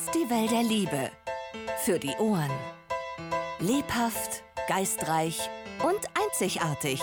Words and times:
Festival 0.00 0.46
der 0.48 0.62
Liebe. 0.62 1.10
Für 1.84 1.98
die 1.98 2.14
Ohren. 2.18 2.50
Lebhaft, 3.58 4.42
geistreich 4.66 5.38
und 5.82 5.98
einzigartig. 6.14 7.02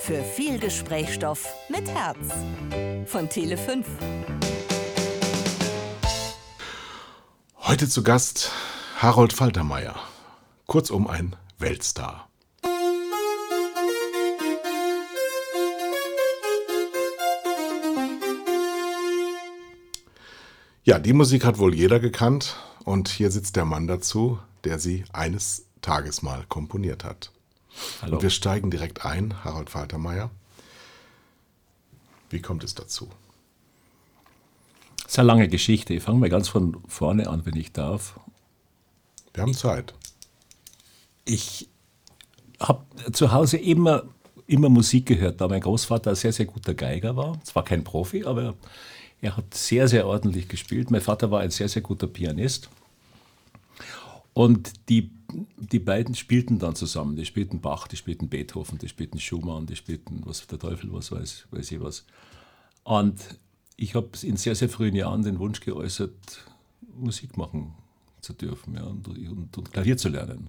Für 0.00 0.22
viel 0.22 0.60
Gesprächsstoff 0.60 1.52
mit 1.68 1.88
Herz. 1.90 2.18
Von 3.06 3.28
Tele 3.28 3.56
5. 3.56 3.86
Heute 7.62 7.88
zu 7.88 8.04
Gast 8.04 8.52
Harold 8.98 9.32
Faltermeier. 9.32 9.96
Kurzum 10.66 11.08
ein 11.08 11.34
Weltstar. 11.58 12.27
Ja, 20.88 20.98
die 20.98 21.12
Musik 21.12 21.44
hat 21.44 21.58
wohl 21.58 21.74
jeder 21.74 22.00
gekannt 22.00 22.56
und 22.82 23.10
hier 23.10 23.30
sitzt 23.30 23.56
der 23.56 23.66
Mann 23.66 23.86
dazu, 23.86 24.38
der 24.64 24.78
sie 24.78 25.04
eines 25.12 25.66
Tages 25.82 26.22
mal 26.22 26.46
komponiert 26.48 27.04
hat. 27.04 27.30
Hallo. 28.00 28.14
Und 28.14 28.22
wir 28.22 28.30
steigen 28.30 28.70
direkt 28.70 29.04
ein, 29.04 29.44
Harold 29.44 29.68
Faltermeier. 29.68 30.30
Wie 32.30 32.40
kommt 32.40 32.64
es 32.64 32.74
dazu? 32.74 33.06
Das 35.02 35.12
ist 35.12 35.18
eine 35.18 35.26
lange 35.26 35.48
Geschichte. 35.48 35.92
Ich 35.92 36.02
fange 36.02 36.20
mal 36.20 36.30
ganz 36.30 36.48
von 36.48 36.78
vorne 36.88 37.28
an, 37.28 37.44
wenn 37.44 37.56
ich 37.56 37.70
darf. 37.72 38.18
Wir 39.34 39.42
haben 39.42 39.52
Zeit. 39.52 39.92
Ich 41.26 41.68
habe 42.60 42.86
zu 43.12 43.30
Hause 43.32 43.58
immer, 43.58 44.04
immer 44.46 44.70
Musik 44.70 45.04
gehört, 45.04 45.42
da 45.42 45.48
mein 45.48 45.60
Großvater 45.60 46.12
ein 46.12 46.16
sehr, 46.16 46.32
sehr 46.32 46.46
guter 46.46 46.72
Geiger 46.72 47.14
war. 47.14 47.38
Zwar 47.44 47.64
kein 47.64 47.84
Profi, 47.84 48.24
aber 48.24 48.54
er 49.20 49.36
hat 49.36 49.54
sehr, 49.54 49.88
sehr 49.88 50.06
ordentlich 50.06 50.48
gespielt. 50.48 50.90
Mein 50.90 51.00
Vater 51.00 51.30
war 51.30 51.40
ein 51.40 51.50
sehr, 51.50 51.68
sehr 51.68 51.82
guter 51.82 52.06
Pianist. 52.06 52.68
Und 54.32 54.88
die, 54.88 55.10
die 55.56 55.80
beiden 55.80 56.14
spielten 56.14 56.58
dann 56.60 56.76
zusammen. 56.76 57.16
Die 57.16 57.26
spielten 57.26 57.60
Bach, 57.60 57.88
die 57.88 57.96
spielten 57.96 58.28
Beethoven, 58.28 58.78
die 58.78 58.88
spielten 58.88 59.18
Schumann, 59.18 59.66
die 59.66 59.74
spielten 59.74 60.22
was 60.24 60.46
der 60.46 60.60
Teufel, 60.60 60.92
was 60.92 61.10
weiß, 61.10 61.48
weiß 61.50 61.72
ich 61.72 61.80
was. 61.80 62.04
Und 62.84 63.20
ich 63.76 63.94
habe 63.94 64.10
in 64.22 64.36
sehr, 64.36 64.54
sehr 64.54 64.68
frühen 64.68 64.94
Jahren 64.94 65.22
den 65.22 65.40
Wunsch 65.40 65.60
geäußert, 65.60 66.14
Musik 66.96 67.36
machen 67.36 67.74
zu 68.20 68.32
dürfen 68.32 68.74
ja, 68.74 68.84
und, 68.84 69.08
und, 69.08 69.58
und 69.58 69.72
Klavier 69.72 69.96
zu 69.96 70.08
lernen. 70.08 70.46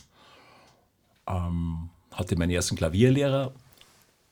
Ähm, 1.27 1.89
hatte 2.11 2.35
meinen 2.35 2.51
ersten 2.51 2.75
Klavierlehrer 2.75 3.53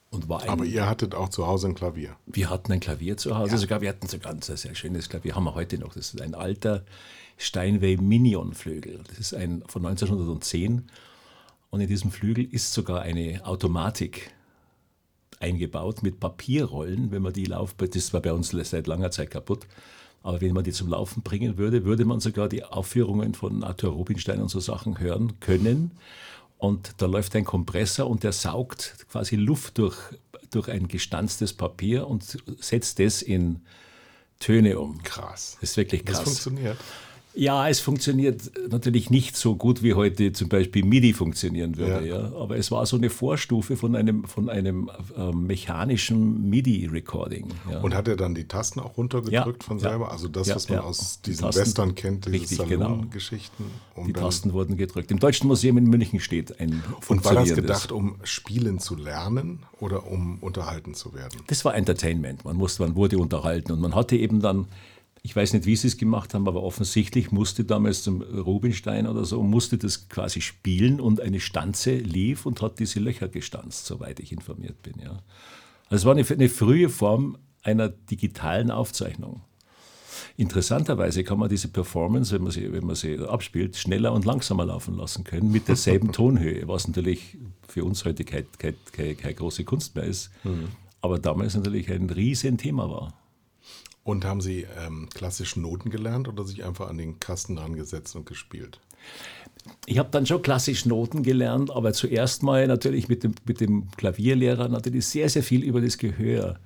und 0.09 0.29
war 0.29 0.43
ein, 0.43 0.49
Aber 0.49 0.65
ihr 0.65 0.87
hattet 0.87 1.15
auch 1.15 1.29
zu 1.29 1.47
Hause 1.47 1.67
ein 1.67 1.75
Klavier. 1.75 2.15
wir 2.25 2.49
hatten 2.49 2.71
ein 2.71 2.79
Klavier 2.79 3.17
zu 3.17 3.37
Hause, 3.37 3.57
sogar 3.57 3.81
wir 3.81 3.89
hatten 3.89 4.07
sogar 4.07 4.31
ein 4.31 4.41
sehr, 4.41 4.57
sehr 4.57 4.75
schönes 4.75 5.09
Klavier, 5.09 5.35
haben 5.35 5.43
wir 5.43 5.55
heute 5.55 5.77
noch. 5.77 5.93
Das 5.93 6.13
ist 6.13 6.21
ein 6.21 6.35
alter 6.35 6.83
Steinway 7.37 7.97
Minion 7.97 8.53
Flügel. 8.53 9.01
Das 9.09 9.19
ist 9.19 9.33
ein 9.33 9.63
von 9.67 9.85
1910 9.85 10.89
und 11.69 11.81
in 11.81 11.87
diesem 11.87 12.11
Flügel 12.11 12.45
ist 12.45 12.73
sogar 12.73 13.01
eine 13.01 13.45
Automatik 13.45 14.31
eingebaut 15.39 16.01
mit 16.03 16.19
Papierrollen, 16.19 17.11
wenn 17.11 17.21
man 17.21 17.33
die 17.33 17.45
Laufbahn, 17.45 17.89
das 17.91 18.13
war 18.13 18.21
bei 18.21 18.33
uns 18.33 18.49
seit 18.49 18.87
langer 18.87 19.11
Zeit 19.11 19.31
kaputt, 19.31 19.67
aber 20.23 20.41
wenn 20.41 20.53
man 20.53 20.63
die 20.63 20.71
zum 20.71 20.89
Laufen 20.89 21.21
bringen 21.21 21.57
würde, 21.57 21.85
würde 21.85 22.05
man 22.05 22.19
sogar 22.19 22.49
die 22.49 22.63
Aufführungen 22.63 23.33
von 23.33 23.63
Arthur 23.63 23.91
Rubinstein 23.91 24.41
und 24.41 24.49
so 24.49 24.59
Sachen 24.59 24.99
hören 24.99 25.39
können. 25.39 25.91
Und 26.57 26.93
da 26.97 27.05
läuft 27.05 27.35
ein 27.35 27.45
Kompressor 27.45 28.07
und 28.07 28.23
der 28.23 28.31
saugt 28.31 28.95
quasi 29.11 29.35
Luft 29.35 29.77
durch, 29.77 29.97
durch 30.51 30.69
ein 30.69 30.87
gestanztes 30.87 31.53
Papier 31.53 32.07
und 32.07 32.37
setzt 32.59 32.99
das 32.99 33.21
in 33.21 33.61
Töne 34.39 34.79
um. 34.79 35.01
Krass. 35.03 35.57
Das 35.61 35.71
ist 35.71 35.77
wirklich 35.77 36.03
Das 36.03 36.15
krass. 36.17 36.23
funktioniert. 36.25 36.77
Ja, 37.39 37.69
es 37.69 37.79
funktioniert 37.79 38.49
natürlich 38.71 39.11
nicht 39.11 39.37
so 39.37 39.55
gut, 39.55 39.83
wie 39.83 39.93
heute 39.93 40.31
zum 40.33 40.49
Beispiel 40.49 40.83
MIDI 40.83 41.13
funktionieren 41.13 41.77
würde. 41.77 42.07
Ja. 42.07 42.31
Aber 42.33 42.57
es 42.57 42.71
war 42.71 42.83
so 42.87 42.97
eine 42.97 43.11
Vorstufe 43.11 43.77
von 43.77 43.95
einem, 43.95 44.23
von 44.23 44.49
einem 44.49 44.89
äh, 45.15 45.31
mechanischen 45.31 46.49
MIDI-Recording. 46.49 47.45
Ja. 47.71 47.79
Und 47.81 47.93
hat 47.93 48.07
er 48.07 48.15
dann 48.15 48.33
die 48.33 48.47
Tasten 48.47 48.79
auch 48.79 48.97
runtergedrückt 48.97 49.61
Ja, 49.63 49.67
von 49.67 49.77
ja. 49.77 49.89
selber? 49.89 50.11
Also 50.11 50.27
das, 50.29 50.47
Ja, 50.47 50.55
was 50.55 50.67
man 50.69 50.79
ja. 50.79 50.83
aus 50.83 51.21
Die 51.21 51.29
diesen 51.29 51.43
Tasten- 51.43 51.61
Western 51.61 51.95
kennt, 51.95 52.25
diese 52.25 52.33
Richtig, 52.35 52.67
genau. 52.67 53.01
Um 53.95 54.07
die 54.07 54.13
Tasten 54.13 54.53
wurden 54.53 54.75
gedrückt. 54.75 55.11
Im 55.11 55.19
Deutschen 55.19 55.47
Museum 55.47 55.77
in 55.77 55.83
München 55.85 56.19
steht 56.19 56.59
ein 56.59 56.81
Und 57.07 57.23
war 57.23 57.35
das 57.35 57.53
gedacht, 57.53 57.91
um 57.91 58.15
spielen 58.23 58.79
zu 58.79 58.95
lernen 58.95 59.59
oder 59.79 60.09
um 60.09 60.39
unterhalten 60.41 60.95
zu 60.95 61.13
werden? 61.13 61.39
Das 61.47 61.63
war 61.65 61.75
Entertainment. 61.75 62.45
Man, 62.45 62.55
musste, 62.55 62.81
man 62.81 62.95
wurde 62.95 63.19
unterhalten 63.19 63.71
und 63.73 63.79
man 63.79 63.93
hatte 63.93 64.15
eben 64.15 64.41
dann, 64.41 64.65
ich 65.27 65.35
weiß 65.35 65.51
nicht, 65.51 65.65
wie 65.65 65.75
sie 65.75 65.89
es 65.89 65.97
gemacht 65.97 66.33
haben, 66.33 66.47
aber 66.47 66.63
offensichtlich 66.63 67.33
musste 67.33 67.65
damals 67.65 68.01
zum 68.01 68.21
Rubinstein 68.21 69.07
oder 69.07 69.25
so, 69.25 69.43
musste 69.43 69.77
das 69.77 70.07
quasi 70.07 70.39
spielen 70.39 71.01
und 71.01 71.19
eine 71.19 71.41
Stanze 71.41 71.97
lief 71.97 72.45
und 72.45 72.61
hat 72.61 72.79
diese 72.79 73.01
Löcher 73.01 73.27
gestanzt, 73.27 73.87
soweit 73.87 74.21
ich 74.21 74.31
informiert 74.31 74.81
bin. 74.83 74.93
Ja. 75.03 75.21
Also 75.89 75.95
es 75.95 76.05
war 76.05 76.13
eine, 76.13 76.25
eine 76.25 76.47
frühe 76.47 76.87
Form 76.87 77.37
einer 77.61 77.89
digitalen 77.89 78.71
Aufzeichnung. 78.71 79.41
Interessanterweise 80.37 81.25
kann 81.25 81.39
man 81.39 81.49
diese 81.49 81.67
Performance, 81.67 82.33
wenn 82.33 82.43
man 82.43 82.53
sie, 82.53 82.71
wenn 82.71 82.85
man 82.85 82.95
sie 82.95 83.19
abspielt, 83.19 83.75
schneller 83.75 84.13
und 84.13 84.23
langsamer 84.23 84.63
laufen 84.63 84.95
lassen 84.95 85.25
können 85.25 85.51
mit 85.51 85.67
derselben 85.67 86.11
Tonhöhe, 86.13 86.69
was 86.69 86.87
natürlich 86.87 87.37
für 87.67 87.83
uns 87.83 88.05
heute 88.05 88.23
keine, 88.23 88.45
keine, 88.57 88.77
keine, 88.93 89.15
keine 89.15 89.33
große 89.33 89.65
Kunst 89.65 89.93
mehr 89.93 90.05
ist, 90.05 90.31
aber 91.01 91.19
damals 91.19 91.53
natürlich 91.57 91.91
ein 91.91 92.09
Riesenthema 92.09 92.89
war. 92.89 93.26
Und 94.07 94.23
haben 94.23 94.39
Sie 94.39 94.65
ähm, 94.79 95.09
klassisch 95.13 95.57
Noten 95.57 95.89
gelernt 95.89 96.29
oder 96.29 96.45
sich 96.45 96.63
einfach 96.63 96.87
an 96.87 96.97
den 96.97 97.19
Kasten 97.19 97.57
dran 97.57 97.75
gesetzt 97.75 98.15
und 98.15 98.25
gespielt? 98.25 98.79
Ich 99.85 99.97
habe 99.97 100.07
dann 100.11 100.25
schon 100.25 100.41
klassisch 100.41 100.85
Noten 100.85 101.23
gelernt, 101.23 101.71
aber 101.71 101.91
zuerst 101.91 102.41
mal 102.41 102.67
natürlich 102.67 103.09
mit 103.09 103.25
dem, 103.25 103.35
mit 103.45 103.59
dem 103.59 103.91
Klavierlehrer 103.97 104.69
natürlich 104.69 105.07
sehr, 105.07 105.27
sehr 105.27 105.43
viel 105.43 105.61
über 105.61 105.81
das 105.81 105.97
Gehör. 105.97 106.57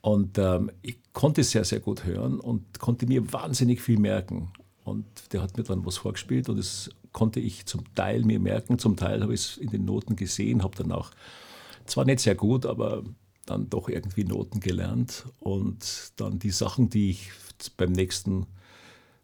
Und 0.00 0.38
ähm, 0.38 0.70
ich 0.80 0.96
konnte 1.12 1.44
sehr, 1.44 1.64
sehr 1.64 1.80
gut 1.80 2.06
hören 2.06 2.40
und 2.40 2.78
konnte 2.78 3.06
mir 3.06 3.30
wahnsinnig 3.34 3.82
viel 3.82 3.98
merken. 3.98 4.50
Und 4.82 5.04
der 5.34 5.42
hat 5.42 5.58
mir 5.58 5.64
dann 5.64 5.84
was 5.84 5.98
vorgespielt 5.98 6.48
und 6.48 6.56
das 6.56 6.88
konnte 7.12 7.38
ich 7.38 7.66
zum 7.66 7.84
Teil 7.94 8.24
mir 8.24 8.40
merken, 8.40 8.78
zum 8.78 8.96
Teil 8.96 9.20
habe 9.20 9.34
ich 9.34 9.40
es 9.42 9.56
in 9.58 9.68
den 9.68 9.84
Noten 9.84 10.16
gesehen, 10.16 10.62
habe 10.62 10.74
dann 10.78 10.90
auch, 10.90 11.10
zwar 11.84 12.06
nicht 12.06 12.20
sehr 12.20 12.34
gut, 12.34 12.64
aber 12.64 13.02
dann 13.46 13.68
doch 13.68 13.88
irgendwie 13.88 14.24
Noten 14.24 14.60
gelernt 14.60 15.26
und 15.40 16.12
dann 16.16 16.38
die 16.38 16.50
Sachen, 16.50 16.90
die 16.90 17.10
ich 17.10 17.30
beim 17.76 17.92
nächsten 17.92 18.46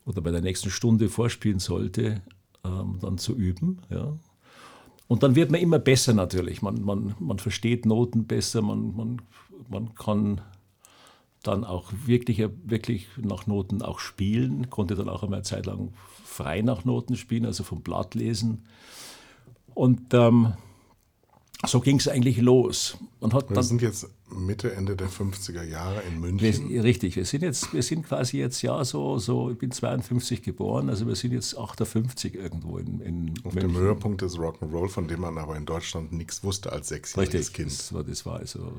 oder 0.05 0.23
bei 0.23 0.31
der 0.31 0.41
nächsten 0.41 0.71
Stunde 0.71 1.09
vorspielen 1.09 1.59
sollte, 1.59 2.23
ähm, 2.65 2.99
dann 3.01 3.19
zu 3.19 3.35
üben. 3.37 3.81
Ja. 3.91 4.17
Und 5.07 5.23
dann 5.23 5.37
wird 5.37 5.51
man 5.51 5.61
immer 5.61 5.79
besser 5.79 6.15
natürlich. 6.15 6.63
Man, 6.63 6.83
man, 6.83 7.15
man 7.19 7.39
versteht 7.39 7.87
Noten 7.87 8.27
besser, 8.27 8.63
man, 8.63 8.95
man, 8.97 9.23
man 9.69 9.95
kann 9.95 10.41
dann 11.43 11.65
auch 11.65 11.93
wirklich, 12.05 12.43
wirklich 12.65 13.09
nach 13.17 13.47
Noten 13.47 13.83
auch 13.83 14.01
spielen, 14.01 14.71
konnte 14.71 14.97
dann 14.97 15.09
auch 15.09 15.23
einmal 15.23 15.39
eine 15.39 15.45
Zeit 15.45 15.67
lang 15.67 15.93
frei 16.25 16.63
nach 16.63 16.85
Noten 16.85 17.17
spielen, 17.17 17.47
also 17.47 17.65
vom 17.65 17.83
Blatt 17.83 18.15
lesen. 18.15 18.65
Und 19.75 20.13
ähm, 20.13 20.55
so 21.69 21.81
ging 21.81 21.99
es 21.99 22.09
eigentlich 22.09 22.39
los. 22.39 22.97
Man 23.21 23.33
hat 23.33 23.51
Wir 23.51 23.63
sind 23.63 23.83
jetzt 23.83 24.09
Mitte, 24.31 24.75
Ende 24.75 24.97
der 24.97 25.09
50er 25.09 25.63
Jahre 25.63 26.03
in 26.03 26.21
München. 26.21 26.69
wir, 26.69 26.83
richtig, 26.85 27.17
wir 27.17 27.25
sind 27.25 27.43
jetzt, 27.43 27.73
wir 27.73 27.83
sind 27.83 28.07
quasi 28.07 28.39
jetzt 28.39 28.63
ja 28.63 28.85
so, 28.85 29.19
so, 29.19 29.51
ich 29.51 29.59
bin 29.59 29.71
52 29.71 30.43
geboren, 30.43 30.89
also 30.91 31.07
wir 31.07 31.15
sind 31.15 31.33
jetzt 31.33 31.57
58 31.57 32.35
irgendwo 32.35 32.79
in, 32.79 33.01
in 33.01 33.35
auf 33.45 33.55
dem 33.55 33.77
Höhepunkt 33.77 34.23
des 34.23 34.37
Rock'n'Roll, 34.37 34.89
von 34.89 35.09
dem 35.09 35.21
man 35.21 35.39
aber 35.39 35.57
in 35.57 35.67
Deutschland 35.67 36.13
nichts 36.13 36.43
wusste 36.43 36.73
als 36.73 36.89
sechsjähriges 36.89 37.35
Richtig, 37.35 37.53
Kind. 37.55 37.71
das 37.71 37.93
war, 37.93 38.05
das 38.05 38.27
war 38.27 38.39
also 38.39 38.73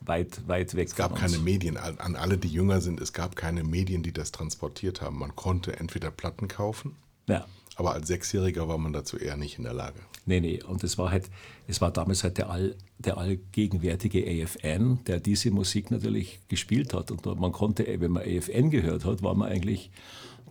weit, 0.00 0.46
weit 0.48 0.74
weg 0.74 0.88
Es 0.88 0.96
gab 0.96 1.16
keine 1.16 1.38
Medien, 1.38 1.76
an 1.76 2.16
alle, 2.16 2.38
die 2.38 2.48
jünger 2.48 2.80
sind, 2.80 3.00
es 3.00 3.12
gab 3.12 3.36
keine 3.36 3.64
Medien, 3.64 4.02
die 4.02 4.12
das 4.12 4.32
transportiert 4.32 5.00
haben. 5.02 5.18
Man 5.18 5.36
konnte 5.36 5.78
entweder 5.78 6.10
Platten 6.10 6.48
kaufen, 6.48 6.96
Ja, 7.28 7.46
aber 7.80 7.94
als 7.94 8.08
Sechsjähriger 8.08 8.68
war 8.68 8.76
man 8.76 8.92
dazu 8.92 9.16
eher 9.16 9.38
nicht 9.38 9.56
in 9.56 9.64
der 9.64 9.72
Lage. 9.72 9.98
nee, 10.26 10.38
nee, 10.38 10.62
und 10.62 10.84
es 10.84 10.98
war 10.98 11.10
halt, 11.10 11.30
es 11.66 11.80
war 11.80 11.90
damals 11.90 12.22
halt 12.22 12.36
der, 12.36 12.50
all, 12.50 12.76
der 12.98 13.16
allgegenwärtige 13.16 14.22
AFN, 14.22 15.02
der 15.06 15.18
diese 15.18 15.50
Musik 15.50 15.90
natürlich 15.90 16.40
gespielt 16.48 16.92
hat. 16.92 17.10
Und 17.10 17.24
man 17.40 17.52
konnte, 17.52 17.86
wenn 17.86 18.12
man 18.12 18.22
AFN 18.22 18.68
gehört 18.68 19.06
hat, 19.06 19.22
war 19.22 19.34
man 19.34 19.50
eigentlich 19.50 19.90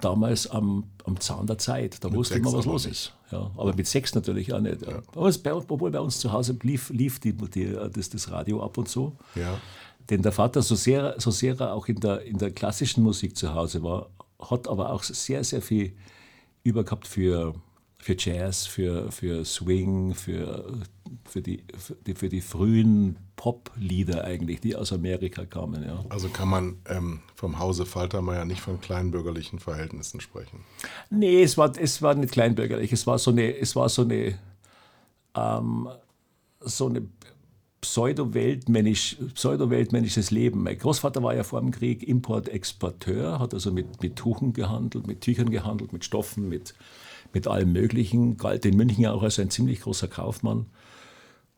damals 0.02 0.50
am, 0.50 0.86
am 1.06 1.20
Zahn 1.20 1.46
der 1.46 1.60
Zeit. 1.60 2.04
Da 2.04 2.12
wusste 2.12 2.34
sechs 2.34 2.46
man, 2.46 2.54
was 2.56 2.66
los 2.66 2.86
nicht. 2.86 2.94
ist. 2.94 3.14
Ja, 3.31 3.52
aber 3.56 3.76
mit 3.76 3.86
sechs 3.86 4.16
natürlich 4.16 4.52
auch 4.52 4.62
nicht. 4.62 4.81
Ja. 4.81 5.04
Aber 5.14 5.31
bei, 5.31 5.54
obwohl 5.54 5.92
bei 5.92 6.00
uns 6.00 6.20
zu 6.20 6.31
Hause 6.31 6.58
lief, 6.64 6.90
lief 6.90 7.20
die, 7.20 7.34
die, 7.34 7.78
das, 7.94 8.10
das 8.10 8.31
Radio 8.31 8.64
ab 8.64 8.76
und 8.80 8.90
zu. 8.90 9.16
Ja. 9.36 9.62
Denn 10.10 10.24
der 10.24 10.31
Vater, 10.31 10.64
so 10.64 10.74
sehr, 10.74 11.14
so 11.20 11.30
sehr 11.30 11.60
er 11.60 11.76
auch 11.76 11.88
in 11.90 12.00
der, 12.00 12.24
in 12.24 12.40
der 12.40 12.50
klassischen 12.50 13.04
Musik 13.04 13.38
zu 13.38 13.54
Hause 13.54 13.84
war, 13.84 14.10
hat 14.40 14.68
aber 14.68 14.92
auch 14.92 15.04
sehr, 15.04 15.44
sehr 15.44 15.62
viel 15.62 15.94
über 16.64 16.84
gehabt 16.84 17.08
für 17.08 17.56
für 18.02 18.16
Jazz, 18.18 18.66
für, 18.66 19.12
für 19.12 19.44
Swing, 19.44 20.16
für, 20.16 20.74
für, 21.26 21.42
die, 21.42 21.64
für, 21.78 21.96
die, 21.96 22.16
für 22.16 22.30
die 22.30 22.40
frühen 22.40 23.18
Pop-Lieder 23.36 24.24
eigentlich, 24.24 24.62
die 24.62 24.76
aus 24.76 24.94
Amerika 24.94 25.46
kamen. 25.46 25.84
Ja. 25.84 26.04
Also 26.08 26.30
kann 26.30 26.48
man 26.48 26.78
ähm, 26.88 27.20
vom 27.36 27.60
Hause 27.60 27.86
Faltermeier 27.86 28.46
nicht 28.46 28.62
von 28.62 28.80
kleinbürgerlichen 28.80 29.60
Verhältnissen 29.60 30.22
sprechen? 30.22 30.64
Nee, 31.10 31.44
es 31.44 31.58
war, 31.58 31.78
es 31.78 32.02
war 32.02 32.16
nicht 32.16 32.32
kleinbürgerlich. 32.32 32.94
Es 32.94 33.06
war 33.06 33.20
so 33.20 33.32
eine, 33.32 33.58
es 33.58 33.76
war 33.76 33.90
so 33.90 34.04
eine, 34.04 34.40
ähm, 35.36 35.90
so 36.62 36.88
eine 36.88 37.02
pseudo-weltmännisch, 37.81 39.18
pseudo-weltmännisches 39.34 40.31
Leben. 40.31 40.64
Mein 40.64 40.78
Großvater 40.78 41.24
war 41.24 41.36
ja 41.36 41.44
vor 41.44 41.62
dem 41.62 41.72
Krieg 41.72 42.04
Import-Exporteur, 42.08 43.40
hat 43.40 43.54
also 43.54 43.72
mit, 43.72 44.02
mit 44.02 44.16
Tuchen 44.16 44.54
gehandelt, 44.54 45.08
mit 45.08 45.22
Tüchern 45.22 45.50
gehandelt, 45.50 45.94
mit 45.94 46.04
Stoffen, 46.04 46.50
mit, 46.50 46.74
mit 47.34 47.48
allem 47.48 47.72
Möglichen. 47.72 48.38
Galt 48.38 48.66
in 48.66 48.76
München 48.76 49.06
auch 49.08 49.24
als 49.24 49.40
ein 49.40 49.50
ziemlich 49.50 49.81
großer 49.81 50.08
Kaufmann. 50.08 50.66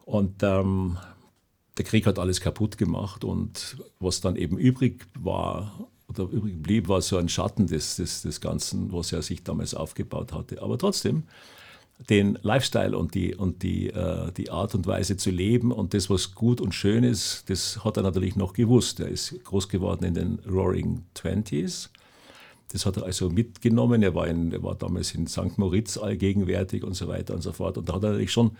Und 0.05 0.43
ähm, 0.43 0.97
der 1.77 1.85
Krieg 1.85 2.05
hat 2.05 2.19
alles 2.19 2.41
kaputt 2.41 2.77
gemacht 2.77 3.23
und 3.23 3.77
was 3.99 4.21
dann 4.21 4.35
eben 4.35 4.57
übrig 4.57 5.07
war 5.17 5.87
oder 6.07 6.25
übrig 6.25 6.61
blieb, 6.61 6.89
war 6.89 7.01
so 7.01 7.17
ein 7.17 7.29
Schatten 7.29 7.67
des, 7.67 7.95
des, 7.95 8.21
des 8.21 8.41
Ganzen, 8.41 8.91
was 8.91 9.13
er 9.13 9.21
sich 9.21 9.43
damals 9.43 9.73
aufgebaut 9.73 10.33
hatte. 10.33 10.61
Aber 10.61 10.77
trotzdem, 10.77 11.23
den 12.09 12.37
Lifestyle 12.41 12.97
und 12.97 13.13
die, 13.13 13.35
und 13.35 13.63
die, 13.63 13.89
äh, 13.89 14.31
die 14.31 14.49
Art 14.49 14.75
und 14.75 14.87
Weise 14.87 15.17
zu 15.17 15.29
leben 15.29 15.71
und 15.71 15.93
das, 15.93 16.09
was 16.09 16.33
gut 16.33 16.59
und 16.61 16.73
schön 16.73 17.03
ist, 17.03 17.49
das 17.49 17.83
hat 17.83 17.97
er 17.97 18.03
natürlich 18.03 18.35
noch 18.35 18.53
gewusst. 18.53 18.99
Er 18.99 19.07
ist 19.07 19.43
groß 19.43 19.69
geworden 19.69 20.05
in 20.05 20.13
den 20.13 20.39
Roaring 20.49 21.03
Twenties. 21.13 21.89
Das 22.71 22.85
hat 22.85 22.97
er 22.97 23.03
also 23.03 23.29
mitgenommen. 23.29 24.01
Er 24.01 24.15
war, 24.15 24.27
in, 24.27 24.51
er 24.51 24.63
war 24.63 24.75
damals 24.75 25.13
in 25.13 25.27
St. 25.27 25.57
Moritz 25.57 25.97
allgegenwärtig 25.97 26.83
und 26.83 26.93
so 26.93 27.07
weiter 27.07 27.33
und 27.33 27.41
so 27.41 27.51
fort. 27.51 27.77
Und 27.77 27.89
da 27.89 27.95
hat 27.95 28.03
er 28.03 28.11
natürlich 28.11 28.31
schon 28.31 28.57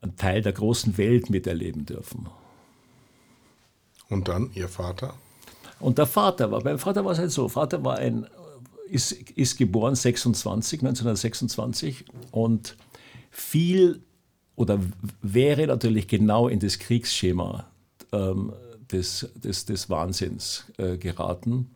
einen 0.00 0.16
Teil 0.16 0.42
der 0.42 0.52
großen 0.52 0.96
Welt 0.98 1.30
miterleben 1.30 1.86
dürfen. 1.86 2.26
Und 4.08 4.28
dann 4.28 4.50
Ihr 4.54 4.68
Vater? 4.68 5.14
Und 5.80 5.98
der 5.98 6.06
Vater 6.06 6.50
war, 6.50 6.60
beim 6.60 6.78
Vater 6.78 7.04
war 7.04 7.12
es 7.12 7.18
halt 7.18 7.30
so, 7.30 7.48
Vater 7.48 7.84
war 7.84 7.98
ein, 7.98 8.26
ist, 8.92 9.12
ist 9.12 9.56
geboren 9.56 9.94
26, 9.94 10.80
1926 10.80 12.04
und 12.30 12.76
viel 13.30 14.02
oder 14.54 14.78
wäre 15.22 15.66
natürlich 15.66 16.06
genau 16.06 16.48
in 16.48 16.60
das 16.60 16.78
Kriegsschema 16.78 17.66
ähm, 18.12 18.52
des, 18.90 19.30
des, 19.34 19.64
des 19.64 19.88
Wahnsinns 19.88 20.66
äh, 20.76 20.98
geraten. 20.98 21.70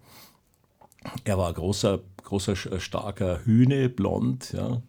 Er 1.25 1.39
war 1.39 1.53
großer, 1.53 2.01
großer, 2.23 2.57
starker 2.79 3.45
Hühne, 3.45 3.89
blond, 3.89 4.53
ja. 4.53 4.83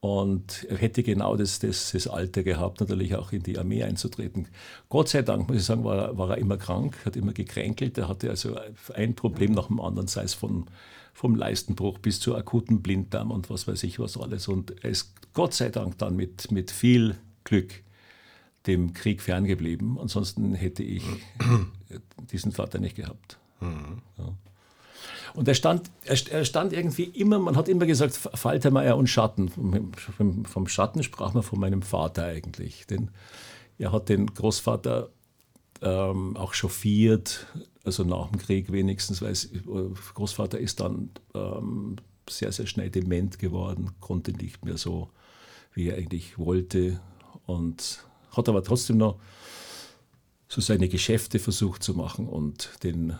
Und 0.00 0.66
er 0.68 0.76
hätte 0.76 1.02
genau 1.02 1.34
das, 1.34 1.60
das, 1.60 1.92
das 1.92 2.06
Alter 2.06 2.42
gehabt, 2.42 2.80
natürlich 2.80 3.14
auch 3.16 3.32
in 3.32 3.42
die 3.42 3.56
Armee 3.56 3.84
einzutreten. 3.84 4.48
Gott 4.90 5.08
sei 5.08 5.22
Dank, 5.22 5.48
muss 5.48 5.56
ich 5.56 5.64
sagen, 5.64 5.82
war, 5.82 6.18
war 6.18 6.28
er 6.28 6.38
immer 6.38 6.58
krank, 6.58 6.98
hat 7.06 7.16
immer 7.16 7.32
gekränkelt. 7.32 7.96
Er 7.96 8.08
hatte 8.08 8.28
also 8.28 8.54
ein 8.92 9.14
Problem 9.14 9.52
nach 9.52 9.68
dem 9.68 9.80
anderen, 9.80 10.06
sei 10.06 10.24
es 10.24 10.34
von, 10.34 10.66
vom 11.14 11.36
Leistenbruch 11.36 11.98
bis 11.98 12.20
zu 12.20 12.36
akuten 12.36 12.82
Blinddarm 12.82 13.30
und 13.30 13.48
was 13.48 13.66
weiß 13.66 13.84
ich 13.84 13.98
was 13.98 14.18
alles. 14.18 14.48
Und 14.48 14.84
er 14.84 14.90
ist 14.90 15.14
Gott 15.32 15.54
sei 15.54 15.70
Dank 15.70 15.96
dann 15.98 16.16
mit, 16.16 16.50
mit 16.50 16.70
viel 16.70 17.16
Glück 17.44 17.82
dem 18.66 18.92
Krieg 18.92 19.22
ferngeblieben. 19.22 19.98
Ansonsten 19.98 20.54
hätte 20.54 20.82
ich 20.82 21.04
diesen 22.32 22.52
Vater 22.52 22.78
nicht 22.78 22.96
gehabt. 22.96 23.38
Mhm. 23.60 24.02
Ja. 24.18 24.34
Und 25.34 25.48
er 25.48 25.54
stand, 25.54 25.90
er, 26.04 26.44
stand 26.44 26.72
irgendwie 26.72 27.04
immer, 27.04 27.38
man 27.38 27.56
hat 27.56 27.68
immer 27.68 27.86
gesagt, 27.86 28.14
Faltermeier 28.14 28.96
und 28.96 29.08
Schatten. 29.08 29.48
Vom, 29.48 30.44
vom 30.44 30.68
Schatten 30.68 31.02
sprach 31.02 31.34
man 31.34 31.42
von 31.42 31.58
meinem 31.58 31.82
Vater 31.82 32.24
eigentlich. 32.24 32.86
Denn 32.86 33.10
er 33.78 33.92
hat 33.92 34.08
den 34.08 34.26
Großvater 34.26 35.10
ähm, 35.84 36.36
auch 36.36 36.54
chauffiert, 36.54 37.46
also 37.84 38.02
nach 38.02 38.28
dem 38.28 38.38
Krieg 38.38 38.72
wenigstens, 38.72 39.22
weil 39.22 39.32
es, 39.32 39.50
Großvater 40.14 40.58
ist 40.58 40.80
dann 40.80 41.10
ähm, 41.34 41.96
sehr, 42.28 42.50
sehr 42.50 42.66
schnell 42.66 42.90
dement 42.90 43.38
geworden, 43.38 43.90
konnte 44.00 44.32
nicht 44.32 44.64
mehr 44.64 44.78
so, 44.78 45.10
wie 45.74 45.88
er 45.88 45.96
eigentlich 45.96 46.38
wollte 46.38 47.00
und 47.46 48.04
hat 48.32 48.48
aber 48.48 48.64
trotzdem 48.64 48.96
noch 48.96 49.18
so 50.48 50.60
seine 50.60 50.88
Geschäfte 50.88 51.38
versucht 51.38 51.82
zu 51.82 51.94
machen 51.94 52.28
und 52.28 52.82
den 52.82 53.14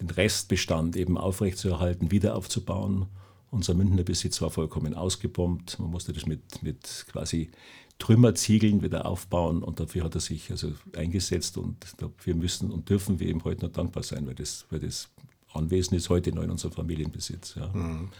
den 0.00 0.10
Restbestand 0.10 0.96
eben 0.96 1.18
aufrechtzuerhalten, 1.18 2.10
wieder 2.10 2.36
aufzubauen. 2.36 3.06
Unser 3.50 3.74
Münchner 3.74 4.04
Besitz 4.04 4.40
war 4.40 4.50
vollkommen 4.50 4.94
ausgebombt. 4.94 5.78
Man 5.78 5.90
musste 5.90 6.12
das 6.12 6.26
mit, 6.26 6.62
mit 6.62 7.06
quasi 7.10 7.50
Trümmerziegeln 7.98 8.82
wieder 8.82 9.06
aufbauen 9.06 9.62
und 9.62 9.80
dafür 9.80 10.04
hat 10.04 10.14
er 10.14 10.20
sich 10.20 10.50
also 10.50 10.72
eingesetzt 10.96 11.58
und 11.58 11.76
dafür 11.98 12.34
müssen 12.34 12.70
und 12.70 12.88
dürfen 12.88 13.18
wir 13.18 13.28
ihm 13.28 13.42
heute 13.44 13.66
noch 13.66 13.72
dankbar 13.72 14.02
sein, 14.02 14.26
weil 14.26 14.36
das, 14.36 14.66
weil 14.70 14.78
das 14.80 15.08
Anwesen 15.52 15.96
ist 15.96 16.08
heute 16.08 16.32
noch 16.32 16.42
in 16.42 16.50
unserem 16.50 16.72
Familienbesitz. 16.72 17.56
Ja, 17.56 17.68
mhm. 17.68 18.10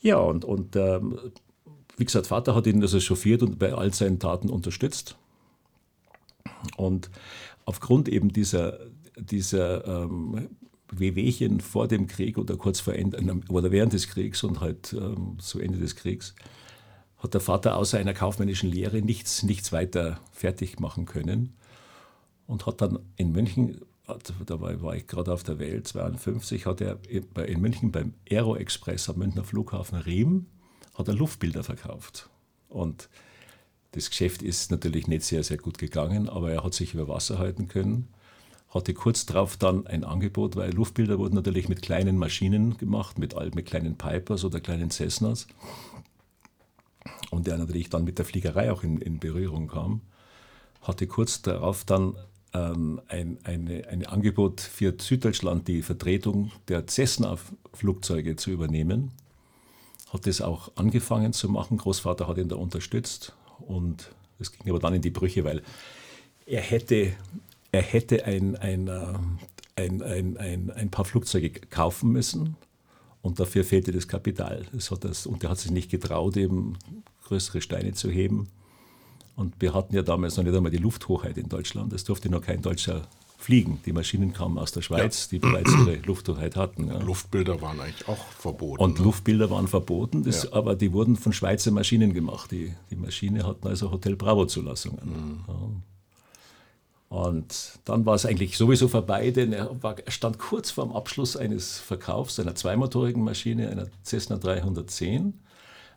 ja 0.00 0.16
und, 0.16 0.44
und 0.44 0.74
ähm, 0.76 1.18
wie 1.96 2.04
gesagt, 2.04 2.28
Vater 2.28 2.54
hat 2.54 2.66
ihn 2.66 2.80
also 2.80 2.98
chauffiert 3.00 3.42
und 3.42 3.58
bei 3.58 3.74
all 3.74 3.92
seinen 3.92 4.18
Taten 4.18 4.48
unterstützt. 4.48 5.16
Und 6.76 7.10
aufgrund 7.66 8.08
eben 8.08 8.32
dieser, 8.32 8.78
dieser 9.16 10.04
ähm, 10.04 10.48
Wehwehchen 10.90 11.60
vor 11.60 11.88
dem 11.88 12.06
Krieg 12.06 12.38
oder 12.38 12.56
kurz 12.56 12.80
vor 12.80 12.94
Ende 12.94 13.42
oder 13.48 13.70
während 13.70 13.92
des 13.92 14.08
Kriegs 14.08 14.42
und 14.42 14.60
halt 14.60 14.94
ähm, 14.94 15.36
zu 15.38 15.58
Ende 15.60 15.78
des 15.78 15.96
Kriegs 15.96 16.34
hat 17.18 17.34
der 17.34 17.40
Vater 17.40 17.76
außer 17.76 17.98
einer 17.98 18.14
kaufmännischen 18.14 18.70
Lehre 18.70 19.02
nichts, 19.02 19.42
nichts 19.42 19.72
weiter 19.72 20.20
fertig 20.32 20.78
machen 20.80 21.06
können 21.06 21.54
und 22.46 22.66
hat 22.66 22.80
dann 22.80 22.98
in 23.16 23.32
München, 23.32 23.80
da 24.46 24.60
war, 24.60 24.94
ich 24.94 25.06
gerade 25.06 25.32
auf 25.32 25.42
der 25.42 25.58
Welt, 25.58 25.86
52, 25.88 26.66
hat 26.66 26.80
er 26.80 26.98
in 27.08 27.60
München 27.60 27.92
beim 27.92 28.14
Aero 28.30 28.56
Express 28.56 29.08
am 29.08 29.18
Münchner 29.18 29.44
Flughafen 29.44 29.98
Riem 29.98 30.46
hat 30.94 31.08
er 31.08 31.14
Luftbilder 31.14 31.62
verkauft. 31.62 32.28
Und 32.68 33.08
das 33.92 34.10
Geschäft 34.10 34.42
ist 34.42 34.70
natürlich 34.70 35.06
nicht 35.06 35.22
sehr, 35.22 35.42
sehr 35.44 35.58
gut 35.58 35.78
gegangen, 35.78 36.28
aber 36.28 36.52
er 36.52 36.64
hat 36.64 36.74
sich 36.74 36.94
über 36.94 37.08
Wasser 37.08 37.38
halten 37.38 37.68
können 37.68 38.08
hatte 38.70 38.92
kurz 38.92 39.24
darauf 39.24 39.56
dann 39.56 39.86
ein 39.86 40.04
Angebot, 40.04 40.56
weil 40.56 40.72
Luftbilder 40.72 41.18
wurden 41.18 41.34
natürlich 41.34 41.68
mit 41.68 41.82
kleinen 41.82 42.18
Maschinen 42.18 42.76
gemacht, 42.76 43.18
mit, 43.18 43.34
mit 43.54 43.66
kleinen 43.66 43.96
Pipers 43.96 44.44
oder 44.44 44.60
kleinen 44.60 44.90
Cessnas. 44.90 45.46
Und 47.30 47.46
der 47.46 47.58
natürlich 47.58 47.90
dann 47.90 48.04
mit 48.04 48.18
der 48.18 48.24
Fliegerei 48.24 48.72
auch 48.72 48.82
in, 48.82 49.00
in 49.00 49.18
Berührung 49.18 49.68
kam, 49.68 50.00
hatte 50.82 51.06
kurz 51.06 51.42
darauf 51.42 51.84
dann 51.84 52.16
ähm, 52.54 53.00
ein 53.08 53.38
eine, 53.44 53.86
ein 53.88 54.06
Angebot 54.06 54.60
für 54.60 54.94
Süddeutschland, 54.98 55.68
die 55.68 55.82
Vertretung 55.82 56.50
der 56.68 56.86
Cessna-Flugzeuge 56.86 58.36
zu 58.36 58.50
übernehmen. 58.50 59.12
Hat 60.12 60.26
das 60.26 60.40
auch 60.40 60.72
angefangen 60.76 61.34
zu 61.34 61.50
machen. 61.50 61.76
Großvater 61.76 62.26
hat 62.26 62.38
ihn 62.38 62.48
da 62.48 62.56
unterstützt 62.56 63.34
und 63.60 64.10
es 64.38 64.52
ging 64.52 64.70
aber 64.70 64.78
dann 64.78 64.94
in 64.94 65.02
die 65.02 65.10
Brüche, 65.10 65.44
weil 65.44 65.62
er 66.46 66.62
hätte 66.62 67.12
er 67.70 67.82
hätte 67.82 68.24
ein, 68.24 68.56
ein, 68.56 68.88
äh, 68.88 69.14
ein, 69.76 70.02
ein, 70.02 70.36
ein, 70.38 70.70
ein 70.70 70.90
paar 70.90 71.04
Flugzeuge 71.04 71.50
kaufen 71.50 72.10
müssen 72.10 72.56
und 73.22 73.40
dafür 73.40 73.64
fehlte 73.64 73.92
das 73.92 74.08
Kapital. 74.08 74.66
Das 74.72 74.90
hat 74.90 75.04
das, 75.04 75.26
und 75.26 75.42
er 75.44 75.50
hat 75.50 75.58
sich 75.58 75.70
nicht 75.70 75.90
getraut, 75.90 76.36
eben 76.36 76.76
größere 77.24 77.60
Steine 77.60 77.92
zu 77.92 78.10
heben. 78.10 78.48
Und 79.36 79.54
wir 79.60 79.74
hatten 79.74 79.94
ja 79.94 80.02
damals 80.02 80.36
noch 80.36 80.44
nicht 80.44 80.56
einmal 80.56 80.72
die 80.72 80.78
Lufthochheit 80.78 81.38
in 81.38 81.48
Deutschland. 81.48 81.92
Es 81.92 82.04
durfte 82.04 82.28
noch 82.28 82.42
kein 82.42 82.60
Deutscher 82.62 83.06
fliegen. 83.36 83.80
Die 83.86 83.92
Maschinen 83.92 84.32
kamen 84.32 84.58
aus 84.58 84.72
der 84.72 84.82
Schweiz, 84.82 85.26
ja. 85.26 85.28
die 85.30 85.38
bereits 85.38 85.72
ihre 85.72 85.96
Lufthoheit 86.04 86.56
hatten. 86.56 86.88
Ja. 86.88 86.98
Luftbilder 86.98 87.60
waren 87.62 87.78
eigentlich 87.78 88.08
auch 88.08 88.18
verboten. 88.38 88.82
Und 88.82 88.98
ne? 88.98 89.04
Luftbilder 89.04 89.48
waren 89.48 89.68
verboten, 89.68 90.24
das, 90.24 90.42
ja. 90.42 90.52
aber 90.52 90.74
die 90.74 90.92
wurden 90.92 91.16
von 91.16 91.32
Schweizer 91.32 91.70
Maschinen 91.70 92.12
gemacht. 92.12 92.50
Die, 92.50 92.74
die 92.90 92.96
Maschine 92.96 93.46
hatten 93.46 93.68
also 93.68 93.92
Hotel 93.92 94.16
Bravo-Zulassungen. 94.16 95.44
Mhm. 95.46 95.82
Und 97.08 97.78
dann 97.86 98.04
war 98.04 98.14
es 98.14 98.26
eigentlich 98.26 98.58
sowieso 98.58 98.86
vorbei, 98.86 99.30
denn 99.30 99.52
er, 99.52 99.82
war, 99.82 99.98
er 99.98 100.12
stand 100.12 100.38
kurz 100.38 100.70
vor 100.70 100.84
dem 100.84 100.94
Abschluss 100.94 101.36
eines 101.36 101.78
Verkaufs 101.78 102.38
einer 102.38 102.54
zweimotorigen 102.54 103.24
Maschine, 103.24 103.70
einer 103.70 103.88
Cessna 104.04 104.36
310, 104.36 105.32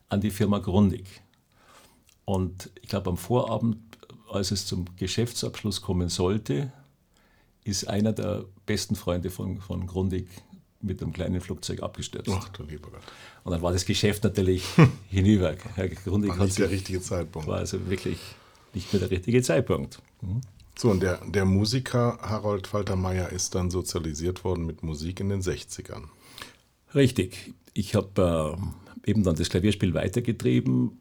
an 0.08 0.22
die 0.22 0.32
Firma 0.32 0.60
Grundig. 0.60 1.06
Und 2.24 2.70
ich 2.82 2.88
glaube, 2.88 3.10
am 3.10 3.18
Vorabend, 3.18 3.78
als 4.32 4.52
es 4.52 4.66
zum 4.66 4.86
Geschäftsabschluss 4.96 5.82
kommen 5.82 6.08
sollte, 6.08 6.72
ist 7.66 7.90
einer 7.90 8.14
der 8.14 8.46
besten 8.66 8.96
Freunde 8.96 9.30
von, 9.30 9.60
von 9.60 9.88
Grundig 9.88 10.28
mit 10.80 11.02
einem 11.02 11.12
kleinen 11.12 11.42
Flugzeug 11.42 11.84
abgestürzt. 11.84 12.32
Ach 12.34 12.50
du 12.50 12.64
lieber 12.64 12.90
Gott. 12.90 13.02
Und 13.44 13.52
dann 13.52 13.62
war 13.62 13.74
das 13.74 13.86
Geschäft 13.86 14.24
natürlich 14.24 14.64
hinüber. 15.10 15.56
Herr 15.76 15.90
Grundig 15.90 16.38
war 16.38 16.46
nicht 16.46 16.58
der 16.58 16.72
richtige 16.72 17.02
Zeitpunkt. 17.02 17.48
War 17.48 17.58
also 17.58 17.90
wirklich 17.90 18.18
nicht 18.74 18.92
mehr 18.94 19.02
der 19.02 19.12
richtige 19.12 19.42
Zeitpunkt. 19.42 20.02
Mhm. 20.22 20.42
So, 20.78 20.90
und 20.90 21.02
der, 21.02 21.20
der 21.26 21.46
Musiker 21.46 22.20
Harold 22.22 22.68
Faltermeier 22.68 23.30
ist 23.30 23.56
dann 23.56 23.70
sozialisiert 23.70 24.44
worden 24.44 24.66
mit 24.66 24.84
Musik 24.84 25.20
in 25.20 25.30
den 25.30 25.42
60ern. 25.42 26.06
Richtig. 26.96 27.54
Ich 27.74 27.96
habe 27.96 28.58
eben 29.06 29.24
dann 29.24 29.36
das 29.36 29.50
Klavierspiel 29.50 29.94
weitergetrieben. 29.94 31.00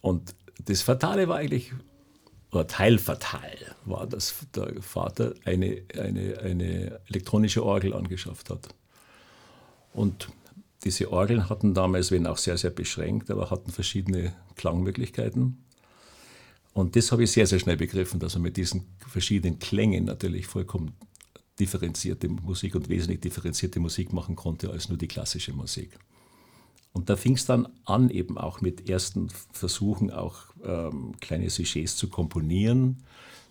Und 0.00 0.34
das 0.64 0.82
Fatale 0.82 1.28
war 1.28 1.36
eigentlich, 1.36 1.72
oder 2.52 2.66
teilfatal 2.66 3.56
war, 3.84 4.06
dass 4.06 4.34
der 4.54 4.80
Vater 4.80 5.34
eine, 5.44 5.82
eine, 5.98 6.38
eine 6.38 7.00
elektronische 7.08 7.64
Orgel 7.64 7.94
angeschafft 7.94 8.50
hat. 8.50 8.68
Und 9.92 10.28
diese 10.84 11.10
Orgeln 11.10 11.48
hatten 11.48 11.74
damals, 11.74 12.10
wenn 12.10 12.26
auch 12.26 12.36
sehr, 12.36 12.58
sehr 12.58 12.70
beschränkt, 12.70 13.30
aber 13.30 13.50
hatten 13.50 13.70
verschiedene 13.72 14.34
Klangmöglichkeiten. 14.56 15.63
Und 16.74 16.96
das 16.96 17.12
habe 17.12 17.22
ich 17.24 17.30
sehr, 17.30 17.46
sehr 17.46 17.60
schnell 17.60 17.76
begriffen, 17.76 18.20
dass 18.20 18.34
man 18.34 18.42
mit 18.42 18.56
diesen 18.56 18.84
verschiedenen 18.98 19.58
Klängen 19.58 20.04
natürlich 20.04 20.46
vollkommen 20.46 20.92
differenzierte 21.58 22.28
Musik 22.28 22.74
und 22.74 22.88
wesentlich 22.88 23.20
differenzierte 23.20 23.78
Musik 23.78 24.12
machen 24.12 24.34
konnte 24.34 24.70
als 24.70 24.88
nur 24.88 24.98
die 24.98 25.06
klassische 25.06 25.52
Musik. 25.52 25.96
Und 26.92 27.10
da 27.10 27.16
fing 27.16 27.34
es 27.34 27.46
dann 27.46 27.68
an, 27.84 28.10
eben 28.10 28.38
auch 28.38 28.60
mit 28.60 28.88
ersten 28.88 29.28
Versuchen, 29.52 30.10
auch 30.10 30.46
ähm, 30.64 31.12
kleine 31.20 31.48
Sujets 31.48 31.96
zu 31.96 32.08
komponieren, 32.08 33.04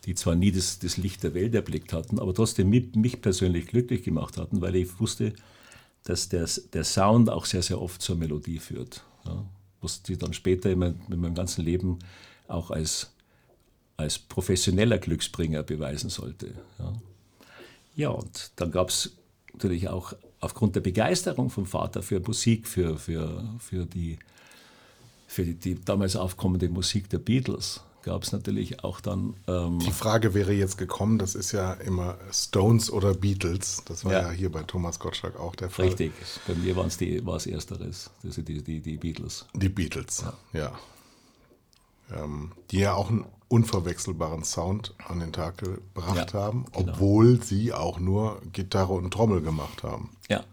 die 0.06 0.16
zwar 0.16 0.36
nie 0.36 0.52
das, 0.52 0.80
das, 0.80 0.98
Licht 0.98 1.24
der 1.24 1.34
Welt 1.34 1.56
erblickt 1.56 1.94
hatten, 1.94 2.20
aber 2.20 2.34
trotzdem 2.34 2.70
mich, 2.70 2.94
mich 2.96 3.22
persönlich 3.22 3.68
glücklich 3.68 4.04
gemacht 4.04 4.38
hatten, 4.38 4.62
weil 4.62 4.76
ich 4.76 5.00
wusste, 5.00 5.34
dass 6.04 6.28
der, 6.28 6.50
der 6.74 6.84
Sound 6.84 7.30
auch 7.30 7.46
sehr, 7.46 7.62
sehr 7.62 7.82
oft 7.82 8.02
zur 8.02 8.18
Melodie 8.18 8.60
führt. 8.60 9.06
Ja, 9.26 9.46
was 9.82 10.02
sie 10.06 10.18
dann 10.18 10.34
später 10.34 10.72
in, 10.72 10.80
mein, 10.80 11.02
in 11.10 11.20
meinem 11.20 11.36
ganzen 11.36 11.64
Leben 11.64 12.00
auch 12.48 12.72
als, 12.72 13.13
als 13.98 14.20
professioneller 14.20 14.98
Glücksbringer 14.98 15.64
beweisen 15.64 16.10
sollte. 16.10 16.54
Ja, 16.80 16.94
ja 17.96 18.10
und 18.10 18.52
dann 18.56 18.72
gab 18.72 18.90
es 18.90 19.12
natürlich 19.54 19.88
auch 19.90 20.14
aufgrund 20.40 20.76
der 20.76 20.82
Begeisterung 20.82 21.50
vom 21.50 21.66
Vater 21.66 22.04
für 22.04 22.20
Musik, 22.20 22.68
für, 22.68 22.98
für, 22.98 23.44
für, 23.60 23.86
die, 23.86 24.20
für 25.28 25.46
die, 25.46 25.56
die 25.56 25.84
damals 25.84 26.16
aufkommende 26.16 26.70
Musik 26.70 27.10
der 27.10 27.20
Beatles, 27.20 27.82
gab 28.04 28.24
es 28.24 28.32
natürlich 28.32 28.84
auch 28.84 29.00
dann. 29.00 29.36
Ähm 29.48 29.80
die 29.80 29.92
Frage 29.92 30.34
wäre 30.34 30.52
jetzt 30.52 30.78
gekommen, 30.78 31.18
das 31.18 31.36
ist 31.36 31.54
ja 31.54 31.74
immer 31.74 32.18
Stones 32.32 32.92
oder 32.92 33.14
Beatles. 33.14 33.82
Das 33.86 34.06
war 34.06 34.12
ja, 34.12 34.22
ja 34.24 34.32
hier 34.32 34.52
bei 34.52 34.64
Thomas 34.64 35.00
Gottschalk 35.00 35.40
auch 35.40 35.56
der 35.56 35.70
Fall. 35.70 35.88
Richtig, 35.88 36.12
bei 36.46 36.56
mir 36.56 36.76
war 36.76 36.86
es 36.86 37.48
Ersteres, 37.48 38.12
also 38.24 38.42
die, 38.42 38.62
die, 38.62 38.82
die 38.82 38.98
Beatles. 38.98 39.46
Die 39.54 39.70
Beatles, 39.70 40.24
ja. 40.54 40.60
ja. 40.60 40.80
Ähm, 42.12 42.52
die 42.72 42.80
ja 42.80 42.94
auch 42.94 43.10
einen 43.10 43.26
unverwechselbaren 43.48 44.44
Sound 44.44 44.96
an 45.08 45.20
den 45.20 45.32
Tag 45.32 45.60
gebracht 45.60 46.34
ja, 46.34 46.40
haben, 46.40 46.66
genau. 46.74 46.92
obwohl 46.92 47.34
genau. 47.34 47.44
sie 47.44 47.74
auch 47.74 48.00
nur 48.00 48.42
Gitarre 48.52 48.94
und 48.94 49.12
Trommel 49.12 49.42
gemacht 49.42 49.84
haben. 49.84 50.10
Ja, 50.28 50.44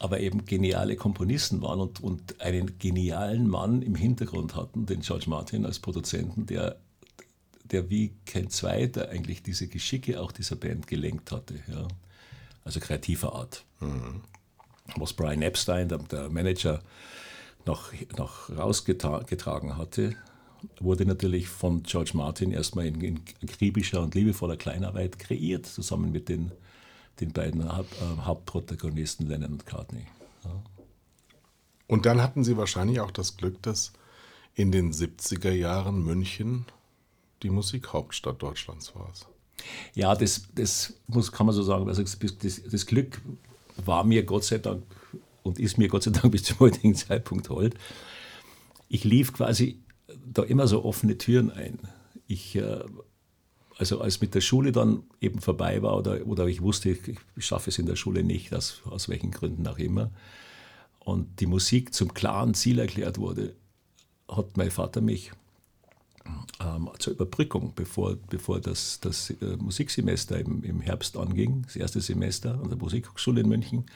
aber 0.00 0.20
eben 0.20 0.44
geniale 0.46 0.96
Komponisten 0.96 1.62
waren 1.62 1.78
und, 1.78 2.00
und 2.00 2.40
einen 2.40 2.78
genialen 2.78 3.48
Mann 3.48 3.82
im 3.82 3.94
Hintergrund 3.94 4.56
hatten, 4.56 4.86
den 4.86 5.02
George 5.02 5.26
Martin 5.28 5.66
als 5.66 5.78
Produzenten, 5.78 6.46
der, 6.46 6.76
der 7.64 7.90
wie 7.90 8.14
kein 8.24 8.50
zweiter 8.50 9.10
eigentlich 9.10 9.42
diese 9.42 9.68
Geschicke 9.68 10.20
auch 10.20 10.32
dieser 10.32 10.56
Band 10.56 10.86
gelenkt 10.86 11.32
hatte. 11.32 11.60
Ja. 11.68 11.86
Also 12.64 12.80
kreativer 12.80 13.34
Art. 13.34 13.64
Mhm. 13.80 14.22
Was 14.96 15.12
Brian 15.12 15.42
Epstein, 15.42 15.88
der, 15.88 15.98
der 15.98 16.30
Manager, 16.30 16.82
noch, 17.66 17.92
noch 18.16 18.48
rausgetragen 18.50 19.76
hatte, 19.76 20.16
wurde 20.78 21.06
natürlich 21.06 21.48
von 21.48 21.82
George 21.82 22.12
Martin 22.14 22.52
erstmal 22.52 22.86
in, 22.86 23.00
in 23.00 23.20
akribischer 23.42 24.02
und 24.02 24.14
liebevoller 24.14 24.56
Kleinarbeit 24.56 25.18
kreiert, 25.18 25.66
zusammen 25.66 26.12
mit 26.12 26.28
den, 26.28 26.52
den 27.20 27.32
beiden 27.32 27.76
Haupt, 27.76 27.92
äh, 27.94 28.22
Hauptprotagonisten 28.22 29.26
Lennon 29.26 29.52
und 29.52 29.66
Cartney. 29.66 30.06
Ja. 30.44 30.62
Und 31.86 32.06
dann 32.06 32.22
hatten 32.22 32.44
Sie 32.44 32.56
wahrscheinlich 32.56 33.00
auch 33.00 33.10
das 33.10 33.36
Glück, 33.36 33.60
dass 33.62 33.92
in 34.54 34.72
den 34.72 34.92
70er 34.92 35.50
Jahren 35.50 36.04
München 36.04 36.66
die 37.42 37.50
Musikhauptstadt 37.50 38.42
Deutschlands 38.42 38.94
war. 38.94 39.10
Ja, 39.94 40.14
das, 40.14 40.44
das 40.54 40.94
muss, 41.06 41.32
kann 41.32 41.46
man 41.46 41.54
so 41.54 41.62
sagen. 41.62 41.88
Also 41.88 42.02
das, 42.02 42.18
das 42.70 42.86
Glück 42.86 43.20
war 43.76 44.04
mir 44.04 44.24
Gott 44.24 44.44
sei 44.44 44.58
Dank 44.58 44.82
und 45.42 45.58
ist 45.58 45.78
mir 45.78 45.88
Gott 45.88 46.02
sei 46.02 46.10
Dank 46.10 46.30
bis 46.32 46.44
zum 46.44 46.60
heutigen 46.60 46.94
Zeitpunkt 46.94 47.48
hold. 47.50 47.74
Ich 48.88 49.04
lief 49.04 49.32
quasi 49.32 49.80
da 50.32 50.42
immer 50.42 50.66
so 50.66 50.84
offene 50.84 51.18
Türen 51.18 51.50
ein. 51.50 51.78
Ich, 52.26 52.56
äh, 52.56 52.80
also 53.76 54.00
als 54.00 54.20
mit 54.20 54.34
der 54.34 54.40
Schule 54.40 54.72
dann 54.72 55.04
eben 55.20 55.40
vorbei 55.40 55.82
war 55.82 55.96
oder, 55.96 56.26
oder 56.26 56.46
ich 56.46 56.60
wusste, 56.60 56.90
ich 56.90 57.18
schaffe 57.38 57.70
es 57.70 57.78
in 57.78 57.86
der 57.86 57.96
Schule 57.96 58.22
nicht, 58.22 58.54
aus, 58.54 58.82
aus 58.84 59.08
welchen 59.08 59.30
Gründen 59.30 59.66
auch 59.66 59.78
immer, 59.78 60.10
und 61.00 61.40
die 61.40 61.46
Musik 61.46 61.94
zum 61.94 62.12
klaren 62.12 62.54
Ziel 62.54 62.78
erklärt 62.78 63.18
wurde, 63.18 63.54
hat 64.28 64.56
mein 64.56 64.70
Vater 64.70 65.00
mich 65.00 65.32
ähm, 66.60 66.90
zur 66.98 67.14
Überbrückung, 67.14 67.72
bevor, 67.74 68.16
bevor 68.28 68.60
das, 68.60 69.00
das 69.00 69.30
äh, 69.30 69.56
Musiksemester 69.56 70.38
im, 70.38 70.62
im 70.62 70.80
Herbst 70.80 71.16
anging, 71.16 71.62
das 71.62 71.76
erste 71.76 72.00
Semester 72.00 72.60
an 72.62 72.68
der 72.68 72.78
Musikhochschule 72.78 73.40
in 73.40 73.48
München, 73.48 73.86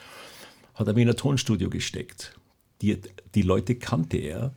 hat 0.74 0.88
er 0.88 0.94
mich 0.94 1.02
in 1.02 1.10
ein 1.10 1.16
Tonstudio 1.16 1.70
gesteckt. 1.70 2.36
Die, 2.80 2.98
die 3.34 3.42
Leute 3.42 3.76
kannte 3.76 4.16
er 4.16 4.54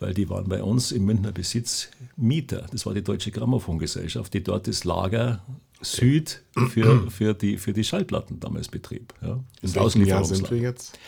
weil 0.00 0.14
die 0.14 0.28
waren 0.28 0.48
bei 0.48 0.62
uns 0.62 0.92
im 0.92 1.04
Münchner 1.04 1.32
Besitz 1.32 1.88
Mieter. 2.16 2.66
Das 2.70 2.86
war 2.86 2.94
die 2.94 3.02
Deutsche 3.02 3.30
Grammophongesellschaft, 3.30 4.34
die 4.34 4.42
dort 4.42 4.66
das 4.66 4.84
Lager 4.84 5.42
Süd 5.80 6.42
für, 6.70 7.10
für, 7.10 7.34
die, 7.34 7.58
für 7.58 7.72
die 7.72 7.84
Schallplatten 7.84 8.40
damals 8.40 8.68
betrieb. 8.68 9.12
Ja. 9.22 9.40
In 9.62 9.74
welchem 9.74 10.04
Jahr 10.06 10.24
sind 10.24 10.50
wir 10.50 10.58
jetzt? 10.58 10.98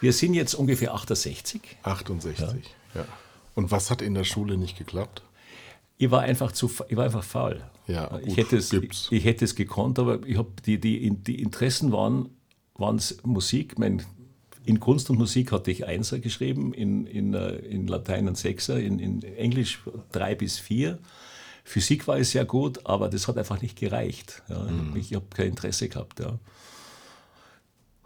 Wir 0.00 0.12
sind 0.12 0.34
jetzt 0.34 0.54
ungefähr 0.54 0.94
68. 0.94 1.60
68, 1.82 2.38
ja. 2.94 3.00
ja. 3.00 3.06
Und 3.54 3.70
was 3.70 3.90
hat 3.90 4.02
in 4.02 4.14
der 4.14 4.24
Schule 4.24 4.56
nicht 4.56 4.76
geklappt? 4.76 5.22
Ich 5.96 6.10
war 6.10 6.20
einfach 6.20 6.52
zu, 6.52 6.70
ich 6.88 6.96
war 6.96 7.04
einfach 7.04 7.24
faul. 7.24 7.62
Ja, 7.86 8.20
ich, 8.24 8.36
hätte 8.36 8.56
es, 8.56 8.72
ich, 8.72 9.10
ich, 9.10 9.24
hätte 9.24 9.44
es 9.44 9.54
gekonnt, 9.54 9.98
aber 9.98 10.24
ich 10.26 10.38
hab 10.38 10.62
die, 10.62 10.78
die, 10.78 11.10
die 11.10 11.42
Interessen 11.42 11.92
waren, 11.92 12.28
waren 12.74 13.00
Musik. 13.24 13.78
Mein 13.78 14.02
in 14.64 14.80
Kunst 14.80 15.10
und 15.10 15.18
Musik 15.18 15.52
hatte 15.52 15.70
ich 15.70 15.86
Einser 15.86 16.18
geschrieben, 16.18 16.72
in, 16.74 17.06
in, 17.06 17.34
äh, 17.34 17.56
in 17.56 17.86
Latein 17.86 18.28
ein 18.28 18.34
Sechser, 18.34 18.78
in, 18.78 18.98
in 18.98 19.22
Englisch 19.22 19.80
drei 20.12 20.34
bis 20.34 20.58
vier. 20.58 20.98
Physik 21.64 22.08
war 22.08 22.18
es 22.18 22.32
sehr 22.32 22.44
gut, 22.44 22.86
aber 22.86 23.08
das 23.08 23.28
hat 23.28 23.38
einfach 23.38 23.62
nicht 23.62 23.78
gereicht. 23.78 24.42
Ja. 24.48 24.58
Mhm. 24.64 24.96
Ich 24.96 25.14
habe 25.14 25.26
kein 25.30 25.48
Interesse 25.48 25.88
gehabt. 25.88 26.20
Ja. 26.20 26.38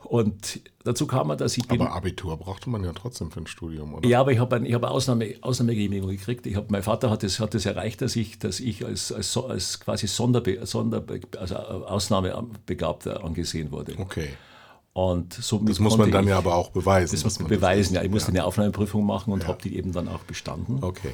Und 0.05 0.61
dazu 0.85 1.07
kam 1.07 1.29
man, 1.29 1.39
dass 1.39 1.57
ich 1.57 1.71
Aber 1.71 1.93
Abitur 1.93 2.37
brauchte 2.37 2.69
man 2.69 2.85
ja 2.85 2.93
trotzdem 2.93 3.31
für 3.31 3.41
ein 3.41 3.47
Studium, 3.47 3.95
oder? 3.95 4.07
Ja, 4.07 4.21
aber 4.21 4.33
ich 4.33 4.39
habe 4.39 4.57
eine, 4.57 4.69
ich 4.69 4.75
hab 4.75 4.85
Ausnahme, 4.85 5.35
Ausnahmegenehmigung 5.41 6.11
gekriegt. 6.11 6.47
Ich 6.47 6.57
hab, 6.57 6.71
mein 6.71 6.83
Vater 6.83 7.11
hat 7.11 7.25
es 7.25 7.41
hat 7.41 7.55
erreicht, 7.55 8.03
dass 8.03 8.15
ich, 8.17 8.39
dass 8.39 8.61
ich 8.61 8.85
als, 8.85 9.11
als, 9.13 9.37
als 9.37 9.81
quasi 9.81 10.07
Sonderbe, 10.07 10.65
Sonderbe, 10.67 11.21
also 11.39 11.57
Ausnahmebegabter 11.57 13.25
angesehen 13.25 13.73
wurde. 13.73 13.95
Okay. 13.99 14.29
Und 14.95 15.35
somit 15.35 15.71
das 15.71 15.81
muss 15.81 15.99
man 15.99 16.13
dann 16.13 16.23
ich, 16.23 16.31
ja 16.31 16.39
aber 16.39 16.55
auch 16.55 16.71
beweisen. 16.71 17.17
Das 17.17 17.25
muss 17.25 17.41
man 17.41 17.49
beweisen, 17.49 17.95
das 17.95 18.03
ja. 18.03 18.07
Ich 18.07 18.13
musste 18.13 18.31
ja. 18.31 18.39
eine 18.39 18.47
Aufnahmeprüfung 18.47 19.05
machen 19.05 19.33
und 19.33 19.43
ja. 19.43 19.49
habe 19.49 19.61
die 19.61 19.77
eben 19.77 19.91
dann 19.91 20.07
auch 20.09 20.21
bestanden. 20.21 20.79
Okay. 20.83 21.11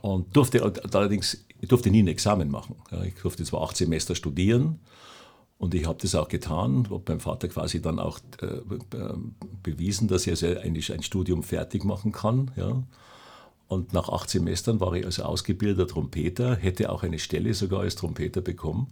Und 0.00 0.34
durfte 0.34 0.62
allerdings, 0.94 1.44
ich 1.60 1.68
durfte 1.68 1.90
nie 1.90 2.02
ein 2.02 2.08
Examen 2.08 2.50
machen. 2.50 2.76
Ich 3.04 3.14
durfte 3.20 3.44
zwar 3.44 3.62
acht 3.62 3.76
Semester 3.76 4.14
studieren 4.14 4.80
und 5.58 5.74
ich 5.74 5.86
habe 5.86 5.98
das 6.00 6.14
auch 6.14 6.28
getan, 6.28 6.86
habe 6.88 7.00
beim 7.00 7.20
Vater 7.20 7.48
quasi 7.48 7.82
dann 7.82 7.98
auch 7.98 8.18
äh, 8.40 8.62
bewiesen, 9.62 10.08
dass 10.08 10.26
ich 10.26 10.30
also 10.30 10.46
eigentlich 10.58 10.90
ein 10.90 11.02
Studium 11.02 11.42
fertig 11.42 11.84
machen 11.84 12.12
kann. 12.12 12.50
Ja. 12.56 12.82
Und 13.68 13.92
nach 13.92 14.08
acht 14.08 14.30
Semestern 14.30 14.80
war 14.80 14.94
ich 14.94 15.04
also 15.04 15.24
ausgebildeter 15.24 15.86
Trompeter, 15.86 16.56
hätte 16.56 16.90
auch 16.90 17.02
eine 17.02 17.18
Stelle 17.18 17.52
sogar 17.52 17.80
als 17.80 17.94
Trompeter 17.94 18.40
bekommen 18.40 18.86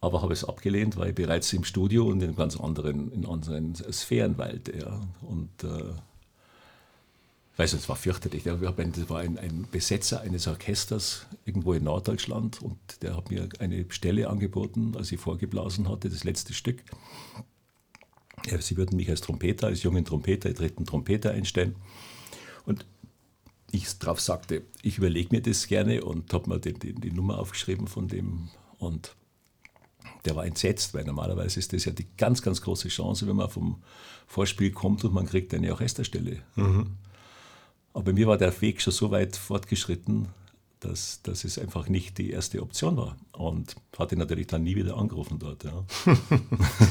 aber 0.00 0.22
habe 0.22 0.32
es 0.32 0.44
abgelehnt, 0.44 0.96
weil 0.96 1.10
ich 1.10 1.14
bereits 1.14 1.52
im 1.52 1.64
Studio 1.64 2.06
und 2.06 2.22
in 2.22 2.36
ganz 2.36 2.56
anderen, 2.56 3.10
in 3.12 3.26
anderen 3.26 3.74
Sphären 3.74 4.38
weilte. 4.38 4.76
Ja. 4.78 5.00
Und 5.22 5.64
äh, 5.64 5.92
weiß 7.56 7.72
es 7.72 7.88
war 7.88 7.96
fürchterlich. 7.96 8.44
Das 8.44 8.60
war 8.60 9.20
ein, 9.20 9.38
ein, 9.38 9.66
Besetzer 9.70 10.20
eines 10.20 10.46
Orchesters 10.46 11.26
irgendwo 11.44 11.72
in 11.72 11.84
Norddeutschland 11.84 12.60
und 12.62 12.78
der 13.02 13.16
hat 13.16 13.30
mir 13.30 13.48
eine 13.58 13.86
Stelle 13.88 14.28
angeboten, 14.28 14.94
als 14.96 15.10
ich 15.12 15.20
vorgeblasen 15.20 15.88
hatte, 15.88 16.10
das 16.10 16.24
letzte 16.24 16.52
Stück. 16.52 16.82
Ja, 18.46 18.60
sie 18.60 18.76
würden 18.76 18.96
mich 18.96 19.08
als 19.08 19.22
Trompeter, 19.22 19.68
als 19.68 19.82
jungen 19.82 20.04
Trompeter, 20.04 20.52
dritten 20.52 20.84
Trompeter 20.84 21.32
einstellen. 21.32 21.74
Und 22.66 22.84
ich 23.72 23.98
darauf 23.98 24.20
sagte, 24.20 24.62
ich 24.82 24.98
überlege 24.98 25.34
mir 25.34 25.42
das 25.42 25.66
gerne 25.66 26.04
und 26.04 26.32
habe 26.32 26.50
mir 26.50 26.60
die, 26.60 26.74
die, 26.74 26.92
die 26.92 27.10
Nummer 27.10 27.38
aufgeschrieben 27.38 27.88
von 27.88 28.08
dem 28.08 28.50
und 28.78 29.16
der 30.26 30.36
war 30.36 30.44
entsetzt, 30.44 30.94
weil 30.94 31.04
normalerweise 31.04 31.58
ist 31.58 31.72
das 31.72 31.84
ja 31.84 31.92
die 31.92 32.06
ganz, 32.16 32.42
ganz 32.42 32.60
große 32.60 32.88
Chance, 32.88 33.26
wenn 33.26 33.36
man 33.36 33.48
vom 33.48 33.82
Vorspiel 34.26 34.72
kommt 34.72 35.04
und 35.04 35.14
man 35.14 35.26
kriegt 35.26 35.54
eine 35.54 35.70
Orchesterstelle. 35.70 36.42
Mhm. 36.56 36.96
Aber 37.94 38.04
bei 38.04 38.12
mir 38.12 38.26
war 38.26 38.36
der 38.36 38.60
Weg 38.60 38.82
schon 38.82 38.92
so 38.92 39.10
weit 39.10 39.36
fortgeschritten, 39.36 40.28
dass, 40.80 41.22
dass 41.22 41.44
es 41.44 41.58
einfach 41.58 41.88
nicht 41.88 42.18
die 42.18 42.30
erste 42.30 42.60
Option 42.60 42.96
war. 42.96 43.16
Und 43.32 43.76
hatte 43.96 44.16
natürlich 44.16 44.48
dann 44.48 44.62
nie 44.62 44.76
wieder 44.76 44.96
angerufen 44.96 45.38
dort. 45.38 45.64
Ja. 45.64 45.84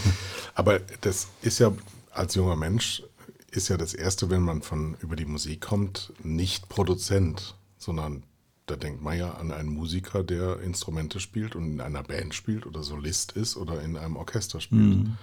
Aber 0.56 0.80
das 1.02 1.28
ist 1.44 1.60
ja 1.60 1.72
als 2.16 2.36
junger 2.36 2.56
Mensch 2.56 3.04
ist 3.52 3.68
ja 3.70 3.78
das 3.78 3.94
Erste, 3.94 4.30
wenn 4.30 4.42
man 4.42 4.62
von 4.62 4.96
über 5.02 5.16
die 5.16 5.26
Musik 5.26 5.62
kommt, 5.62 6.12
nicht 6.24 6.70
Produzent, 6.70 7.56
sondern 7.78 8.24
da 8.66 8.76
denkt 8.76 9.02
man 9.02 9.18
ja 9.18 9.32
an 9.34 9.52
einen 9.52 9.70
Musiker, 9.70 10.24
der 10.24 10.60
Instrumente 10.62 11.20
spielt 11.20 11.56
und 11.56 11.66
in 11.66 11.82
einer 11.82 12.04
Band 12.04 12.34
spielt 12.34 12.66
oder 12.66 12.84
Solist 12.84 13.34
ist 13.34 13.58
oder 13.58 13.82
in 13.82 13.96
einem 13.96 14.16
Orchester 14.16 14.60
spielt. 14.60 14.98
Mhm. 14.98 15.18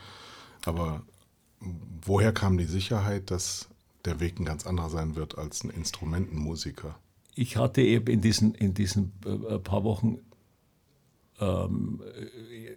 Aber 0.65 1.03
woher 2.05 2.33
kam 2.33 2.57
die 2.57 2.65
Sicherheit, 2.65 3.31
dass 3.31 3.69
der 4.05 4.21
Weg 4.21 4.39
ein 4.39 4.45
ganz 4.45 4.67
anderer 4.67 4.91
sein 4.91 5.17
wird 5.17 5.39
als 5.39 5.65
ein 5.65 5.71
Instrumentenmusiker? 5.71 6.97
Ich 7.35 7.57
hatte 7.57 7.83
eben 7.83 8.07
in 8.07 8.21
diesen, 8.21 8.55
in 8.55 8.75
diesen 8.75 9.13
äh, 9.25 9.59
paar 9.59 9.85
Wochen 9.85 10.19
ähm, 11.41 12.01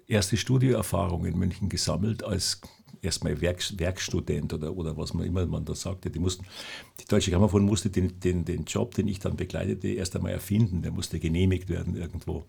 erste 0.07 0.37
Studioerfahrung 0.37 1.25
in 1.25 1.37
München 1.37 1.69
gesammelt 1.69 2.23
als 2.23 2.61
erstmal 3.05 3.39
Werk, 3.41 3.61
Werkstudent 3.77 4.53
oder, 4.53 4.75
oder 4.75 4.97
was 4.97 5.13
man 5.13 5.25
immer 5.25 5.45
man 5.45 5.65
da 5.65 5.75
sagte. 5.75 6.09
Die, 6.09 6.19
mussten, 6.19 6.45
die 6.99 7.05
Deutsche 7.05 7.31
Grammophon 7.31 7.63
musste 7.63 7.89
den, 7.89 8.19
den, 8.19 8.43
den 8.45 8.65
Job, 8.65 8.95
den 8.95 9.07
ich 9.07 9.19
dann 9.19 9.37
begleitete, 9.37 9.87
erst 9.89 10.15
einmal 10.15 10.31
erfinden. 10.31 10.81
Der 10.81 10.91
musste 10.91 11.19
genehmigt 11.19 11.69
werden 11.69 11.95
irgendwo. 11.95 12.45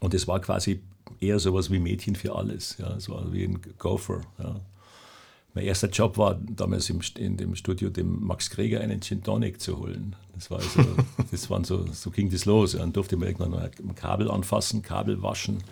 Und 0.00 0.14
es 0.14 0.28
war 0.28 0.40
quasi 0.40 0.80
eher 1.20 1.38
sowas 1.38 1.70
wie 1.70 1.78
Mädchen 1.78 2.14
für 2.14 2.34
alles. 2.34 2.76
Ja. 2.78 2.94
Es 2.96 3.08
war 3.08 3.32
wie 3.32 3.44
ein 3.44 3.60
Gopher. 3.78 4.20
Ja. 4.38 4.60
Mein 5.54 5.64
erster 5.64 5.88
Job 5.88 6.16
war 6.16 6.34
damals 6.34 6.88
im, 6.90 7.00
in 7.16 7.36
dem 7.36 7.56
Studio, 7.56 7.90
dem 7.90 8.24
Max 8.24 8.50
Kreger 8.50 8.80
einen 8.80 9.00
Gin 9.00 9.22
Tonic 9.22 9.60
zu 9.60 9.78
holen. 9.78 10.14
Das 10.34 10.50
war 10.50 10.58
also, 10.58 10.84
das 11.30 11.50
waren 11.50 11.64
so, 11.64 11.86
so 11.92 12.10
ging 12.10 12.30
das 12.30 12.44
los. 12.44 12.72
Dann 12.72 12.92
durfte 12.92 13.16
man 13.16 13.28
irgendwann 13.28 13.54
ein 13.54 13.94
Kabel 13.94 14.30
anfassen, 14.30 14.82
Kabel 14.82 15.22
waschen, 15.22 15.62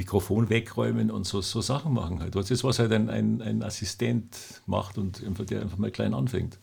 Mikrofon 0.00 0.50
wegräumen 0.50 1.10
und 1.10 1.26
so, 1.26 1.40
so 1.40 1.60
Sachen 1.60 1.92
machen 1.92 2.20
halt. 2.20 2.34
Das 2.34 2.50
ist, 2.50 2.64
was 2.64 2.78
halt 2.78 2.92
ein, 2.92 3.08
ein, 3.08 3.42
ein 3.42 3.62
Assistent 3.62 4.36
macht 4.66 4.98
und 4.98 5.24
einfach, 5.24 5.44
der 5.44 5.62
einfach 5.62 5.78
mal 5.78 5.90
klein 5.90 6.14
anfängt. 6.14 6.58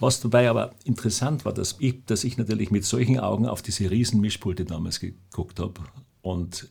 Was 0.00 0.20
dabei 0.20 0.50
aber 0.50 0.74
interessant 0.84 1.44
war, 1.44 1.52
dass 1.52 1.76
ich, 1.78 2.04
dass 2.06 2.24
ich 2.24 2.36
natürlich 2.36 2.70
mit 2.70 2.84
solchen 2.84 3.18
Augen 3.20 3.46
auf 3.46 3.62
diese 3.62 3.90
riesen 3.90 4.20
Mischpulte 4.20 4.64
damals 4.64 5.00
geguckt 5.00 5.60
habe 5.60 5.80
und 6.22 6.68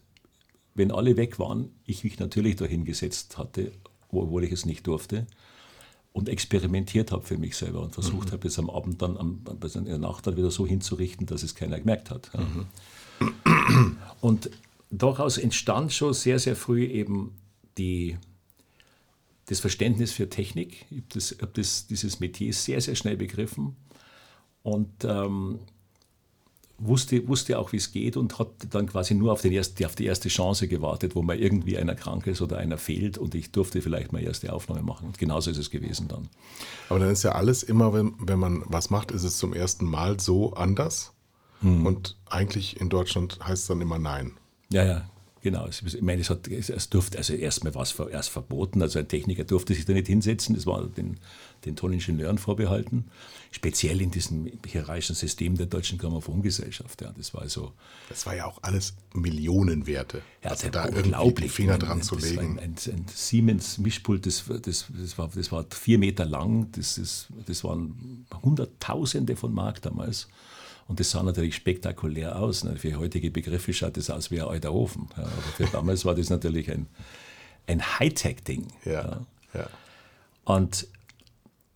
wenn 0.75 0.91
alle 0.91 1.17
weg 1.17 1.37
waren, 1.37 1.69
ich 1.85 2.03
mich 2.03 2.19
natürlich 2.19 2.55
dahin 2.55 2.83
gesetzt 2.83 3.37
hatte 3.37 3.71
obwohl 4.21 4.43
ich 4.43 4.51
es 4.51 4.65
nicht 4.65 4.87
durfte. 4.87 5.27
Und 6.11 6.29
experimentiert 6.29 7.11
habe 7.11 7.23
für 7.23 7.39
mich 7.39 7.57
selber 7.57 7.81
und 7.81 7.95
versucht 7.95 8.27
mhm. 8.27 8.33
habe, 8.33 8.47
es 8.47 8.59
am 8.59 8.69
Abend 8.69 9.01
dann, 9.01 9.17
am, 9.17 9.41
in 9.73 9.85
der 9.85 9.97
Nacht 9.97 10.27
dann 10.27 10.37
wieder 10.37 10.51
so 10.51 10.67
hinzurichten, 10.67 11.25
dass 11.25 11.41
es 11.41 11.55
keiner 11.55 11.79
gemerkt 11.79 12.11
hat. 12.11 12.29
Mhm. 12.35 13.97
Und 14.21 14.51
daraus 14.97 15.37
entstand 15.37 15.91
schon 15.91 16.13
sehr, 16.13 16.39
sehr 16.39 16.55
früh 16.55 16.85
eben 16.85 17.35
die, 17.77 18.17
das 19.47 19.59
Verständnis 19.59 20.11
für 20.11 20.29
Technik. 20.29 20.85
Ich 20.89 20.97
habe 20.97 21.07
das, 21.13 21.37
hab 21.41 21.53
das, 21.55 21.87
dieses 21.87 22.19
Metier 22.19 22.53
sehr, 22.53 22.79
sehr 22.81 22.95
schnell 22.95 23.17
begriffen 23.17 23.75
und 24.61 25.03
ähm, 25.03 25.59
wusste, 26.77 27.27
wusste 27.27 27.57
auch, 27.57 27.71
wie 27.71 27.77
es 27.77 27.91
geht 27.91 28.17
und 28.17 28.37
hat 28.39 28.49
dann 28.69 28.87
quasi 28.87 29.15
nur 29.15 29.31
auf, 29.31 29.41
den 29.41 29.51
erst, 29.51 29.83
auf 29.83 29.95
die 29.95 30.05
erste 30.05 30.29
Chance 30.29 30.67
gewartet, 30.67 31.15
wo 31.15 31.21
mal 31.21 31.39
irgendwie 31.39 31.77
einer 31.77 31.95
krank 31.95 32.27
ist 32.27 32.41
oder 32.41 32.57
einer 32.57 32.77
fehlt 32.77 33.17
und 33.17 33.35
ich 33.35 33.51
durfte 33.51 33.81
vielleicht 33.81 34.13
mal 34.13 34.21
erste 34.21 34.53
Aufnahme 34.53 34.83
machen. 34.83 35.07
Und 35.07 35.17
genauso 35.17 35.49
ist 35.51 35.57
es 35.57 35.71
gewesen 35.71 36.07
dann. 36.07 36.29
Aber 36.89 36.99
dann 36.99 37.09
ist 37.09 37.23
ja 37.23 37.33
alles 37.33 37.63
immer, 37.63 37.93
wenn, 37.93 38.13
wenn 38.19 38.39
man 38.39 38.63
was 38.67 38.89
macht, 38.89 39.11
ist 39.11 39.23
es 39.23 39.37
zum 39.37 39.53
ersten 39.53 39.85
Mal 39.85 40.19
so 40.19 40.53
anders. 40.53 41.13
Hm. 41.61 41.85
Und 41.85 42.17
eigentlich 42.29 42.79
in 42.79 42.89
Deutschland 42.89 43.39
heißt 43.43 43.63
es 43.63 43.67
dann 43.67 43.81
immer 43.81 43.97
Nein. 43.97 44.33
Ja, 44.73 44.83
ja, 44.83 45.05
Genau, 45.43 45.67
ich 45.67 46.01
meine, 46.01 46.21
es, 46.21 46.29
hat, 46.29 46.47
es 46.47 46.89
durfte, 46.89 47.17
also 47.17 47.33
erstmal 47.33 47.75
war 47.75 47.81
es 47.81 47.99
erst 47.99 48.29
verboten, 48.29 48.81
also 48.81 48.97
ein 48.97 49.09
Techniker 49.09 49.43
durfte 49.43 49.73
sich 49.73 49.83
da 49.83 49.91
nicht 49.91 50.07
hinsetzen, 50.07 50.55
das 50.55 50.65
war 50.65 50.87
den, 50.87 51.19
den 51.65 51.75
Toningenieuren 51.75 52.37
vorbehalten, 52.37 53.11
speziell 53.51 53.99
in 53.99 54.09
diesem 54.09 54.49
hierarchischen 54.65 55.17
System 55.17 55.57
der 55.57 55.65
Deutschen 55.65 55.97
Grammophongesellschaft. 55.97 57.01
Ja, 57.01 57.13
das 57.17 57.33
war 57.33 57.41
also. 57.41 57.73
Das 58.07 58.25
war 58.25 58.37
ja 58.37 58.45
auch 58.45 58.59
alles 58.61 58.95
Millionenwerte. 59.13 60.21
Ja, 60.45 60.51
also 60.51 60.69
da 60.69 60.87
irgendwie 60.87 61.41
den 61.41 61.49
Finger 61.49 61.77
dran 61.77 62.01
zu 62.01 62.15
legen. 62.15 62.57
Ein, 62.57 62.75
ein, 62.85 62.93
ein 62.93 63.05
Siemens-Mischpult, 63.13 64.25
das, 64.25 64.45
das, 64.47 64.85
das, 64.97 65.17
war, 65.17 65.29
das 65.35 65.51
war 65.51 65.65
vier 65.71 65.99
Meter 65.99 66.23
lang, 66.23 66.71
das, 66.71 66.97
ist, 66.97 67.27
das 67.45 67.65
waren 67.65 68.25
Hunderttausende 68.41 69.35
von 69.35 69.53
Mark 69.53 69.81
damals. 69.81 70.29
Und 70.87 70.99
das 70.99 71.11
sah 71.11 71.23
natürlich 71.23 71.55
spektakulär 71.55 72.37
aus. 72.37 72.63
Ne? 72.63 72.75
Für 72.75 72.95
heutige 72.97 73.31
Begriffe 73.31 73.73
schaut 73.73 73.97
das 73.97 74.09
aus 74.09 74.31
wie 74.31 74.41
ein 74.41 74.47
alter 74.47 74.73
Ofen. 74.73 75.07
Ja, 75.15 75.23
aber 75.23 75.31
für 75.55 75.65
damals 75.65 76.05
war 76.05 76.15
das 76.15 76.29
natürlich 76.29 76.71
ein, 76.71 76.87
ein 77.67 77.81
Hightech-Ding. 77.81 78.67
Ja, 78.85 79.21
ja. 79.53 79.69
Und 80.45 80.87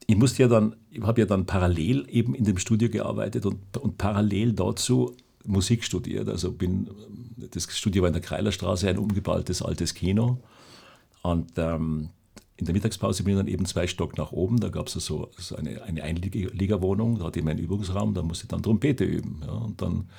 ich 0.08 0.16
musste 0.16 0.44
ja 0.44 0.50
dann, 0.50 0.76
ich 0.90 1.02
habe 1.02 1.22
ja 1.22 1.26
dann 1.26 1.46
parallel 1.46 2.08
eben 2.10 2.36
in 2.36 2.46
dem 2.46 2.58
Studio 2.58 2.90
gearbeitet 2.90 3.46
und, 3.46 3.78
und 3.78 3.98
parallel 3.98 4.54
dazu 4.54 5.16
Musik 5.46 5.84
studiert. 5.84 6.28
Also 6.28 6.52
bin, 6.52 6.90
das 7.52 7.68
Studio 7.76 8.04
war 8.04 8.08
in 8.08 8.14
der 8.14 8.22
Kreilerstraße, 8.22 8.90
ein 8.90 8.98
umgebautes 8.98 9.62
altes 9.62 9.94
Kino. 9.94 10.40
Und 11.22 11.52
ähm, 11.58 12.10
in 12.58 12.66
der 12.66 12.74
Mittagspause 12.74 13.24
bin 13.24 13.34
ich 13.34 13.40
dann 13.40 13.48
eben 13.48 13.66
zwei 13.66 13.88
Stock 13.88 14.18
nach 14.18 14.32
oben. 14.32 14.60
Da 14.60 14.70
gab 14.70 14.88
es 14.88 14.94
so, 14.94 15.30
so 15.38 15.56
eine, 15.56 15.84
eine 15.84 16.02
Einliegerwohnung, 16.04 17.20
da 17.20 17.26
hatte 17.26 17.38
ich 17.40 17.46
meinen 17.46 17.60
Übungsraum, 17.60 18.16
da 18.16 18.24
musste 18.24 18.46
ich 18.46 18.50
dann 18.50 18.64
Trompete 18.64 19.04
üben. 19.04 19.42
Ja. 19.46 19.54
Und 19.54 19.82
dann 19.82 20.10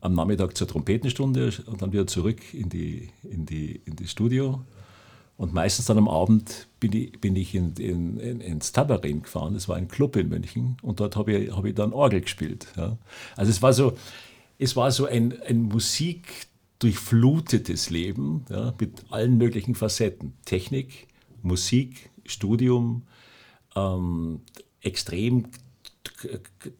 am 0.00 0.14
Nachmittag 0.14 0.56
zur 0.56 0.66
Trompetenstunde 0.66 1.52
und 1.66 1.82
dann 1.82 1.92
wieder 1.92 2.06
zurück 2.06 2.54
in 2.54 2.68
die, 2.68 3.10
in 3.22 3.46
die, 3.46 3.80
in 3.84 3.96
das 3.96 4.10
Studio. 4.10 4.62
Und 5.36 5.54
meistens 5.54 5.86
dann 5.86 5.98
am 5.98 6.08
Abend 6.08 6.66
bin 6.80 6.92
ich, 6.92 7.12
bin 7.20 7.36
ich 7.36 7.54
in, 7.54 7.74
in, 7.74 8.18
in, 8.18 8.40
ins 8.40 8.72
Tabarin 8.72 9.22
gefahren. 9.22 9.54
Das 9.54 9.68
war 9.68 9.76
ein 9.76 9.86
Club 9.88 10.16
in 10.16 10.28
München. 10.28 10.76
Und 10.82 10.98
dort 11.00 11.16
habe 11.16 11.32
ich, 11.32 11.54
hab 11.54 11.64
ich 11.64 11.74
dann 11.74 11.92
Orgel 11.92 12.22
gespielt. 12.22 12.66
Ja. 12.76 12.96
Also 13.36 13.50
es 13.50 13.62
war 13.62 13.72
so, 13.72 13.96
es 14.58 14.76
war 14.76 14.90
so 14.90 15.06
ein, 15.06 15.40
ein 15.42 15.62
musikdurchflutetes 15.62 17.90
Leben 17.90 18.44
ja, 18.50 18.74
mit 18.78 19.04
allen 19.10 19.38
möglichen 19.38 19.74
Facetten. 19.74 20.34
Technik, 20.44 21.08
Musik, 21.42 22.10
Studium, 22.26 23.02
ähm, 23.74 24.40
extrem 24.80 25.46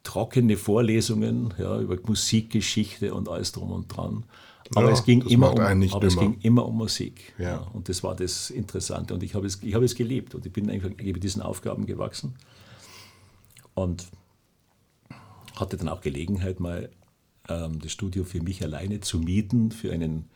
trockene 0.02 0.56
Vorlesungen 0.56 1.54
ja, 1.58 1.80
über 1.80 1.98
Musikgeschichte 2.06 3.14
und 3.14 3.28
alles 3.28 3.52
drum 3.52 3.70
und 3.70 3.88
dran. 3.88 4.24
Aber, 4.74 4.86
ja, 4.86 4.92
es, 4.92 5.04
ging 5.04 5.22
immer 5.26 5.52
um, 5.52 5.60
aber 5.60 6.06
es 6.06 6.18
ging 6.18 6.38
immer 6.40 6.66
um 6.66 6.78
Musik. 6.78 7.34
Ja. 7.38 7.44
ja. 7.44 7.58
und 7.58 7.88
das 7.88 8.02
war 8.02 8.14
das 8.14 8.50
Interessante. 8.50 9.14
Und 9.14 9.22
ich 9.22 9.34
habe 9.34 9.46
es, 9.46 9.62
ich 9.62 9.74
habe 9.74 9.84
es 9.84 9.94
geliebt 9.94 10.34
und 10.34 10.46
ich 10.46 10.52
bin 10.52 10.70
einfach 10.70 10.88
mit 10.88 11.22
diesen 11.22 11.42
Aufgaben 11.42 11.86
gewachsen. 11.86 12.34
Und 13.74 14.06
hatte 15.56 15.76
dann 15.76 15.88
auch 15.88 16.00
Gelegenheit, 16.00 16.60
mal 16.60 16.90
ähm, 17.48 17.80
das 17.80 17.92
Studio 17.92 18.24
für 18.24 18.42
mich 18.42 18.62
alleine 18.62 19.00
zu 19.00 19.18
mieten, 19.18 19.72
für 19.72 19.92
einen 19.92 20.26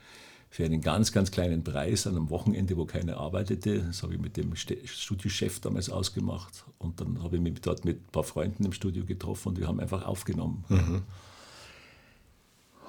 für 0.57 0.65
einen 0.65 0.81
ganz, 0.81 1.13
ganz 1.13 1.31
kleinen 1.31 1.63
Preis 1.63 2.07
an 2.07 2.17
einem 2.17 2.31
Wochenende, 2.31 2.79
wo 2.79 2.87
keiner 2.87 3.19
arbeitete. 3.19 3.81
Das 3.81 4.03
habe 4.03 4.15
ich 4.15 4.21
mit 4.21 4.39
dem 4.39 4.57
Studiochef 4.57 5.61
damals 5.61 5.91
ausgemacht. 5.91 6.65
Und 6.79 6.99
dann 6.99 7.23
habe 7.23 7.37
ich 7.37 7.43
mich 7.43 7.61
dort 7.61 7.85
mit 7.85 7.99
ein 7.99 8.11
paar 8.11 8.25
Freunden 8.25 8.65
im 8.65 8.73
Studio 8.73 9.05
getroffen 9.05 9.51
und 9.51 9.59
wir 9.59 9.69
haben 9.69 9.81
einfach 9.81 10.07
aufgenommen. 10.07 10.65
Mhm. 10.71 11.03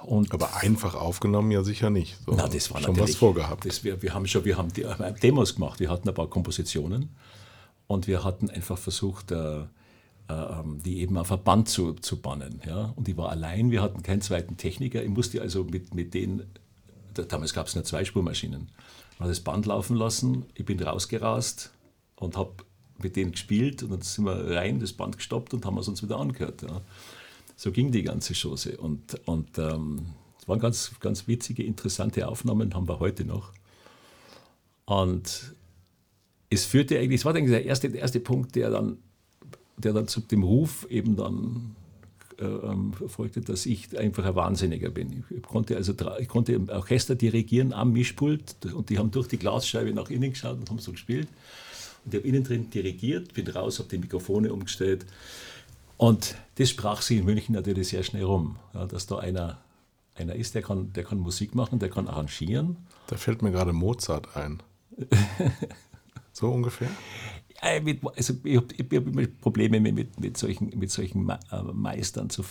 Und 0.02 0.32
Aber 0.32 0.56
einfach 0.56 0.94
aufgenommen 0.94 1.50
ja 1.50 1.62
sicher 1.62 1.90
nicht. 1.90 2.16
So, 2.24 2.32
na, 2.34 2.48
das 2.48 2.72
war 2.72 2.80
schon 2.80 2.98
was 2.98 3.16
vorgehabt. 3.16 3.66
Das, 3.66 3.84
wir, 3.84 4.00
wir 4.00 4.14
haben 4.14 4.26
schon, 4.26 4.46
wir 4.46 4.56
haben 4.56 4.70
äh, 4.74 5.12
Demos 5.12 5.56
gemacht, 5.56 5.78
wir 5.78 5.90
hatten 5.90 6.08
ein 6.08 6.14
paar 6.14 6.28
Kompositionen 6.28 7.10
und 7.86 8.06
wir 8.06 8.24
hatten 8.24 8.48
einfach 8.48 8.78
versucht, 8.78 9.30
äh, 9.30 9.58
äh, 9.60 9.64
ähm, 10.28 10.78
die 10.82 11.00
eben 11.00 11.18
auf 11.18 11.30
ein 11.30 11.42
Band 11.44 11.68
zu, 11.68 11.92
zu 11.92 12.18
bannen. 12.18 12.62
Ja? 12.66 12.94
Und 12.96 13.08
ich 13.08 13.16
war 13.18 13.28
allein, 13.28 13.70
wir 13.70 13.82
hatten 13.82 14.02
keinen 14.02 14.22
zweiten 14.22 14.56
Techniker. 14.56 15.02
Ich 15.02 15.10
musste 15.10 15.42
also 15.42 15.64
mit, 15.64 15.94
mit 15.94 16.14
denen 16.14 16.44
damals 17.24 17.52
gab 17.52 17.66
es 17.66 17.74
nur 17.74 17.84
zwei 17.84 18.04
Spurmaschinen. 18.04 18.70
Man 19.18 19.28
hat 19.28 19.30
das 19.30 19.40
Band 19.40 19.66
laufen 19.66 19.96
lassen, 19.96 20.46
ich 20.54 20.64
bin 20.64 20.80
rausgerast 20.80 21.72
und 22.16 22.36
habe 22.36 22.52
mit 22.98 23.16
denen 23.16 23.32
gespielt 23.32 23.82
und 23.82 23.90
dann 23.90 24.02
sind 24.02 24.24
wir 24.24 24.56
rein, 24.56 24.80
das 24.80 24.92
Band 24.92 25.16
gestoppt 25.16 25.54
und 25.54 25.64
haben 25.64 25.78
es 25.78 25.88
uns 25.88 26.02
wieder 26.02 26.18
angehört. 26.18 26.62
Ja. 26.62 26.80
So 27.56 27.72
ging 27.72 27.90
die 27.90 28.02
ganze 28.02 28.34
Chose. 28.34 28.76
Und, 28.76 29.20
und 29.26 29.58
ähm, 29.58 30.06
es 30.40 30.48
waren 30.48 30.60
ganz, 30.60 30.92
ganz 31.00 31.26
witzige, 31.26 31.62
interessante 31.62 32.28
Aufnahmen, 32.28 32.74
haben 32.74 32.88
wir 32.88 33.00
heute 33.00 33.24
noch. 33.24 33.52
Und 34.84 35.54
es 36.50 36.64
führte 36.64 36.98
eigentlich, 36.98 37.20
es 37.20 37.24
war 37.24 37.34
eigentlich 37.34 37.50
der 37.50 37.64
erste, 37.64 37.90
der 37.90 38.00
erste 38.00 38.20
Punkt, 38.20 38.54
der 38.54 38.70
dann, 38.70 38.98
der 39.76 39.92
dann 39.92 40.08
zu 40.08 40.20
dem 40.20 40.42
Ruf 40.42 40.86
eben 40.88 41.16
dann 41.16 41.76
äh, 42.38 42.44
ähm, 42.44 42.92
folgte, 42.92 43.40
dass 43.40 43.66
ich 43.66 43.98
einfach 43.98 44.24
ein 44.24 44.36
Wahnsinniger 44.36 44.90
bin. 44.90 45.24
Ich 45.28 45.42
konnte 45.42 45.76
also 45.76 45.92
ich 46.20 46.28
konnte 46.28 46.52
im 46.52 46.68
Orchester 46.68 47.16
dirigieren 47.16 47.72
am 47.72 47.92
Mischpult 47.92 48.56
und 48.74 48.90
die 48.90 48.98
haben 48.98 49.10
durch 49.10 49.26
die 49.26 49.38
Glasscheibe 49.38 49.92
nach 49.92 50.08
innen 50.08 50.30
geschaut 50.30 50.58
und 50.58 50.70
haben 50.70 50.78
so 50.78 50.92
gespielt. 50.92 51.28
Und 52.04 52.14
ich 52.14 52.20
habe 52.20 52.28
innen 52.28 52.44
drin 52.44 52.70
dirigiert, 52.70 53.34
bin 53.34 53.48
raus, 53.48 53.80
habe 53.80 53.88
die 53.88 53.98
Mikrofone 53.98 54.52
umgestellt. 54.52 55.04
Und 55.96 56.36
das 56.54 56.70
sprach 56.70 57.02
sich 57.02 57.18
in 57.18 57.24
München 57.24 57.54
natürlich 57.54 57.88
sehr 57.88 58.04
schnell 58.04 58.24
rum, 58.24 58.56
ja, 58.72 58.86
dass 58.86 59.06
da 59.06 59.18
einer, 59.18 59.58
einer 60.14 60.36
ist, 60.36 60.54
der 60.54 60.62
kann, 60.62 60.92
der 60.92 61.02
kann 61.02 61.18
Musik 61.18 61.56
machen, 61.56 61.80
der 61.80 61.90
kann 61.90 62.06
arrangieren. 62.06 62.76
Da 63.08 63.16
fällt 63.16 63.42
mir 63.42 63.50
gerade 63.50 63.72
Mozart 63.72 64.36
ein. 64.36 64.62
so 66.32 66.50
ungefähr? 66.50 66.90
Äh, 67.68 67.96
also 68.16 68.34
ich 68.44 68.56
habe 68.56 68.74
hab 68.80 69.06
immer 69.06 69.26
Probleme 69.26 69.80
mit, 69.80 70.18
mit 70.18 70.36
solchen, 70.36 70.72
mit 70.78 70.90
solchen 70.90 71.28
äh, 71.28 71.36
Meistern 71.72 72.30
zu, 72.30 72.42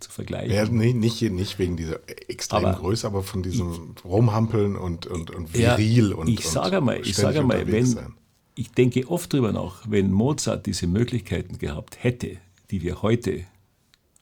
zu 0.00 0.10
vergleichen. 0.10 0.54
Ja, 0.54 0.64
nee, 0.66 0.92
nicht, 0.92 1.22
nicht 1.22 1.58
wegen 1.58 1.76
dieser 1.76 2.00
extremen 2.28 2.66
aber 2.66 2.78
Größe, 2.78 3.06
aber 3.06 3.22
von 3.22 3.42
diesem 3.42 3.94
ich, 3.96 4.04
Rumhampeln 4.04 4.76
und, 4.76 5.06
und, 5.06 5.30
und 5.30 5.54
viril 5.54 6.10
ja, 6.10 6.16
und 6.16 6.28
Ich 6.28 6.48
sage 6.48 6.80
mal, 6.80 7.00
ich 7.00 7.16
sage 7.16 7.42
mal, 7.42 7.66
wenn, 7.70 7.86
sein. 7.86 8.14
ich 8.54 8.70
denke 8.72 9.08
oft 9.08 9.32
drüber 9.32 9.52
nach, 9.52 9.88
wenn 9.88 10.12
Mozart 10.12 10.66
diese 10.66 10.86
Möglichkeiten 10.86 11.58
gehabt 11.58 12.02
hätte, 12.02 12.38
die 12.70 12.82
wir 12.82 13.02
heute 13.02 13.44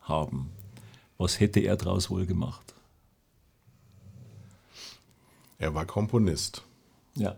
haben, 0.00 0.50
was 1.18 1.40
hätte 1.40 1.60
er 1.60 1.76
daraus 1.76 2.10
wohl 2.10 2.26
gemacht? 2.26 2.74
Er 5.58 5.74
war 5.74 5.86
Komponist. 5.86 6.64
Ja. 7.14 7.36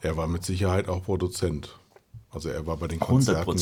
Er 0.00 0.16
war 0.16 0.26
mit 0.26 0.44
Sicherheit 0.44 0.88
auch 0.88 1.04
Produzent. 1.04 1.78
Also 2.30 2.48
er 2.48 2.66
war 2.66 2.76
bei 2.76 2.88
den 2.88 3.00
Konzerten 3.00 3.56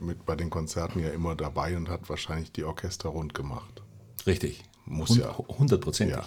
mit 0.00 0.26
bei 0.26 0.36
den 0.36 0.50
Konzerten 0.50 1.00
ja 1.00 1.10
immer 1.10 1.34
dabei 1.34 1.76
und 1.76 1.88
hat 1.88 2.08
wahrscheinlich 2.08 2.52
die 2.52 2.64
Orchester 2.64 3.08
rund 3.08 3.32
gemacht. 3.32 3.82
Richtig. 4.26 4.64
Muss 4.84 5.16
ja. 5.16 5.36
Hundertprozentig. 5.36 6.16
Ja. 6.16 6.26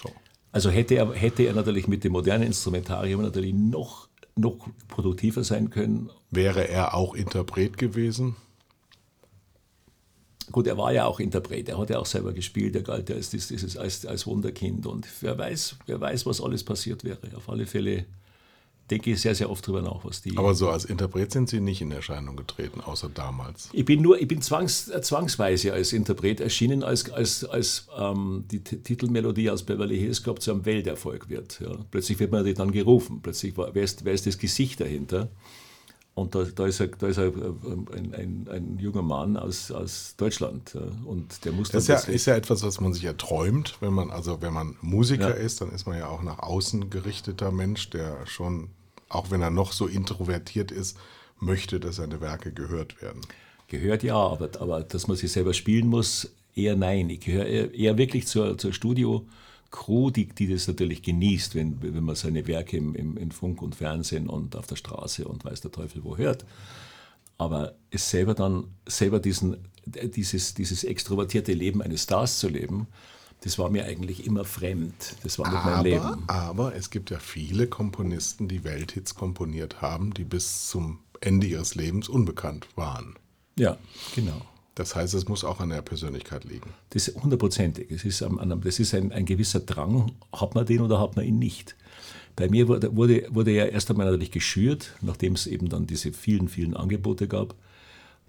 So. 0.00 0.10
Also 0.52 0.70
hätte 0.70 0.94
er, 0.94 1.12
hätte 1.12 1.42
er 1.42 1.54
natürlich 1.54 1.88
mit 1.88 2.04
dem 2.04 2.12
modernen 2.12 2.44
Instrumentarium 2.44 3.22
natürlich 3.22 3.54
noch, 3.54 4.08
noch 4.36 4.68
produktiver 4.88 5.44
sein 5.44 5.70
können. 5.70 6.10
Wäre 6.30 6.68
er 6.68 6.94
auch 6.94 7.14
Interpret 7.14 7.76
gewesen? 7.78 8.36
Gut, 10.50 10.66
er 10.66 10.76
war 10.76 10.92
ja 10.92 11.06
auch 11.06 11.20
Interpret, 11.20 11.68
er 11.68 11.78
hat 11.78 11.88
ja 11.90 11.98
auch 11.98 12.06
selber 12.06 12.32
gespielt, 12.32 12.76
er 12.76 12.82
galt 12.82 13.08
ja 13.08 13.16
als, 13.16 13.76
als, 13.76 14.06
als 14.06 14.26
Wunderkind 14.26 14.86
und 14.86 15.06
wer 15.22 15.38
weiß, 15.38 15.76
wer 15.86 16.00
weiß, 16.00 16.26
was 16.26 16.42
alles 16.42 16.62
passiert 16.64 17.04
wäre. 17.04 17.20
Auf 17.36 17.48
alle 17.48 17.66
Fälle 17.66 18.04
denke 18.92 19.10
ich 19.10 19.20
sehr, 19.20 19.34
sehr 19.34 19.50
oft 19.50 19.66
drüber 19.66 19.80
nach, 19.80 20.04
was 20.04 20.20
die. 20.20 20.36
Aber 20.36 20.54
so 20.54 20.68
als 20.68 20.84
Interpret 20.84 21.32
sind 21.32 21.48
Sie 21.48 21.60
nicht 21.60 21.80
in 21.80 21.90
Erscheinung 21.90 22.36
getreten, 22.36 22.80
außer 22.80 23.08
damals. 23.08 23.70
Ich 23.72 23.84
bin 23.84 24.02
nur, 24.02 24.20
ich 24.20 24.28
bin 24.28 24.42
zwangs, 24.42 24.90
zwangsweise 25.00 25.72
als 25.72 25.92
Interpret 25.92 26.40
erschienen, 26.40 26.82
als, 26.82 27.10
als, 27.10 27.44
als 27.44 27.88
ähm, 27.98 28.44
die 28.50 28.60
T 28.60 28.76
Titelmelodie 28.76 29.48
aus 29.50 29.62
Beverly 29.62 29.98
Hills 29.98 30.22
Cop 30.22 30.42
zu 30.42 30.52
einem 30.52 30.66
Welterfolg 30.66 31.30
wird. 31.30 31.60
Ja. 31.60 31.74
Plötzlich 31.90 32.18
wird 32.18 32.32
man 32.32 32.54
dann 32.54 32.70
gerufen, 32.70 33.20
plötzlich 33.22 33.56
war, 33.56 33.74
wer, 33.74 33.82
ist, 33.82 34.04
wer 34.04 34.12
ist 34.12 34.26
das 34.26 34.36
Gesicht 34.36 34.80
dahinter? 34.80 35.30
Und 36.14 36.34
da, 36.34 36.44
da, 36.44 36.66
ist, 36.66 36.78
ein, 36.82 36.90
da 36.98 37.06
ist 37.06 37.18
ein, 37.18 37.32
ein, 37.94 38.14
ein, 38.14 38.48
ein, 38.50 38.78
junger 38.78 39.00
Mann 39.00 39.38
aus, 39.38 39.70
aus 39.70 40.14
Deutschland 40.18 40.76
und 41.06 41.42
der 41.46 41.52
muss 41.52 41.70
Das 41.70 41.84
ist 41.84 41.88
ja, 41.88 42.12
ist 42.12 42.26
ja, 42.26 42.36
etwas, 42.36 42.62
was 42.62 42.82
man 42.82 42.92
sich 42.92 43.04
erträumt, 43.04 43.78
wenn 43.80 43.94
man, 43.94 44.10
also 44.10 44.42
wenn 44.42 44.52
man 44.52 44.76
Musiker 44.82 45.30
ja. 45.30 45.34
ist, 45.34 45.62
dann 45.62 45.70
ist 45.70 45.86
man 45.86 45.96
ja 45.96 46.08
auch 46.08 46.22
nach 46.22 46.40
außen 46.40 46.90
gerichteter 46.90 47.50
Mensch, 47.50 47.88
der 47.88 48.26
schon, 48.26 48.68
auch 49.14 49.30
wenn 49.30 49.42
er 49.42 49.50
noch 49.50 49.72
so 49.72 49.86
introvertiert 49.86 50.70
ist, 50.70 50.96
möchte, 51.38 51.80
dass 51.80 51.96
seine 51.96 52.20
Werke 52.20 52.52
gehört 52.52 53.00
werden. 53.02 53.20
Gehört 53.68 54.02
ja, 54.02 54.16
aber, 54.16 54.50
aber 54.60 54.82
dass 54.82 55.08
man 55.08 55.16
sich 55.16 55.32
selber 55.32 55.54
spielen 55.54 55.86
muss, 55.86 56.32
eher 56.54 56.76
nein. 56.76 57.10
Ich 57.10 57.20
gehöre 57.20 57.46
eher, 57.46 57.74
eher 57.74 57.98
wirklich 57.98 58.26
zur, 58.26 58.58
zur 58.58 58.72
Studio- 58.72 59.26
Crew, 59.72 60.10
die, 60.10 60.26
die 60.26 60.46
das 60.46 60.68
natürlich 60.68 61.02
genießt, 61.02 61.56
wenn, 61.56 61.82
wenn 61.82 62.04
man 62.04 62.14
seine 62.14 62.46
Werke 62.46 62.76
im, 62.76 62.94
im, 62.94 63.16
in 63.16 63.32
Funk 63.32 63.60
und 63.62 63.74
Fernsehen 63.74 64.28
und 64.28 64.54
auf 64.54 64.68
der 64.68 64.76
Straße 64.76 65.26
und 65.26 65.44
weiß 65.44 65.62
der 65.62 65.72
Teufel 65.72 66.04
wo 66.04 66.16
hört. 66.16 66.44
Aber 67.38 67.74
es 67.90 68.08
selber 68.08 68.34
dann, 68.34 68.68
selber 68.86 69.18
diesen, 69.18 69.56
dieses, 69.86 70.54
dieses 70.54 70.84
extrovertierte 70.84 71.54
Leben 71.54 71.82
eines 71.82 72.04
Stars 72.04 72.38
zu 72.38 72.48
leben, 72.48 72.86
das 73.42 73.58
war 73.58 73.70
mir 73.70 73.84
eigentlich 73.84 74.24
immer 74.26 74.44
fremd. 74.44 75.16
Das 75.22 75.38
war 75.38 75.48
nicht 75.48 75.58
aber, 75.58 75.76
mein 75.76 75.84
Leben. 75.84 76.24
Aber 76.28 76.74
es 76.76 76.90
gibt 76.90 77.10
ja 77.10 77.18
viele 77.18 77.66
Komponisten, 77.66 78.48
die 78.48 78.64
Welthits 78.64 79.14
komponiert 79.14 79.82
haben, 79.82 80.14
die 80.14 80.24
bis 80.24 80.68
zum 80.68 81.00
Ende 81.20 81.46
ihres 81.46 81.74
Lebens 81.74 82.08
unbekannt 82.08 82.68
waren. 82.76 83.14
Ja, 83.56 83.76
genau. 84.14 84.42
Das 84.74 84.94
heißt, 84.94 85.12
es 85.14 85.28
muss 85.28 85.44
auch 85.44 85.60
an 85.60 85.68
der 85.68 85.82
Persönlichkeit 85.82 86.44
liegen. 86.44 86.70
Das 86.90 87.08
ist 87.08 87.22
hundertprozentig. 87.22 87.90
Es 87.90 88.04
ist, 88.04 88.22
das 88.22 88.78
ist 88.78 88.94
ein, 88.94 89.12
ein, 89.12 89.26
gewisser 89.26 89.60
Drang. 89.60 90.12
Hat 90.32 90.54
man 90.54 90.64
den 90.64 90.80
oder 90.80 90.98
hat 90.98 91.16
man 91.16 91.26
ihn 91.26 91.38
nicht? 91.38 91.76
Bei 92.36 92.48
mir 92.48 92.68
wurde, 92.68 92.96
wurde, 92.96 93.26
wurde 93.30 93.50
ja 93.50 93.66
erst 93.66 93.90
einmal 93.90 94.06
natürlich 94.06 94.30
geschürt, 94.30 94.94
nachdem 95.02 95.34
es 95.34 95.46
eben 95.46 95.68
dann 95.68 95.86
diese 95.86 96.12
vielen, 96.12 96.48
vielen 96.48 96.74
Angebote 96.74 97.28
gab. 97.28 97.54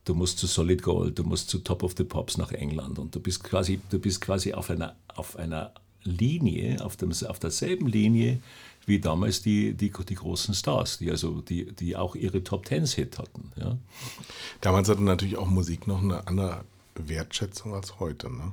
Du 0.06 0.14
musst 0.14 0.40
zu 0.40 0.48
Solid 0.48 0.84
Gold, 0.84 1.18
du 1.18 1.24
musst 1.24 1.50
zu 1.50 1.60
Top 1.60 1.84
of 1.84 1.94
the 1.98 2.04
Pops 2.04 2.38
nach 2.38 2.52
England 2.52 3.00
und 3.00 3.16
du 3.16 3.20
bist 3.20 3.44
quasi, 3.44 3.80
du 3.90 4.00
bist 4.00 4.22
quasi 4.22 4.54
auf 4.54 4.70
einer, 4.70 4.96
auf 5.08 5.38
einer 5.38 5.72
Linie, 6.04 6.84
auf, 6.84 6.98
dem, 6.98 7.12
auf 7.28 7.40
derselben 7.40 7.88
Linie 7.88 8.42
wie 8.86 9.00
damals 9.00 9.42
die, 9.42 9.74
die, 9.74 9.92
die 9.92 10.16
großen 10.16 10.54
Stars, 10.54 10.98
die, 10.98 11.10
also, 11.10 11.42
die, 11.42 11.72
die 11.72 11.96
auch 11.96 12.16
ihre 12.16 12.44
Top 12.44 12.66
Tens 12.66 12.94
Hit 12.94 13.18
hatten. 13.18 13.52
Ja. 13.56 13.78
Damals 14.62 14.90
hatte 14.90 15.04
natürlich 15.04 15.38
auch 15.38 15.48
Musik 15.48 15.88
noch 15.88 16.02
eine 16.02 16.28
andere 16.28 16.66
Wertschätzung 16.96 17.74
als 17.74 18.00
heute. 18.00 18.30
Ne? 18.30 18.52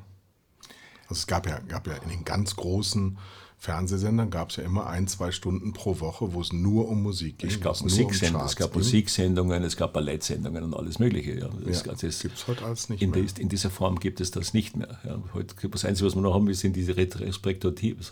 Also 1.09 1.21
es 1.21 1.27
gab 1.27 1.49
ja, 1.49 1.59
gab 1.61 1.87
ja 1.87 1.95
in 1.95 2.09
den 2.09 2.25
ganz 2.25 2.55
großen 2.57 3.19
Fernsehsendern 3.61 4.31
gab 4.31 4.49
es 4.49 4.57
ja 4.57 4.65
immer 4.65 4.87
ein, 4.87 5.07
zwei 5.07 5.33
Stunden 5.33 5.75
pro 5.75 6.01
Woche, 6.01 6.33
wo 6.33 6.41
es 6.41 6.51
nur 6.51 6.89
um 6.89 7.03
Musik 7.03 7.37
ging. 7.37 7.51
Es 7.51 7.61
gab, 7.61 7.79
Musiksendungen, 7.83 8.41
um 8.41 8.47
es 8.47 8.57
gab 8.57 8.75
Musiksendungen, 8.75 9.63
es 9.65 9.77
gab 9.77 9.93
Ballettsendungen 9.93 10.65
und 10.65 10.75
alles 10.75 10.99
Mögliche. 10.99 11.39
Ja. 11.39 11.51
Das 11.67 11.85
ja, 11.85 11.93
gibt 11.93 12.39
es 12.39 12.47
heute 12.47 12.65
alles 12.65 12.89
nicht 12.89 13.03
in 13.03 13.11
mehr. 13.11 13.23
In 13.37 13.51
dieser 13.51 13.69
Form 13.69 14.01
gibt 14.01 14.23
es 14.23 14.31
das 14.31 14.55
nicht 14.55 14.79
mehr. 14.79 14.99
Ja. 15.05 15.23
Heute 15.35 15.55
das 15.69 15.85
Einzige, 15.85 16.07
was 16.07 16.15
wir 16.15 16.23
noch 16.23 16.33
haben, 16.33 16.51
sind 16.55 16.75
diese 16.75 16.97
Respektative, 16.97 18.03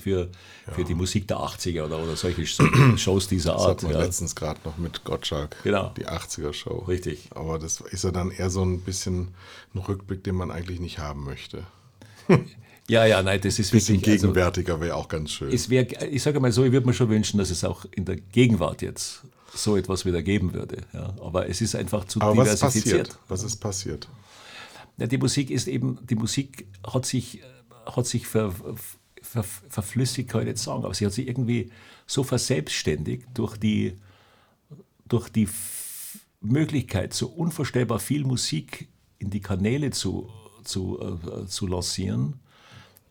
für, 0.00 0.30
ja. 0.66 0.72
für 0.72 0.82
die 0.82 0.94
Musik 0.96 1.28
der 1.28 1.36
80er 1.36 1.84
oder, 1.84 2.02
oder 2.02 2.16
solche 2.16 2.44
Shows 2.96 3.28
dieser 3.28 3.52
das 3.52 3.62
Art. 3.62 3.82
Das 3.84 3.90
ja. 3.92 4.00
letztens 4.00 4.34
gerade 4.34 4.58
noch 4.64 4.78
mit 4.78 5.04
Gottschalk, 5.04 5.58
genau. 5.62 5.92
die 5.96 6.08
80er-Show. 6.08 6.86
Richtig. 6.88 7.28
Aber 7.36 7.60
das 7.60 7.80
ist 7.82 8.02
ja 8.02 8.10
dann 8.10 8.32
eher 8.32 8.50
so 8.50 8.64
ein 8.64 8.80
bisschen 8.80 9.28
ein 9.76 9.78
Rückblick, 9.78 10.24
den 10.24 10.34
man 10.34 10.50
eigentlich 10.50 10.80
nicht 10.80 10.98
haben 10.98 11.22
möchte. 11.22 11.62
Ja, 12.88 13.04
ja, 13.04 13.22
nein, 13.22 13.40
das 13.40 13.58
ist 13.58 13.70
bisschen 13.72 13.96
wirklich. 13.96 14.14
Also 14.14 14.28
gegenwärtiger 14.28 14.74
also, 14.74 14.84
wäre 14.84 14.94
auch 14.96 15.08
ganz 15.08 15.32
schön. 15.32 15.52
Es 15.52 15.68
wär, 15.70 16.12
ich 16.12 16.22
sage 16.22 16.38
mal 16.38 16.52
so, 16.52 16.64
ich 16.64 16.72
würde 16.72 16.86
mir 16.86 16.94
schon 16.94 17.08
wünschen, 17.08 17.38
dass 17.38 17.50
es 17.50 17.64
auch 17.64 17.84
in 17.90 18.04
der 18.04 18.16
Gegenwart 18.16 18.82
jetzt 18.82 19.22
so 19.54 19.76
etwas 19.76 20.04
wieder 20.04 20.22
geben 20.22 20.52
würde. 20.52 20.78
Ja. 20.92 21.14
Aber 21.20 21.48
es 21.48 21.60
ist 21.60 21.74
einfach 21.74 22.04
zu 22.04 22.20
Aber 22.20 22.44
diversifiziert. 22.44 23.18
Was, 23.28 23.42
was 23.42 23.52
ist 23.52 23.56
passiert? 23.56 24.08
Ja, 24.98 25.06
die 25.06 25.18
Musik 25.18 25.50
ist 25.50 25.66
eben, 25.66 25.98
die 26.08 26.14
Musik 26.14 26.66
hat 26.86 27.06
sich, 27.06 27.42
hat 27.84 28.06
sich 28.06 28.26
ver, 28.26 28.54
ver, 29.20 29.44
verflüssigt, 29.68 30.30
kann 30.30 30.42
ich 30.42 30.46
nicht 30.48 30.58
sagen, 30.58 30.84
aber 30.84 30.94
sie 30.94 31.06
hat 31.06 31.12
sich 31.12 31.26
irgendwie 31.26 31.70
so 32.06 32.22
verselbstständigt 32.22 33.26
durch 33.34 33.56
die, 33.56 33.96
durch 35.08 35.28
die 35.28 35.48
Möglichkeit, 36.40 37.12
so 37.12 37.26
unvorstellbar 37.26 37.98
viel 37.98 38.24
Musik 38.24 38.88
in 39.18 39.30
die 39.30 39.40
Kanäle 39.40 39.90
zu, 39.90 40.30
zu, 40.64 41.00
äh, 41.00 41.46
zu 41.46 41.66
lancieren, 41.66 42.40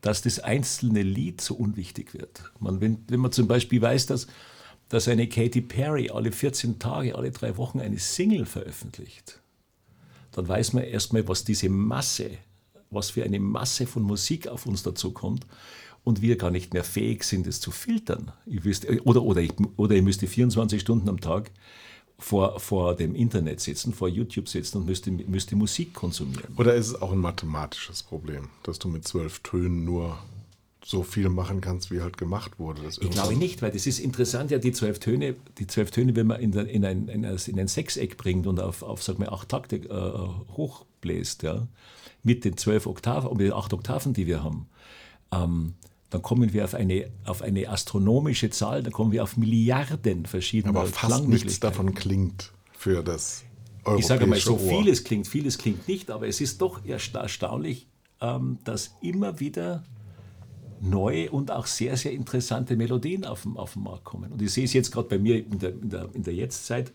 dass 0.06 0.22
das 0.22 0.38
einzelne 0.38 1.02
Lied 1.02 1.42
so 1.42 1.56
unwichtig 1.56 2.14
wird. 2.14 2.52
Man, 2.60 2.80
wenn, 2.80 3.00
wenn 3.08 3.20
man 3.20 3.32
zum 3.32 3.48
Beispiel 3.48 3.82
weiß, 3.82 4.06
dass, 4.06 4.28
dass 4.88 5.08
eine 5.08 5.28
Katy 5.28 5.62
Perry 5.62 6.12
alle 6.12 6.32
14 6.32 6.78
Tage, 6.78 7.16
alle 7.16 7.32
drei 7.32 7.58
Wochen 7.58 7.80
eine 7.80 7.98
Single 7.98 8.46
veröffentlicht, 8.46 9.42
dann 10.32 10.48
weiß 10.48 10.74
man 10.74 10.84
erstmal, 10.84 11.28
was 11.28 11.44
diese 11.44 11.70
Masse, 11.70 12.38
was 12.92 13.10
für 13.10 13.24
eine 13.24 13.40
Masse 13.40 13.88
von 13.88 14.04
Musik 14.04 14.48
auf 14.48 14.68
uns 14.68 14.84
dazu 14.84 15.10
kommt 15.10 15.48
und 16.04 16.22
wir 16.22 16.38
gar 16.38 16.52
nicht 16.52 16.76
mehr 16.76 16.84
fähig 16.84 17.24
sind, 17.24 17.48
es 17.48 17.60
zu 17.60 17.72
filtern. 17.72 18.32
Wüsste, 18.46 19.02
oder, 19.06 19.24
oder, 19.24 19.42
ich, 19.42 19.54
oder 19.76 19.96
ich 19.96 20.04
müsste 20.04 20.28
24 20.28 20.82
Stunden 20.82 21.10
am 21.10 21.20
Tag 21.20 21.50
vor, 22.18 22.60
vor 22.60 22.96
dem 22.96 23.16
Internet 23.16 23.60
sitzen, 23.60 23.94
vor 23.94 24.08
YouTube 24.08 24.48
sitzen 24.48 24.80
und 24.80 24.86
müsste, 24.86 25.12
müsste 25.12 25.56
Musik 25.56 25.94
konsumieren. 25.94 26.54
Oder 26.58 26.76
ist 26.76 26.88
es 26.88 27.02
auch 27.02 27.12
ein 27.12 27.20
mathematisches 27.20 28.04
Problem, 28.04 28.50
dass 28.64 28.80
du 28.80 28.88
mit 28.88 29.08
zwölf 29.08 29.40
Tönen 29.40 29.84
nur 29.84 30.18
so 30.86 31.02
viel 31.02 31.30
machen 31.30 31.62
kannst, 31.62 31.90
wie 31.90 32.02
halt 32.02 32.18
gemacht 32.18 32.60
wurde. 32.60 32.82
ich 32.88 33.10
glaube 33.10 33.36
nicht, 33.36 33.64
weil 33.64 33.72
das 33.72 33.88
ist 33.88 33.98
interessant, 33.98 34.52
ja, 34.52 34.60
die 34.60 34.72
zwölf 34.72 35.00
Töne, 35.00 35.36
die 35.58 35.66
zwölf 35.66 35.90
Töne, 35.90 36.16
wenn 36.16 36.28
man 36.28 36.40
in, 36.40 36.52
der, 36.52 36.68
in, 36.68 36.86
ein, 36.86 37.08
in, 37.08 37.26
ein, 37.26 37.68
Sechseck 37.68 38.18
bringt 38.18 38.46
und 38.46 38.60
auf, 38.60 38.84
auf 38.84 39.02
sag 39.02 39.18
mal, 39.18 39.30
acht 39.30 39.50
Takte 39.50 39.78
äh, 39.78 40.54
hochbläst, 40.56 41.42
ja, 41.42 41.68
mit 42.22 42.46
den 42.46 42.56
zwölf 42.56 42.86
Oktaven, 42.86 43.32
mit 43.32 43.48
den 43.48 43.54
acht 43.54 43.74
Oktaven, 43.74 44.14
die 44.14 44.28
wir 44.28 44.44
haben, 44.44 44.68
ähm, 45.32 45.74
dann 46.10 46.22
kommen 46.22 46.54
wir 46.54 46.64
auf 46.64 46.74
eine, 46.74 47.10
auf 47.26 47.42
eine 47.42 47.70
astronomische 47.70 48.50
Zahl, 48.50 48.84
dann 48.84 48.94
kommen 48.94 49.12
wir 49.12 49.24
auf 49.24 49.38
Milliarden 49.38 50.26
verschiedener 50.26 50.78
Aber 50.78 50.88
fast 50.88 51.28
nichts 51.28 51.60
davon 51.60 51.94
klingt 51.94 52.52
für 52.78 53.04
das 53.04 53.44
europäische 53.84 54.00
Ich 54.00 54.08
sage 54.08 54.28
mal, 54.28 54.40
so 54.40 54.54
Ohr. 54.54 54.60
vieles 54.60 55.04
klingt, 55.04 55.28
vieles 55.28 55.58
klingt 55.58 55.88
nicht, 55.88 56.12
aber 56.12 56.28
es 56.28 56.42
ist 56.42 56.62
doch 56.62 56.86
erstaunlich, 56.86 57.88
ähm, 58.22 58.60
dass 58.64 58.96
immer 59.02 59.40
wieder 59.40 59.84
neue 60.82 61.32
und 61.32 61.52
auch 61.52 61.66
sehr, 61.66 61.98
sehr 61.98 62.12
interessante 62.12 62.76
Melodien 62.76 63.26
auf 63.26 63.44
den, 63.44 63.58
auf 63.58 63.74
den 63.74 63.84
Markt 63.84 64.04
kommen. 64.04 64.32
Und 64.32 64.42
ich 64.42 64.52
sehe 64.52 64.66
es 64.66 64.74
jetzt 64.74 64.92
gerade 64.92 65.08
bei 65.08 65.18
mir 65.18 65.38
in 65.38 65.60
der, 65.60 65.70
in 65.72 65.90
der, 65.90 66.10
in 66.14 66.24
der 66.24 66.34
Jetztzeit, 66.34 66.92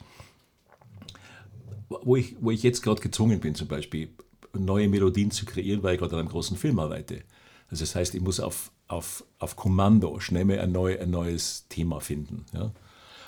wo 1.88 2.16
ich, 2.16 2.36
wo 2.40 2.50
ich 2.50 2.62
jetzt 2.62 2.82
gerade 2.82 3.00
gezwungen 3.00 3.40
bin, 3.40 3.54
zum 3.54 3.68
Beispiel 3.68 4.10
neue 4.52 4.88
Melodien 4.88 5.30
zu 5.30 5.44
kreieren, 5.44 5.82
weil 5.82 5.94
ich 5.94 6.00
gerade 6.00 6.14
an 6.14 6.20
einem 6.20 6.28
großen 6.28 6.56
Film 6.56 6.78
arbeite. 6.78 7.22
Also 7.68 7.82
das 7.84 7.94
heißt, 7.94 8.14
ich 8.14 8.20
muss 8.20 8.40
auf, 8.40 8.70
auf, 8.90 9.24
auf 9.38 9.56
Kommando 9.56 10.18
schnell 10.18 10.44
mal 10.44 10.58
ein, 10.58 10.72
neu, 10.72 10.98
ein 10.98 11.10
neues 11.10 11.66
Thema 11.68 12.00
finden. 12.00 12.44
Ja? 12.52 12.72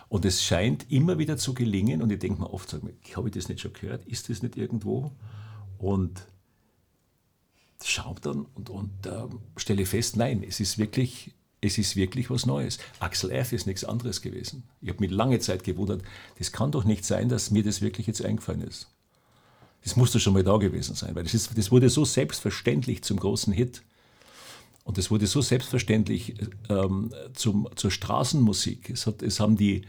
Und 0.08 0.24
es 0.24 0.42
scheint 0.42 0.90
immer 0.90 1.18
wieder 1.18 1.36
zu 1.36 1.54
gelingen. 1.54 2.02
Und 2.02 2.10
ich 2.10 2.18
denke 2.18 2.40
mir 2.40 2.52
oft, 2.52 2.72
habe 2.72 3.28
ich 3.28 3.34
das 3.34 3.48
nicht 3.48 3.60
schon 3.60 3.72
gehört? 3.72 4.04
Ist 4.06 4.28
das 4.28 4.42
nicht 4.42 4.56
irgendwo? 4.56 5.12
Und 5.78 6.26
schaue 7.84 8.16
dann 8.20 8.46
und, 8.54 8.70
und 8.70 9.06
äh, 9.06 9.24
stelle 9.56 9.86
fest, 9.86 10.16
nein, 10.16 10.44
es 10.46 10.60
ist 10.60 10.78
wirklich 10.78 11.32
es 11.64 11.78
ist 11.78 11.94
wirklich 11.94 12.28
was 12.28 12.44
Neues. 12.44 12.78
Axel 12.98 13.30
F. 13.30 13.52
ist 13.52 13.68
nichts 13.68 13.84
anderes 13.84 14.20
gewesen. 14.20 14.64
Ich 14.80 14.88
habe 14.88 14.98
mich 14.98 15.12
lange 15.12 15.38
Zeit 15.38 15.62
gewundert, 15.62 16.02
das 16.38 16.50
kann 16.50 16.72
doch 16.72 16.82
nicht 16.82 17.04
sein, 17.04 17.28
dass 17.28 17.52
mir 17.52 17.62
das 17.62 17.80
wirklich 17.80 18.08
jetzt 18.08 18.24
eingefallen 18.24 18.62
ist. 18.62 18.88
Das 19.84 19.94
musste 19.94 20.18
schon 20.18 20.32
mal 20.32 20.42
da 20.42 20.56
gewesen 20.56 20.96
sein, 20.96 21.14
weil 21.14 21.22
das, 21.22 21.34
ist, 21.34 21.56
das 21.56 21.70
wurde 21.70 21.88
so 21.88 22.04
selbstverständlich 22.04 23.02
zum 23.02 23.20
großen 23.20 23.52
Hit. 23.52 23.82
Und 24.84 24.98
es 24.98 25.10
wurde 25.10 25.26
so 25.26 25.40
selbstverständlich 25.40 26.34
ähm, 26.68 27.12
zum, 27.34 27.68
zur 27.76 27.90
Straßenmusik. 27.90 28.90
Es, 28.90 29.06
hat, 29.06 29.22
es 29.22 29.38
haben, 29.38 29.56
die, 29.56 29.82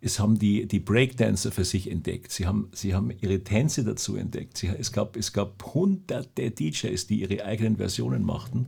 es 0.00 0.18
haben 0.18 0.38
die, 0.38 0.66
die 0.66 0.80
Breakdancer 0.80 1.50
für 1.50 1.64
sich 1.64 1.90
entdeckt. 1.90 2.30
Sie 2.30 2.46
haben, 2.46 2.68
sie 2.72 2.94
haben 2.94 3.10
ihre 3.10 3.42
Tänze 3.42 3.84
dazu 3.84 4.16
entdeckt. 4.16 4.58
Sie, 4.58 4.68
es, 4.68 4.92
gab, 4.92 5.16
es 5.16 5.32
gab 5.32 5.74
hunderte 5.74 6.50
DJs, 6.50 7.06
die 7.06 7.22
ihre 7.22 7.44
eigenen 7.44 7.78
Versionen 7.78 8.22
machten, 8.22 8.66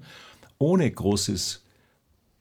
ohne 0.59 0.91
großes 0.91 1.63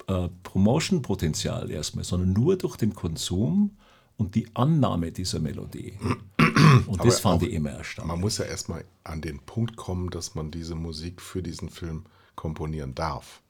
äh, 0.07 0.29
Promotion-Potenzial 0.43 1.71
erstmal, 1.71 2.05
sondern 2.05 2.31
nur 2.31 2.57
durch 2.57 2.77
den 2.77 2.93
Konsum 2.93 3.71
und 4.17 4.35
die 4.35 4.47
Annahme 4.53 5.11
dieser 5.11 5.39
Melodie. 5.39 5.97
Und 6.87 7.03
das 7.03 7.19
fand 7.19 7.43
ich 7.43 7.51
immer 7.51 7.71
erstaunlich. 7.71 8.11
Man 8.13 8.21
muss 8.21 8.37
ja 8.37 8.45
erstmal 8.45 8.85
an 9.03 9.21
den 9.21 9.39
Punkt 9.39 9.75
kommen, 9.75 10.09
dass 10.09 10.35
man 10.35 10.51
diese 10.51 10.75
Musik 10.75 11.21
für 11.21 11.43
diesen 11.43 11.69
Film 11.69 12.05
komponieren 12.35 12.95
darf. 12.95 13.41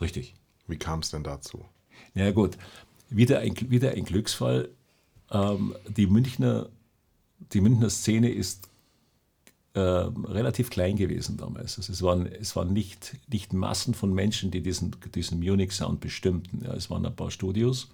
Richtig. 0.00 0.34
Wie 0.66 0.76
kam 0.76 1.00
es 1.00 1.10
denn 1.10 1.24
dazu? 1.24 1.64
Na 2.14 2.24
ja, 2.24 2.30
gut, 2.30 2.56
wieder 3.10 3.40
ein, 3.40 3.54
wieder 3.70 3.92
ein 3.92 4.04
Glücksfall. 4.04 4.68
Ähm, 5.30 5.74
die, 5.88 6.06
Münchner, 6.06 6.68
die 7.52 7.60
Münchner 7.60 7.90
Szene 7.90 8.30
ist 8.30 8.68
äh, 9.74 9.80
relativ 9.80 10.70
klein 10.70 10.96
gewesen 10.96 11.36
damals. 11.36 11.78
Also 11.78 11.92
es 11.92 12.02
waren, 12.02 12.26
es 12.26 12.56
waren 12.56 12.72
nicht, 12.72 13.16
nicht 13.30 13.52
Massen 13.52 13.94
von 13.94 14.12
Menschen, 14.12 14.50
die 14.50 14.62
diesen, 14.62 14.94
diesen 15.14 15.40
Munich-Sound 15.40 16.00
bestimmten. 16.00 16.64
Ja, 16.64 16.74
es 16.74 16.90
waren 16.90 17.04
ein 17.06 17.14
paar 17.14 17.30
Studios. 17.30 17.88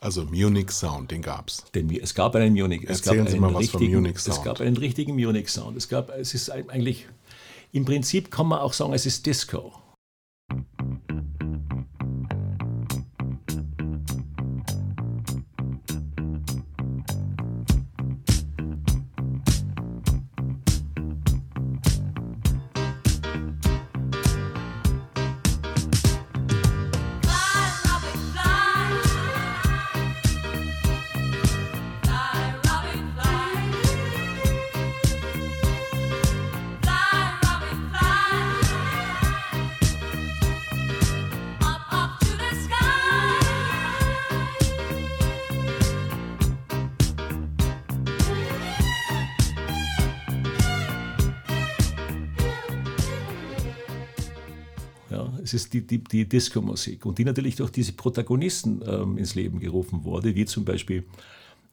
Also 0.00 0.24
Munich 0.26 0.70
Sound, 0.70 1.10
den 1.10 1.22
gab 1.22 1.48
es. 1.48 1.64
Es 2.00 2.14
gab 2.14 2.36
einen 2.36 2.54
Munich. 2.54 2.82
Es 2.84 3.00
Erzählen 3.00 3.24
gab 3.24 3.32
Sie 3.32 3.40
mal 3.40 3.54
was 3.54 3.68
vom 3.68 3.82
Munich 3.82 4.18
Sound. 4.18 4.38
Es 4.38 4.44
gab 4.44 4.60
einen 4.60 4.76
richtigen 4.76 5.14
Munich 5.14 5.48
Sound. 5.48 5.76
Es 5.76 5.88
gab, 5.88 6.10
es 6.10 6.34
ist 6.34 6.50
eigentlich, 6.50 7.08
im 7.72 7.84
Prinzip 7.84 8.30
kann 8.30 8.46
man 8.46 8.60
auch 8.60 8.72
sagen, 8.72 8.92
es 8.92 9.06
ist 9.06 9.26
Disco. 9.26 9.72
Ist 55.58 55.72
die, 55.72 55.86
die, 55.86 56.02
die 56.02 56.28
Disco-Musik 56.28 57.04
und 57.04 57.18
die 57.18 57.24
natürlich 57.24 57.56
durch 57.56 57.70
diese 57.70 57.92
Protagonisten 57.92 58.82
ähm, 58.86 59.18
ins 59.18 59.34
Leben 59.34 59.58
gerufen 59.60 60.04
wurde, 60.04 60.34
wie 60.34 60.46
zum 60.46 60.64
Beispiel 60.64 61.04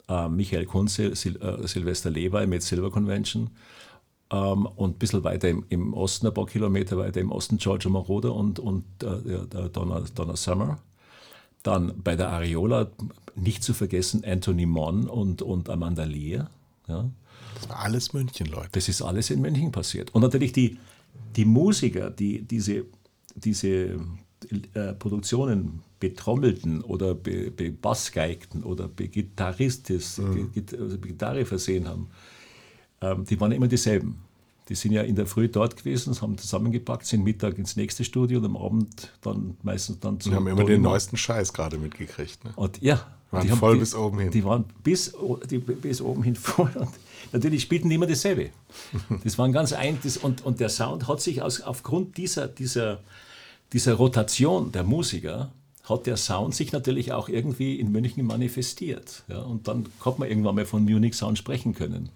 äh, 0.08 0.28
Michael 0.28 0.66
Kunze, 0.66 1.16
Sil 1.16 1.38
äh, 1.42 1.68
Silvester 1.68 2.10
Levi 2.10 2.48
mit 2.48 2.64
Silver 2.64 2.92
Convention 2.92 3.50
ähm, 4.32 4.66
und 4.66 4.96
ein 4.96 5.00
bisschen 5.00 5.24
weiter 5.24 5.50
im, 5.50 5.66
im, 5.70 5.94
Osten, 5.94 6.28
ein 6.28 6.34
paar 6.34 6.48
Kilometer 6.48 6.98
weiter 6.98 7.22
im 7.22 7.32
Osten 7.32 7.58
Giorgio 7.58 7.92
Moroder 7.92 8.34
und, 8.34 8.60
und 8.60 8.84
äh, 9.04 9.70
Donna, 9.70 10.04
Donna 10.14 10.36
Summer. 10.36 10.80
Dann 11.64 11.94
bei 12.04 12.16
der 12.16 12.30
Areola 12.30 12.92
nicht 13.36 13.64
zu 13.64 13.74
vergessen 13.74 14.24
Anthony 14.26 14.66
Mon 14.66 15.08
und, 15.08 15.42
und 15.42 15.70
Amanda 15.70 16.04
Lear. 16.04 16.50
Ja. 16.88 17.10
Das 17.56 17.70
war 17.70 17.80
alles 17.80 18.14
München, 18.14 18.48
Leute. 18.48 18.70
Das 18.74 18.90
ist 18.90 19.02
alles 19.02 19.30
in 19.30 19.42
München 19.42 19.72
passiert. 19.72 20.14
Und 20.14 20.22
natürlich 20.22 20.52
die, 20.52 20.78
die 21.36 21.46
Musiker, 21.46 22.10
die 22.10 22.42
diese 22.42 22.86
diese 23.36 24.00
äh, 24.74 24.94
Produktionen 24.98 25.82
betrommelten 26.00 26.82
oder 26.82 27.16
be, 27.16 27.52
bebassgeigten 27.52 28.64
oder 28.64 28.88
begitarristis, 28.88 30.18
mhm. 30.18 30.52
also 30.80 30.98
Gitarre 30.98 31.46
versehen 31.46 31.88
haben, 31.88 32.10
ähm, 33.02 33.26
die 33.26 33.40
waren 33.40 33.52
immer 33.52 33.68
dieselben. 33.68 34.22
Die 34.68 34.76
sind 34.76 34.94
ja 34.94 35.04
in 35.04 35.16
der 35.16 35.28
Früh 35.28 35.48
dort 35.48 35.78
gewesen, 35.78 36.20
haben 36.22 36.38
zusammengepackt, 36.38 37.06
sind 37.06 37.24
Mittag 37.24 37.60
ins 37.60 37.76
nächste 37.76 38.04
Studio 38.04 38.40
und 38.40 38.46
am 38.46 38.58
Abend 38.58 39.14
dann 39.22 39.58
meistens 39.62 40.00
dann 40.00 40.20
zu. 40.20 40.30
Die 40.30 40.36
haben 40.36 40.48
immer 40.48 40.64
den 40.64 40.82
neuesten 40.82 41.18
Scheiß 41.18 41.54
gerade 41.54 41.78
mitgekriegt. 41.78 42.44
Ne? 42.44 42.52
Und 42.56 42.82
ja, 42.82 43.06
waren 43.30 43.48
die 43.48 43.54
voll 43.54 43.74
haben, 43.74 43.80
bis 43.80 43.94
oben 43.94 44.20
hin. 44.20 44.32
Die 44.32 44.44
waren 44.44 44.66
bis, 44.84 45.14
die, 45.50 45.60
bis 45.60 46.02
oben 46.02 46.24
hin 46.24 46.36
voll. 46.36 46.72
Und 46.76 46.90
natürlich 47.32 47.62
spielten 47.62 47.90
die 47.90 47.96
immer 47.96 48.08
dasselbe. 48.08 48.50
Das 49.24 49.38
waren 49.38 49.52
ganz 49.52 49.72
ein, 49.74 50.00
das, 50.04 50.18
und, 50.18 50.44
und 50.46 50.60
der 50.60 50.70
Sound 50.70 51.08
hat 51.08 51.22
sich 51.22 51.42
aus, 51.42 51.62
aufgrund 51.62 52.18
dieser, 52.18 52.48
dieser 52.48 53.02
dieser 53.74 53.96
Rotation 53.96 54.72
der 54.72 54.84
Musiker 54.84 55.52
hat 55.84 56.08
der 56.08 56.18
Sound 56.18 56.56
sich 56.56 56.72
natürlich 56.72 57.12
auch 57.12 57.30
irgendwie 57.30 57.80
in 57.80 57.92
München 57.92 58.26
manifestiert. 58.26 59.24
Ja, 59.28 59.42
und 59.42 59.68
dann 59.68 59.86
hat 60.04 60.20
man 60.20 60.30
irgendwann 60.30 60.56
mal 60.56 60.66
von 60.66 60.84
Munich 60.84 61.16
Sound 61.16 61.38
sprechen 61.38 61.74
können. 61.74 62.10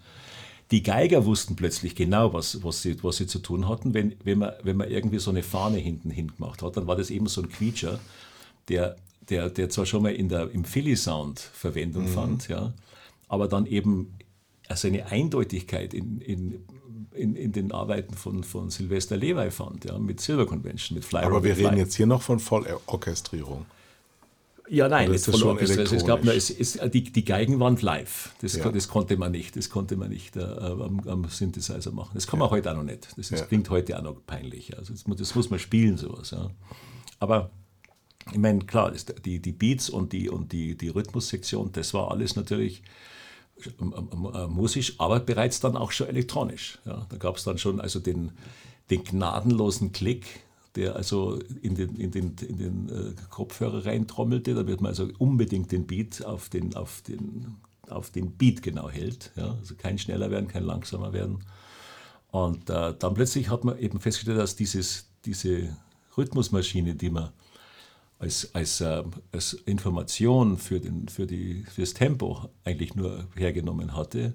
Die 0.72 0.84
Geiger 0.84 1.26
wussten 1.26 1.56
plötzlich 1.56 1.96
genau, 1.96 2.34
was, 2.34 2.64
was, 2.64 2.82
sie, 2.82 3.04
was 3.04 3.18
sie 3.18 3.28
zu 3.28 3.40
tun 3.40 3.68
hatten. 3.68 3.94
Wenn, 3.94 4.16
wenn, 4.24 4.40
man, 4.40 4.54
wenn 4.64 4.78
man 4.78 4.90
irgendwie 4.90 5.20
so 5.20 5.32
eine 5.32 5.44
Fahne 5.44 5.78
hinten 5.78 6.12
hingemacht 6.12 6.62
hat, 6.62 6.78
dann 6.78 6.88
war 6.88 6.96
das 6.96 7.10
eben 7.10 7.28
so 7.28 7.42
ein 7.42 7.50
Quietscher, 7.50 8.00
der, 8.68 8.96
der, 9.30 9.50
der 9.50 9.70
zwar 9.70 9.86
schon 9.86 10.04
mal 10.04 10.14
in 10.14 10.30
der, 10.30 10.52
im 10.52 10.64
Philly-Sound 10.64 11.40
Verwendung 11.40 12.04
mhm. 12.04 12.10
fand, 12.10 12.48
ja, 12.50 12.74
aber 13.28 13.48
dann 13.48 13.66
eben 13.66 14.14
also 14.68 14.88
eine 14.88 15.08
Eindeutigkeit 15.08 15.94
in, 15.96 16.22
in 16.22 16.64
in, 17.14 17.36
in 17.36 17.52
den 17.52 17.72
Arbeiten 17.72 18.14
von, 18.14 18.44
von 18.44 18.70
Sylvester 18.70 19.18
Levi 19.18 19.52
fand, 19.52 19.86
ja, 19.86 19.98
mit 19.98 20.22
Silver 20.22 20.46
Convention, 20.46 20.96
mit 20.96 21.06
Fly 21.06 21.24
Aber 21.24 21.44
wir 21.44 21.58
reden 21.58 21.78
jetzt 21.78 21.96
hier 21.96 22.08
noch 22.08 22.22
von 22.22 22.40
Vollorchestrierung. 22.40 23.66
Ja, 24.70 24.88
nein, 24.88 25.12
jetzt 25.12 25.26
voll 25.26 25.58
also 25.60 25.96
es 25.96 26.06
gab, 26.06 26.24
es, 26.26 26.52
es, 26.52 26.80
die, 26.92 27.04
die 27.04 27.26
Geigen 27.26 27.60
waren 27.60 27.76
live. 27.78 28.36
Das, 28.42 28.56
ja. 28.56 28.70
das 28.70 28.88
konnte 28.88 29.18
man 29.18 29.32
nicht, 29.32 29.56
das 29.56 29.72
konnte 29.72 29.98
man 29.98 30.10
nicht 30.10 30.36
äh, 30.36 30.42
am, 30.42 31.02
am, 31.08 31.26
Synthesizer 31.28 31.92
machen. 31.92 32.12
Das 32.14 32.28
kann 32.28 32.38
man 32.38 32.50
ja. 32.50 32.52
heute 32.52 32.72
auch 32.72 32.76
noch 32.76 32.84
nicht. 32.84 33.08
Das 33.18 33.32
ist, 33.32 33.40
ja. 33.40 33.46
klingt 33.46 33.70
heute 33.72 33.98
auch 33.98 34.04
noch 34.04 34.18
peinlich. 34.28 34.78
Also 34.78 34.94
das, 34.94 35.04
das 35.18 35.34
muss 35.34 35.50
man 35.50 35.58
spielen, 35.58 35.98
sowas. 35.98 36.32
Ja. 36.32 36.52
Aber 37.20 37.50
ich 38.32 38.38
meine, 38.38 38.60
klar, 38.60 38.94
die, 39.26 39.40
die 39.40 39.52
Beats 39.52 39.90
und 39.90 40.14
die, 40.14 40.30
und 40.30 40.52
die, 40.52 40.78
die 40.78 40.90
Rhythmussektion, 40.90 41.72
das 41.72 41.96
war 41.96 42.12
alles 42.12 42.36
natürlich 42.36 42.84
musisch, 44.48 45.00
aber 45.00 45.20
bereits 45.20 45.60
dann 45.60 45.76
auch 45.76 45.92
schon 45.92 46.08
elektronisch. 46.08 46.80
Ja, 46.86 47.06
da 47.10 47.18
gab 47.18 47.38
es 47.38 47.44
dann 47.44 47.58
schon 47.58 47.80
also 47.82 48.00
den, 48.00 48.32
den 48.90 49.04
gnadenlosen 49.04 49.92
Klick, 49.92 50.42
der 50.76 50.96
also 50.96 51.40
in 51.62 51.76
den, 51.76 51.96
in 51.96 52.12
den, 52.12 52.36
in 52.48 52.58
den 52.58 52.90
äh, 52.90 53.14
Kopfhörer 53.30 53.86
reintrommelte. 53.86 54.54
Da 54.54 54.68
wird 54.68 54.82
man 54.82 54.90
also 54.90 55.10
unbedingt 55.18 55.72
den 55.72 55.88
Beat 55.88 56.24
auf 56.26 56.50
den, 56.50 56.76
auf 56.76 57.02
den, 57.02 57.58
auf 57.90 58.12
den 58.12 58.32
Beat 58.32 58.62
genau 58.62 58.90
hält. 58.90 59.32
Ja, 59.36 59.56
also 59.60 59.76
kein 59.76 59.98
schneller 59.98 60.32
werden, 60.32 60.48
kein 60.48 60.64
langsamer 60.64 61.14
werden. 61.14 61.44
Und 62.32 62.70
äh, 62.70 62.94
dann 62.98 63.14
plötzlich 63.14 63.50
hat 63.50 63.64
man 63.64 63.80
eben 63.80 64.00
festgestellt, 64.00 64.38
dass 64.38 64.56
dieses, 64.56 65.10
diese 65.26 65.76
Rhythmusmaschine, 66.16 66.96
die 66.96 67.10
man 67.10 67.30
als, 68.20 68.54
als, 68.54 68.82
äh, 68.82 69.04
als 69.32 69.54
Information 69.54 70.58
für, 70.58 70.80
den, 70.80 71.08
für, 71.08 71.26
die, 71.26 71.64
für 71.64 71.82
das 71.82 71.94
Tempo 71.94 72.50
eigentlich 72.66 72.96
nur 72.96 73.28
hergenommen 73.36 73.96
hatte, 73.96 74.34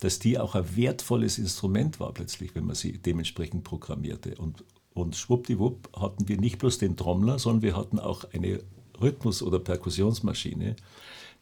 dass 0.00 0.18
die 0.18 0.38
auch 0.38 0.54
ein 0.54 0.76
wertvolles 0.76 1.38
Instrument 1.38 1.98
war 1.98 2.12
plötzlich, 2.12 2.54
wenn 2.54 2.66
man 2.66 2.76
sie 2.76 2.98
dementsprechend 2.98 3.64
programmierte. 3.64 4.34
Und, 4.36 4.64
und 4.92 5.16
schwuppdiwupp 5.16 5.96
hatten 5.98 6.28
wir 6.28 6.38
nicht 6.38 6.58
bloß 6.58 6.78
den 6.78 6.96
Trommler, 6.96 7.38
sondern 7.38 7.62
wir 7.62 7.76
hatten 7.76 7.98
auch 7.98 8.24
eine 8.32 8.62
Rhythmus- 9.00 9.42
oder 9.42 9.58
Perkussionsmaschine, 9.58 10.76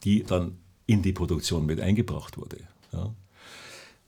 die 0.05 0.23
dann 0.23 0.59
in 0.87 1.03
die 1.03 1.13
Produktion 1.13 1.67
mit 1.67 1.81
eingebracht 1.81 2.39
wurde. 2.39 2.59
Ja. 2.93 3.15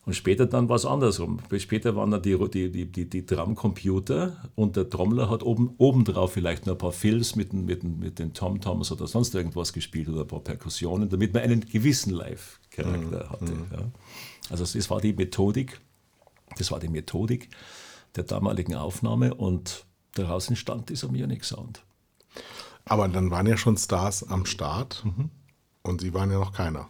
Und 0.05 0.15
später 0.15 0.47
dann 0.47 0.69
war 0.69 0.77
es 0.77 0.85
andersrum. 0.85 1.38
Später 1.59 1.95
waren 1.95 2.11
dann 2.11 2.23
die, 2.23 2.37
die, 2.51 2.73
die, 2.73 2.87
die, 2.91 3.09
die 3.09 3.25
Drumcomputer 3.25 4.51
und 4.57 4.75
der 4.75 4.91
Trommler 4.91 5.31
hat 5.31 5.45
oben, 5.45 5.75
obendrauf 5.79 6.33
vielleicht 6.33 6.67
noch 6.67 6.75
ein 6.75 6.79
paar 6.79 6.93
Fills 6.93 7.37
mit, 7.37 7.53
mit, 7.53 7.85
mit 7.85 8.19
den 8.19 8.33
Tom-Toms 8.33 8.91
oder 8.91 9.07
sonst 9.07 9.33
irgendwas 9.35 9.73
gespielt 9.73 10.09
oder 10.09 10.23
ein 10.23 10.27
paar 10.27 10.41
Perkussionen, 10.41 11.09
damit 11.09 11.35
man 11.35 11.45
einen 11.45 11.61
gewissen 11.61 12.12
Live-Charakter 12.12 13.25
mhm. 13.25 13.31
hatte. 13.31 13.53
Mhm. 13.53 13.67
Ja. 13.71 13.91
Also 14.51 14.65
das 14.65 14.91
war 14.91 15.01
die 15.01 15.12
Methodik, 15.12 15.81
das 16.59 16.73
war 16.73 16.81
die 16.81 16.88
Methodik 16.88 17.49
der 18.17 18.25
damaligen 18.25 18.75
Aufnahme 18.75 19.35
und 19.35 19.87
daraus 20.15 20.49
entstand 20.49 20.88
dieser 20.88 21.09
Munich 21.09 21.45
Sound. 21.45 21.85
Aber 22.85 23.07
dann 23.07 23.31
waren 23.31 23.47
ja 23.47 23.57
schon 23.57 23.77
Stars 23.77 24.29
am 24.29 24.47
Start 24.47 25.05
mhm. 25.05 25.31
und 25.83 26.01
Sie 26.01 26.12
waren 26.12 26.33
ja 26.33 26.41
noch 26.41 26.53
keiner. 26.53 26.88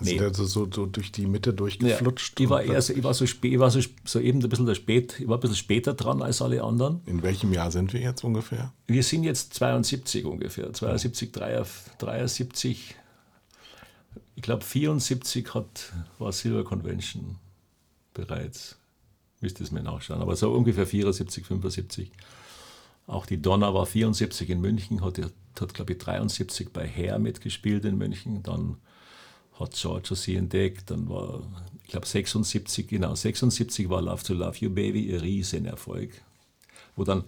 Nee. 0.00 0.10
Sind 0.10 0.22
also 0.22 0.44
so, 0.44 0.68
so 0.72 0.86
durch 0.86 1.12
die 1.12 1.26
Mitte 1.26 1.52
durchgeflutscht? 1.52 2.38
Ja, 2.40 2.44
ich 2.44 2.50
war, 2.50 2.62
eher 2.62 2.80
so, 2.80 2.92
ich 2.92 3.02
war, 3.02 3.14
so, 3.14 3.26
spät, 3.26 3.52
ich 3.52 3.58
war 3.58 3.70
so, 3.70 3.80
so 4.04 4.20
eben 4.20 4.42
ein 4.42 4.48
bisschen 4.48 4.66
der 4.66 4.74
spät, 4.74 5.20
ich 5.20 5.28
war 5.28 5.36
ein 5.36 5.40
bisschen 5.40 5.56
später 5.56 5.94
dran 5.94 6.22
als 6.22 6.40
alle 6.40 6.62
anderen. 6.62 7.00
In 7.06 7.22
welchem 7.22 7.52
Jahr 7.52 7.70
sind 7.70 7.92
wir 7.92 8.00
jetzt 8.00 8.24
ungefähr? 8.24 8.72
Wir 8.86 9.02
sind 9.02 9.24
jetzt 9.24 9.54
72 9.54 10.24
ungefähr, 10.24 10.72
72, 10.72 11.32
73. 11.32 12.94
Ich 14.36 14.42
glaube 14.42 14.64
74 14.64 15.54
hat, 15.54 15.92
war 16.18 16.32
Silver 16.32 16.64
Convention 16.64 17.36
bereits. 18.14 18.76
Müsste 19.40 19.64
es 19.64 19.70
mir 19.70 19.82
nachschauen, 19.82 20.20
aber 20.20 20.36
so 20.36 20.52
ungefähr 20.52 20.86
74, 20.86 21.46
75. 21.46 22.12
Auch 23.06 23.26
die 23.26 23.40
Donna 23.42 23.74
war 23.74 23.86
74 23.86 24.50
in 24.50 24.60
München, 24.60 25.02
hat, 25.02 25.20
hat 25.60 25.74
glaube 25.74 25.92
ich 25.92 25.98
73 25.98 26.72
bei 26.72 26.86
Hair 26.86 27.18
mitgespielt 27.18 27.84
in 27.84 27.98
München, 27.98 28.42
dann 28.42 28.76
hat 29.60 29.74
Georgia 29.74 30.16
sie 30.16 30.36
entdeckt. 30.36 30.90
Dann 30.90 31.08
war, 31.08 31.42
ich 31.84 31.90
glaube, 31.90 32.06
76, 32.06 32.88
genau, 32.88 33.14
76 33.14 33.88
war 33.88 34.02
Love 34.02 34.22
to 34.22 34.34
Love 34.34 34.56
You 34.58 34.70
Baby 34.70 35.12
ein 35.12 35.20
Riesenerfolg, 35.20 36.10
wo 36.96 37.04
dann 37.04 37.24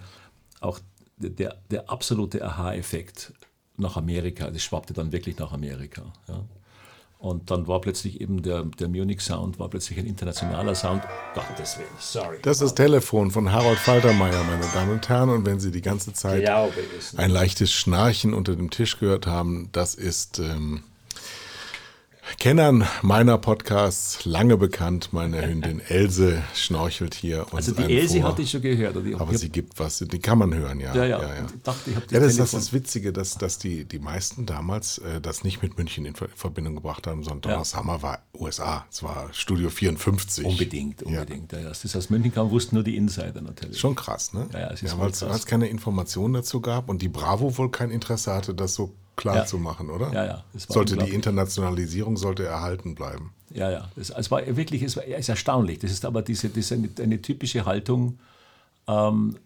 auch 0.60 0.80
der, 1.18 1.56
der 1.70 1.88
absolute 1.88 2.44
Aha-Effekt 2.44 3.32
nach 3.76 3.96
Amerika, 3.96 4.50
das 4.50 4.62
schwappte 4.62 4.92
dann 4.92 5.12
wirklich 5.12 5.38
nach 5.38 5.52
Amerika. 5.52 6.12
Ja. 6.28 6.44
Und 7.22 7.52
dann 7.52 7.68
war 7.68 7.80
plötzlich 7.80 8.20
eben 8.20 8.42
der, 8.42 8.64
der 8.64 8.88
Munich 8.88 9.20
Sound, 9.20 9.60
war 9.60 9.68
plötzlich 9.68 9.96
ein 9.96 10.06
internationaler 10.06 10.74
Sound. 10.74 11.04
Gottes 11.34 11.78
Willen, 11.78 11.88
sorry. 12.00 12.38
Das 12.42 12.56
ist 12.56 12.62
das 12.62 12.74
Telefon 12.74 13.30
von 13.30 13.52
Harold 13.52 13.78
Faltermeier, 13.78 14.42
meine 14.42 14.66
Damen 14.74 14.94
und 14.94 15.08
Herren. 15.08 15.30
Und 15.30 15.46
wenn 15.46 15.60
Sie 15.60 15.70
die 15.70 15.82
ganze 15.82 16.12
Zeit 16.14 16.48
ein 17.16 17.30
leichtes 17.30 17.72
Schnarchen 17.72 18.34
unter 18.34 18.56
dem 18.56 18.70
Tisch 18.70 18.98
gehört 18.98 19.28
haben, 19.28 19.68
das 19.70 19.94
ist 19.94 20.40
ähm, 20.40 20.82
Kennern 22.38 22.86
meiner 23.02 23.38
Podcasts 23.38 24.24
lange 24.24 24.56
bekannt. 24.56 25.10
Meine 25.12 25.46
Hündin 25.46 25.80
Else 25.80 26.42
schnorchelt 26.54 27.14
hier. 27.14 27.46
also 27.52 27.72
die 27.72 27.98
Else 27.98 28.20
vor. 28.20 28.30
hatte 28.30 28.42
ich 28.42 28.50
schon 28.50 28.62
gehört. 28.62 28.96
Aber 28.96 29.36
sie 29.36 29.48
gibt 29.48 29.78
was, 29.78 29.98
die 29.98 30.18
kann 30.18 30.38
man 30.38 30.54
hören, 30.54 30.80
ja. 30.80 30.94
Ja, 30.94 31.04
ja. 31.04 31.22
ja, 31.22 31.34
ja. 31.34 31.46
Ich 31.46 31.62
dachte, 31.62 31.90
ich 31.90 31.96
ja 32.10 32.20
das, 32.20 32.36
das 32.36 32.46
ist 32.46 32.54
das 32.54 32.72
Witzige, 32.72 33.12
dass, 33.12 33.38
dass 33.38 33.58
die, 33.58 33.84
die 33.84 33.98
meisten 33.98 34.46
damals 34.46 34.98
äh, 34.98 35.20
das 35.20 35.44
nicht 35.44 35.62
mit 35.62 35.78
München 35.78 36.04
in 36.04 36.14
Verbindung 36.14 36.76
gebracht 36.76 37.06
haben, 37.06 37.22
sondern 37.22 37.52
ja. 37.52 37.72
Hammer 37.74 38.02
war 38.02 38.22
USA. 38.34 38.86
Es 38.90 39.02
war 39.02 39.28
Studio 39.32 39.70
54. 39.70 40.44
Unbedingt, 40.44 41.02
unbedingt. 41.02 41.52
Ja. 41.52 41.60
Ja, 41.60 41.68
das 41.68 41.96
aus 41.96 42.10
München 42.10 42.32
kam, 42.32 42.50
wussten 42.50 42.76
nur 42.76 42.84
die 42.84 42.96
Insider 42.96 43.40
natürlich. 43.40 43.78
Schon 43.78 43.94
krass, 43.94 44.32
ne? 44.32 44.48
Ja, 44.52 44.60
ja, 44.60 44.70
es 44.70 44.82
ist 44.82 44.92
ja, 44.92 44.98
weil 44.98 45.10
es 45.10 45.46
keine 45.46 45.68
Informationen 45.68 46.34
dazu 46.34 46.60
gab 46.60 46.88
und 46.88 47.02
die 47.02 47.08
Bravo 47.08 47.56
wohl 47.58 47.70
kein 47.70 47.90
Interesse 47.90 48.32
hatte, 48.32 48.54
das 48.54 48.74
so 48.74 48.94
klar 49.16 49.36
ja. 49.36 49.44
zu 49.46 49.58
machen, 49.58 49.90
oder? 49.90 50.12
Ja, 50.12 50.24
ja. 50.24 50.44
sollte 50.54 50.96
die 50.96 51.10
Internationalisierung 51.10 52.16
sollte 52.16 52.44
erhalten 52.44 52.94
bleiben. 52.94 53.32
Ja, 53.50 53.70
ja. 53.70 53.90
Es, 53.96 54.10
es 54.10 54.30
war 54.30 54.44
wirklich, 54.56 54.82
es 54.82 54.96
war 54.96 55.04
ist 55.04 55.28
erstaunlich. 55.28 55.78
Das 55.78 55.90
ist 55.90 56.04
aber 56.04 56.22
diese, 56.22 56.48
diese 56.48 56.74
eine, 56.74 56.88
eine 56.98 57.20
typische 57.20 57.64
Haltung 57.64 58.18
ähm, 58.88 59.36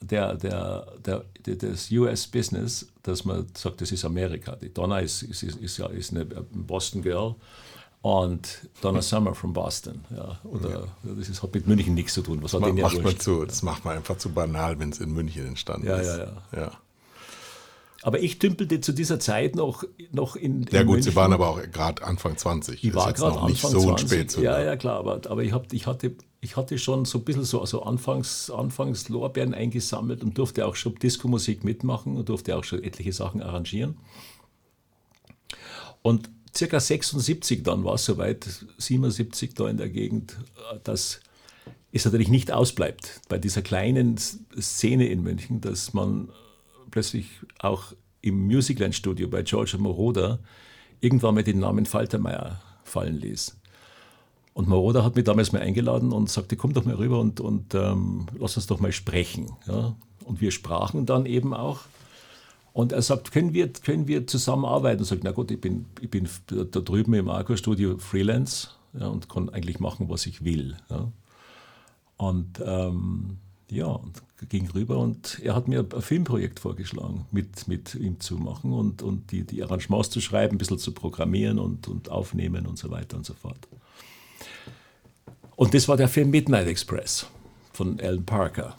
der, 0.00 0.34
der, 0.34 0.86
der, 1.04 1.24
des 1.44 1.90
US-Business, 1.90 2.86
dass 3.02 3.24
man 3.24 3.46
sagt, 3.54 3.80
das 3.80 3.92
ist 3.92 4.04
Amerika. 4.04 4.56
Die 4.56 4.72
Donna 4.72 5.00
ist, 5.00 5.22
ist, 5.22 5.42
ist, 5.42 5.78
ja 5.78 5.86
ist 5.86 6.12
eine 6.12 6.24
Boston 6.24 7.02
Girl 7.02 7.34
und 8.02 8.68
Donna 8.82 9.02
Summer 9.02 9.34
from 9.34 9.52
Boston. 9.52 10.04
Ja, 10.14 10.38
oder 10.44 10.70
ja. 10.70 10.82
das 11.02 11.28
ist, 11.28 11.42
hat 11.42 11.54
mit 11.54 11.66
München 11.66 11.94
nichts 11.94 12.14
zu 12.14 12.22
tun. 12.22 12.42
Was 12.42 12.52
hat 12.52 12.60
macht, 12.60 12.74
macht 12.74 13.02
man 13.02 13.18
zu, 13.18 13.44
das 13.44 13.62
macht 13.62 13.84
man 13.84 13.96
einfach 13.96 14.18
zu 14.18 14.30
banal, 14.30 14.78
wenn 14.78 14.90
es 14.90 15.00
in 15.00 15.12
München 15.12 15.46
entstanden 15.46 15.86
ist. 15.88 16.06
Ja, 16.06 16.18
ja, 16.18 16.32
ja. 16.54 16.72
Aber 18.02 18.20
ich 18.20 18.38
dümpelte 18.38 18.80
zu 18.80 18.92
dieser 18.92 19.18
Zeit 19.18 19.56
noch, 19.56 19.84
noch 20.12 20.36
in. 20.36 20.66
Ja, 20.70 20.80
in 20.80 20.86
gut, 20.86 20.96
München. 20.96 21.12
Sie 21.12 21.16
waren 21.16 21.32
aber 21.32 21.48
auch 21.48 21.60
gerade 21.72 22.04
Anfang 22.04 22.36
20. 22.36 22.84
Ich 22.84 22.94
war 22.94 23.12
gerade 23.12 23.32
Anfang 23.32 23.50
nicht 23.50 23.62
so 23.62 23.80
20. 23.80 24.08
spät. 24.08 24.36
Ja, 24.38 24.60
ja, 24.62 24.76
klar. 24.76 24.98
Aber, 24.98 25.20
aber 25.28 25.42
ich, 25.42 25.52
hab, 25.52 25.72
ich, 25.72 25.86
hatte, 25.86 26.14
ich 26.40 26.56
hatte 26.56 26.78
schon 26.78 27.04
so 27.04 27.18
ein 27.18 27.24
bisschen 27.24 27.44
so 27.44 27.60
also 27.60 27.82
Anfangs, 27.82 28.50
Anfangs 28.50 29.08
Lorbeeren 29.08 29.54
eingesammelt 29.54 30.22
und 30.22 30.36
durfte 30.36 30.66
auch 30.66 30.76
schon 30.76 30.94
Disco-Musik 30.96 31.64
mitmachen 31.64 32.16
und 32.16 32.28
durfte 32.28 32.56
auch 32.56 32.64
schon 32.64 32.82
etliche 32.82 33.12
Sachen 33.12 33.42
arrangieren. 33.42 33.96
Und 36.02 36.30
circa 36.56 36.78
76 36.78 37.62
dann 37.62 37.84
war 37.84 37.94
es 37.94 38.04
soweit, 38.04 38.46
77 38.78 39.54
da 39.54 39.68
in 39.68 39.76
der 39.76 39.88
Gegend, 39.88 40.36
dass 40.84 41.20
es 41.92 42.04
natürlich 42.04 42.28
nicht 42.28 42.52
ausbleibt 42.52 43.22
bei 43.28 43.38
dieser 43.38 43.62
kleinen 43.62 44.16
Szene 44.16 45.08
in 45.08 45.22
München, 45.22 45.60
dass 45.60 45.94
man 45.94 46.28
plötzlich 46.96 47.28
auch 47.58 47.92
im 48.22 48.46
Musicland-Studio 48.46 49.28
bei 49.28 49.42
George 49.42 49.76
Moroder 49.78 50.38
irgendwann 51.02 51.34
mal 51.34 51.44
den 51.44 51.58
Namen 51.58 51.84
Faltermeier 51.84 52.62
fallen 52.84 53.20
ließ. 53.20 53.54
Und 54.54 54.66
Moroder 54.66 55.04
hat 55.04 55.14
mich 55.14 55.24
damals 55.24 55.52
mal 55.52 55.60
eingeladen 55.60 56.10
und 56.10 56.30
sagte, 56.30 56.56
komm 56.56 56.72
doch 56.72 56.86
mal 56.86 56.94
rüber 56.94 57.20
und, 57.20 57.40
und 57.40 57.74
ähm, 57.74 58.24
lass 58.38 58.56
uns 58.56 58.66
doch 58.66 58.80
mal 58.80 58.92
sprechen. 58.92 59.50
Ja? 59.66 59.94
Und 60.24 60.40
wir 60.40 60.50
sprachen 60.50 61.04
dann 61.04 61.26
eben 61.26 61.52
auch. 61.52 61.80
Und 62.72 62.92
er 62.92 63.02
sagt, 63.02 63.30
können 63.30 63.52
wir, 63.52 63.70
können 63.70 64.08
wir 64.08 64.26
zusammenarbeiten? 64.26 65.00
Und 65.00 65.04
sagt, 65.04 65.22
na 65.22 65.32
gut, 65.32 65.50
ich 65.50 65.60
bin, 65.60 65.84
ich 66.00 66.08
bin 66.08 66.26
da 66.46 66.80
drüben 66.80 67.12
im 67.12 67.28
Arco-Studio 67.28 67.98
Freelance 67.98 68.68
ja, 68.98 69.08
und 69.08 69.28
kann 69.28 69.50
eigentlich 69.50 69.80
machen, 69.80 70.08
was 70.08 70.24
ich 70.24 70.46
will. 70.46 70.78
Ja? 70.88 71.12
Und 72.16 72.58
ähm, 72.64 73.36
ja, 73.70 73.86
und 73.86 74.22
ging 74.48 74.68
rüber 74.70 74.98
und 74.98 75.40
er 75.42 75.54
hat 75.54 75.66
mir 75.66 75.80
ein 75.80 76.02
Filmprojekt 76.02 76.60
vorgeschlagen, 76.60 77.26
mit, 77.30 77.68
mit 77.68 77.94
ihm 77.94 78.20
zu 78.20 78.36
machen 78.36 78.72
und, 78.72 79.02
und 79.02 79.32
die, 79.32 79.44
die 79.44 79.62
Arrangements 79.62 80.10
zu 80.10 80.20
schreiben, 80.20 80.56
ein 80.56 80.58
bisschen 80.58 80.78
zu 80.78 80.92
programmieren 80.92 81.58
und, 81.58 81.88
und 81.88 82.10
aufnehmen 82.10 82.66
und 82.66 82.78
so 82.78 82.90
weiter 82.90 83.16
und 83.16 83.24
so 83.24 83.34
fort. 83.34 83.58
Und 85.56 85.72
das 85.72 85.88
war 85.88 85.96
der 85.96 86.08
Film 86.08 86.30
Midnight 86.30 86.66
Express 86.66 87.26
von 87.72 87.98
Alan 88.00 88.24
Parker. 88.24 88.76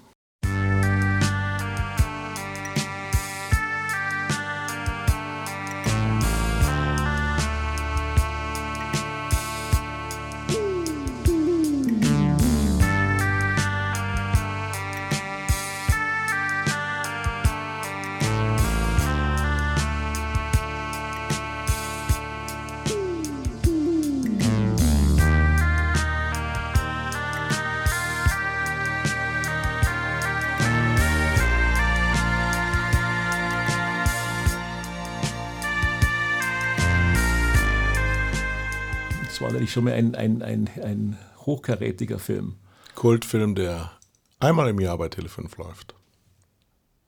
Natürlich 39.67 39.73
schon 39.73 39.83
mal 39.83 39.93
ein, 39.93 40.15
ein, 40.15 40.41
ein, 40.41 40.69
ein 40.83 41.17
hochkarätiger 41.45 42.19
Film. 42.19 42.55
Kultfilm, 42.95 43.55
der 43.55 43.91
einmal 44.39 44.69
im 44.69 44.79
Jahr 44.79 44.97
bei 44.97 45.07
Tele5 45.07 45.57
läuft. 45.57 45.93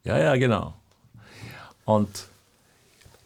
Ja, 0.04 0.18
ja, 0.18 0.36
genau. 0.36 0.74
Und 1.86 2.28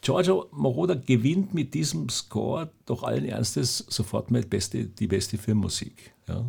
Giorgio 0.01 0.47
Moroder 0.51 0.95
gewinnt 0.95 1.53
mit 1.53 1.73
diesem 1.73 2.09
Score 2.09 2.71
doch 2.85 3.03
allen 3.03 3.25
Ernstes 3.25 3.85
sofort 3.89 4.31
mal 4.31 4.43
beste, 4.43 4.85
die 4.85 5.07
beste 5.07 5.37
Filmmusik. 5.37 6.13
Ja? 6.27 6.45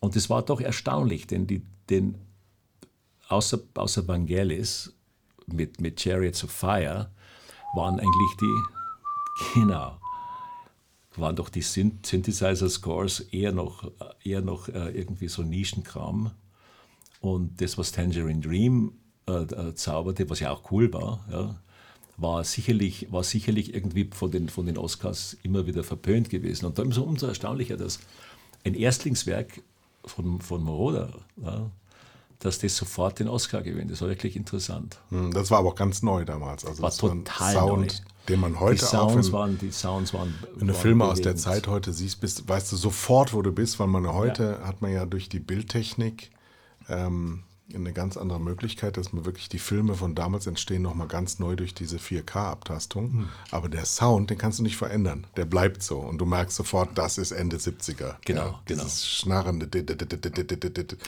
Und 0.00 0.16
das 0.16 0.28
war 0.30 0.42
doch 0.42 0.60
erstaunlich, 0.60 1.26
denn, 1.26 1.46
die, 1.46 1.62
denn 1.88 2.16
außer, 3.28 3.60
außer 3.74 4.06
Vangelis 4.06 4.92
mit, 5.46 5.80
mit 5.80 6.00
Chariots 6.00 6.44
of 6.44 6.50
Fire 6.50 7.10
waren 7.74 8.00
eigentlich 8.00 8.36
die, 8.40 8.62
genau, 9.60 9.98
waren 11.18 11.36
doch 11.36 11.48
die 11.48 11.62
Synthesizer-Scores 11.62 13.20
eher 13.20 13.52
noch, 13.52 13.90
eher 14.22 14.42
noch 14.42 14.68
äh, 14.68 14.90
irgendwie 14.90 15.28
so 15.28 15.42
Nischenkram. 15.42 16.32
Und 17.20 17.60
das, 17.60 17.78
was 17.78 17.92
Tangerine 17.92 18.40
Dream 18.40 18.92
äh, 19.28 19.42
äh, 19.42 19.74
zauberte, 19.74 20.28
was 20.30 20.40
ja 20.40 20.50
auch 20.50 20.70
cool 20.70 20.92
war, 20.92 21.24
ja, 21.30 21.56
war 22.16 22.44
sicherlich, 22.44 23.10
war 23.10 23.22
sicherlich 23.22 23.74
irgendwie 23.74 24.08
von 24.12 24.30
den, 24.30 24.48
von 24.48 24.66
den 24.66 24.78
Oscars 24.78 25.36
immer 25.42 25.66
wieder 25.66 25.84
verpönt 25.84 26.30
gewesen. 26.30 26.66
Und 26.66 26.78
da 26.78 26.82
ist 26.82 26.90
es 26.90 26.98
umso 26.98 27.26
erstaunlicher, 27.26 27.76
dass 27.76 27.98
ein 28.64 28.74
Erstlingswerk 28.74 29.62
von, 30.04 30.40
von 30.40 30.62
Moroder, 30.62 31.20
ja, 31.42 31.70
dass 32.38 32.58
das 32.58 32.76
sofort 32.76 33.18
den 33.18 33.28
Oscar 33.28 33.62
gewinnt. 33.62 33.90
Das 33.90 34.00
war 34.00 34.08
wirklich 34.08 34.36
interessant. 34.36 34.98
Hm, 35.10 35.32
das 35.32 35.50
war 35.50 35.58
aber 35.58 35.70
auch 35.70 35.74
ganz 35.74 36.02
neu 36.02 36.24
damals. 36.24 36.64
Also 36.64 36.82
war 36.82 36.90
total 36.90 37.54
neu. 37.54 37.86
Den 38.28 38.40
man 38.40 38.60
heute 38.60 38.78
die 38.78 38.84
auch, 38.84 39.10
Sounds 39.10 39.26
wenn, 39.26 39.32
waren, 39.32 39.58
die 39.58 39.70
Sounds 39.70 40.14
waren. 40.14 40.34
wenn 40.54 40.68
du 40.68 40.74
Filme 40.74 41.04
aus 41.04 41.20
der. 41.20 41.36
Zeit 41.36 41.66
heute 41.66 41.92
siehst, 41.92 42.20
bist, 42.20 42.48
weißt 42.48 42.72
du 42.72 42.76
sofort, 42.76 43.34
wo 43.34 43.42
du 43.42 43.52
bist, 43.52 43.78
weil 43.78 43.88
man 43.88 44.06
heute 44.12 44.60
hat 44.64 44.80
man 44.82 44.92
ja 44.92 45.04
durch 45.04 45.28
die 45.28 45.38
Bildtechnik 45.38 46.30
ähm, 46.88 47.42
eine 47.74 47.92
ganz 47.92 48.16
andere 48.16 48.40
Möglichkeit, 48.40 48.96
dass 48.96 49.12
man 49.12 49.24
wirklich 49.24 49.48
die 49.48 49.58
Filme 49.58 49.94
von 49.94 50.14
damals 50.14 50.46
entstehen 50.46 50.82
nochmal 50.82 51.08
ganz 51.08 51.38
neu 51.38 51.56
durch 51.56 51.74
diese 51.74 51.96
4K-Abtastung. 51.96 53.12
Hm. 53.12 53.28
Aber 53.50 53.68
der 53.68 53.84
Sound, 53.84 54.30
den 54.30 54.38
kannst 54.38 54.60
du 54.60 54.62
nicht 54.62 54.76
verändern. 54.76 55.26
Der 55.36 55.46
bleibt 55.46 55.82
so. 55.82 55.98
Und 55.98 56.18
du 56.18 56.26
merkst 56.26 56.56
sofort, 56.56 56.96
das 56.96 57.18
ist 57.18 57.32
Ende 57.32 57.56
70er. 57.56 58.16
Genau, 58.24 58.40
ja, 58.40 58.46
genau. 58.46 58.60
Dieses 58.68 59.08
schnarrende, 59.08 59.68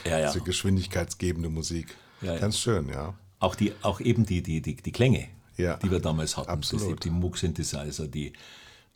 Ja, 0.05 0.19
ja. 0.19 0.27
diese 0.33 0.43
geschwindigkeitsgebende 0.43 1.49
Musik. 1.49 1.97
Ja, 2.21 2.35
ja. 2.35 2.41
Ganz 2.41 2.59
schön, 2.59 2.89
ja. 2.89 3.15
Auch, 3.39 3.55
die, 3.55 3.73
auch 3.83 4.01
eben 4.01 4.27
die, 4.27 4.43
die, 4.43 4.61
die, 4.61 4.75
die 4.75 4.93
Klänge, 4.93 5.29
Ja, 5.59 5.77
die 5.77 5.91
wir 5.91 6.01
damals 6.01 6.37
hatten. 6.37 6.49
absolut. 6.49 7.05
Die 7.05 7.11
Moog-Synthesizer, 7.11 8.09
die, 8.09 8.33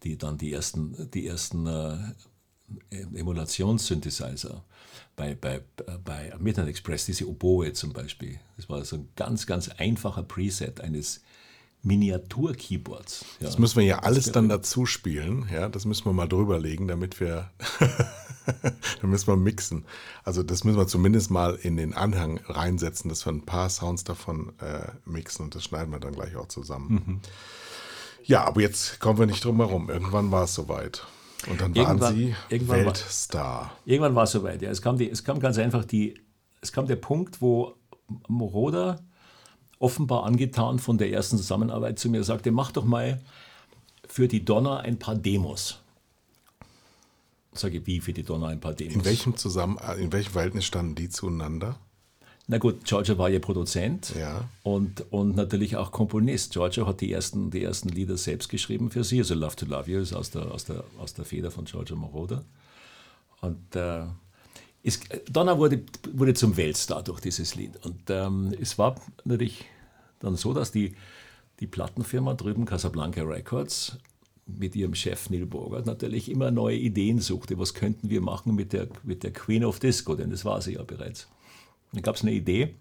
die 0.02 0.16
dann 0.16 0.38
die 0.38 0.52
ersten, 0.52 1.10
die 1.10 1.26
ersten 1.26 1.66
äh, 1.66 1.98
Emulationssynthesizer 2.90 4.64
bei, 5.16 5.34
bei, 5.34 5.62
bei 6.04 6.32
Midnight 6.38 6.68
Express, 6.68 7.06
diese 7.06 7.28
Oboe 7.28 7.72
zum 7.72 7.92
Beispiel. 7.92 8.38
Das 8.56 8.68
war 8.68 8.84
so 8.84 8.96
ein 8.96 9.08
ganz, 9.16 9.46
ganz 9.46 9.68
einfacher 9.68 10.22
Preset 10.22 10.80
eines 10.80 11.22
Miniatur-Keyboards. 11.82 13.24
Ja. 13.40 13.46
Das 13.46 13.58
müssen 13.58 13.78
wir 13.78 13.84
ja 13.86 13.98
alles 14.00 14.30
dann 14.32 14.48
dazu 14.48 14.86
spielen. 14.86 15.48
Ja, 15.52 15.68
das 15.68 15.84
müssen 15.84 16.04
wir 16.04 16.12
mal 16.12 16.28
drüber 16.28 16.58
legen, 16.58 16.88
damit 16.88 17.20
wir. 17.20 17.50
dann 19.00 19.10
müssen 19.10 19.26
wir 19.28 19.36
mixen. 19.36 19.84
Also, 20.24 20.42
das 20.42 20.64
müssen 20.64 20.78
wir 20.78 20.86
zumindest 20.86 21.30
mal 21.30 21.54
in 21.54 21.76
den 21.76 21.94
Anhang 21.94 22.38
reinsetzen, 22.46 23.08
dass 23.08 23.26
wir 23.26 23.32
ein 23.32 23.44
paar 23.44 23.68
Sounds 23.70 24.04
davon 24.04 24.52
äh, 24.60 24.88
mixen 25.04 25.44
und 25.44 25.54
das 25.54 25.64
schneiden 25.64 25.92
wir 25.92 26.00
dann 26.00 26.12
gleich 26.14 26.36
auch 26.36 26.48
zusammen. 26.48 27.02
Mhm. 27.06 27.20
Ja, 28.24 28.44
aber 28.44 28.60
jetzt 28.60 29.00
kommen 29.00 29.18
wir 29.18 29.26
nicht 29.26 29.44
drum 29.44 29.56
herum. 29.56 29.90
Irgendwann 29.90 30.30
war 30.30 30.44
es 30.44 30.54
soweit. 30.54 31.04
Und 31.50 31.60
dann 31.60 31.74
waren 31.74 31.86
Irgendwann- 31.98 32.14
sie 32.16 32.34
irgendwann 32.48 32.78
war- 32.78 32.86
Weltstar. 32.86 33.72
Irgendwann 33.84 34.14
war 34.14 34.24
es 34.24 34.30
soweit. 34.30 34.62
Ja. 34.62 34.70
Es, 34.70 34.80
kam 34.80 34.96
die, 34.96 35.10
es 35.10 35.24
kam 35.24 35.40
ganz 35.40 35.58
einfach 35.58 35.84
die, 35.84 36.14
es 36.60 36.70
kam 36.72 36.86
der 36.86 36.96
Punkt, 36.96 37.40
wo 37.42 37.74
Moroder 38.28 39.00
offenbar 39.82 40.24
angetan 40.24 40.78
von 40.78 40.96
der 40.98 41.10
ersten 41.10 41.36
Zusammenarbeit 41.36 41.98
zu 41.98 42.08
mir 42.08 42.22
sagte, 42.24 42.52
mach 42.52 42.72
doch 42.72 42.84
mal 42.84 43.20
für 44.06 44.28
die 44.28 44.44
Donner 44.44 44.80
ein 44.80 44.98
paar 44.98 45.16
Demos. 45.16 45.80
Sage 47.52 47.78
ich, 47.78 47.86
wie 47.86 48.00
für 48.00 48.12
die 48.12 48.22
Donner 48.22 48.48
ein 48.48 48.60
paar 48.60 48.72
Demos? 48.74 48.94
In 48.94 49.04
welchem 49.04 49.36
Zusammen 49.36 49.78
in 49.98 50.12
welchem 50.12 50.32
Verhältnis 50.32 50.64
standen 50.64 50.94
die 50.94 51.08
zueinander? 51.08 51.76
Na 52.48 52.58
gut, 52.58 52.84
Giorgio 52.84 53.18
war 53.18 53.28
ja 53.28 53.38
Produzent 53.38 54.14
Ja. 54.18 54.48
und, 54.62 55.04
und 55.12 55.36
natürlich 55.36 55.76
auch 55.76 55.92
Komponist. 55.92 56.52
Giorgio 56.52 56.86
hat 56.86 57.00
die 57.00 57.12
ersten, 57.12 57.50
die 57.50 57.62
ersten 57.62 57.88
Lieder 57.88 58.16
selbst 58.16 58.48
geschrieben 58.48 58.90
für 58.90 59.04
sie. 59.04 59.18
Also 59.18 59.34
Love 59.34 59.56
to 59.56 59.66
Love 59.66 59.90
You 59.90 60.00
ist 60.00 60.12
aus 60.12 60.30
der, 60.30 60.50
aus 60.50 60.64
der, 60.64 60.82
aus 60.98 61.14
der 61.14 61.24
Feder 61.24 61.50
von 61.50 61.66
Giorgio 61.66 61.96
Moroder. 61.96 62.44
Und 63.40 63.76
äh, 63.76 64.04
ist, 64.82 65.04
Donna 65.30 65.58
wurde, 65.58 65.82
wurde 66.12 66.34
zum 66.34 66.56
Weltstar 66.56 67.02
durch 67.02 67.20
dieses 67.20 67.54
Lied. 67.54 67.76
Und 67.84 68.02
ähm, 68.08 68.54
es 68.60 68.78
war 68.78 69.00
natürlich 69.24 69.64
dann 70.18 70.36
so, 70.36 70.52
dass 70.52 70.72
die, 70.72 70.96
die 71.60 71.66
Plattenfirma 71.66 72.34
drüben, 72.34 72.64
Casablanca 72.64 73.22
Records, 73.22 73.98
mit 74.46 74.74
ihrem 74.74 74.94
Chef 74.94 75.30
Neil 75.30 75.46
Bogart 75.46 75.86
natürlich 75.86 76.28
immer 76.28 76.50
neue 76.50 76.76
Ideen 76.76 77.20
suchte. 77.20 77.58
Was 77.58 77.74
könnten 77.74 78.10
wir 78.10 78.20
machen 78.20 78.54
mit 78.54 78.72
der, 78.72 78.88
mit 79.04 79.22
der 79.22 79.32
Queen 79.32 79.64
of 79.64 79.78
Disco? 79.78 80.14
Denn 80.14 80.30
das 80.30 80.44
war 80.44 80.60
sie 80.60 80.74
ja 80.74 80.82
bereits. 80.82 81.28
Da 81.92 82.00
gab 82.00 82.16
es 82.16 82.22
eine 82.22 82.32
Idee. 82.32 82.74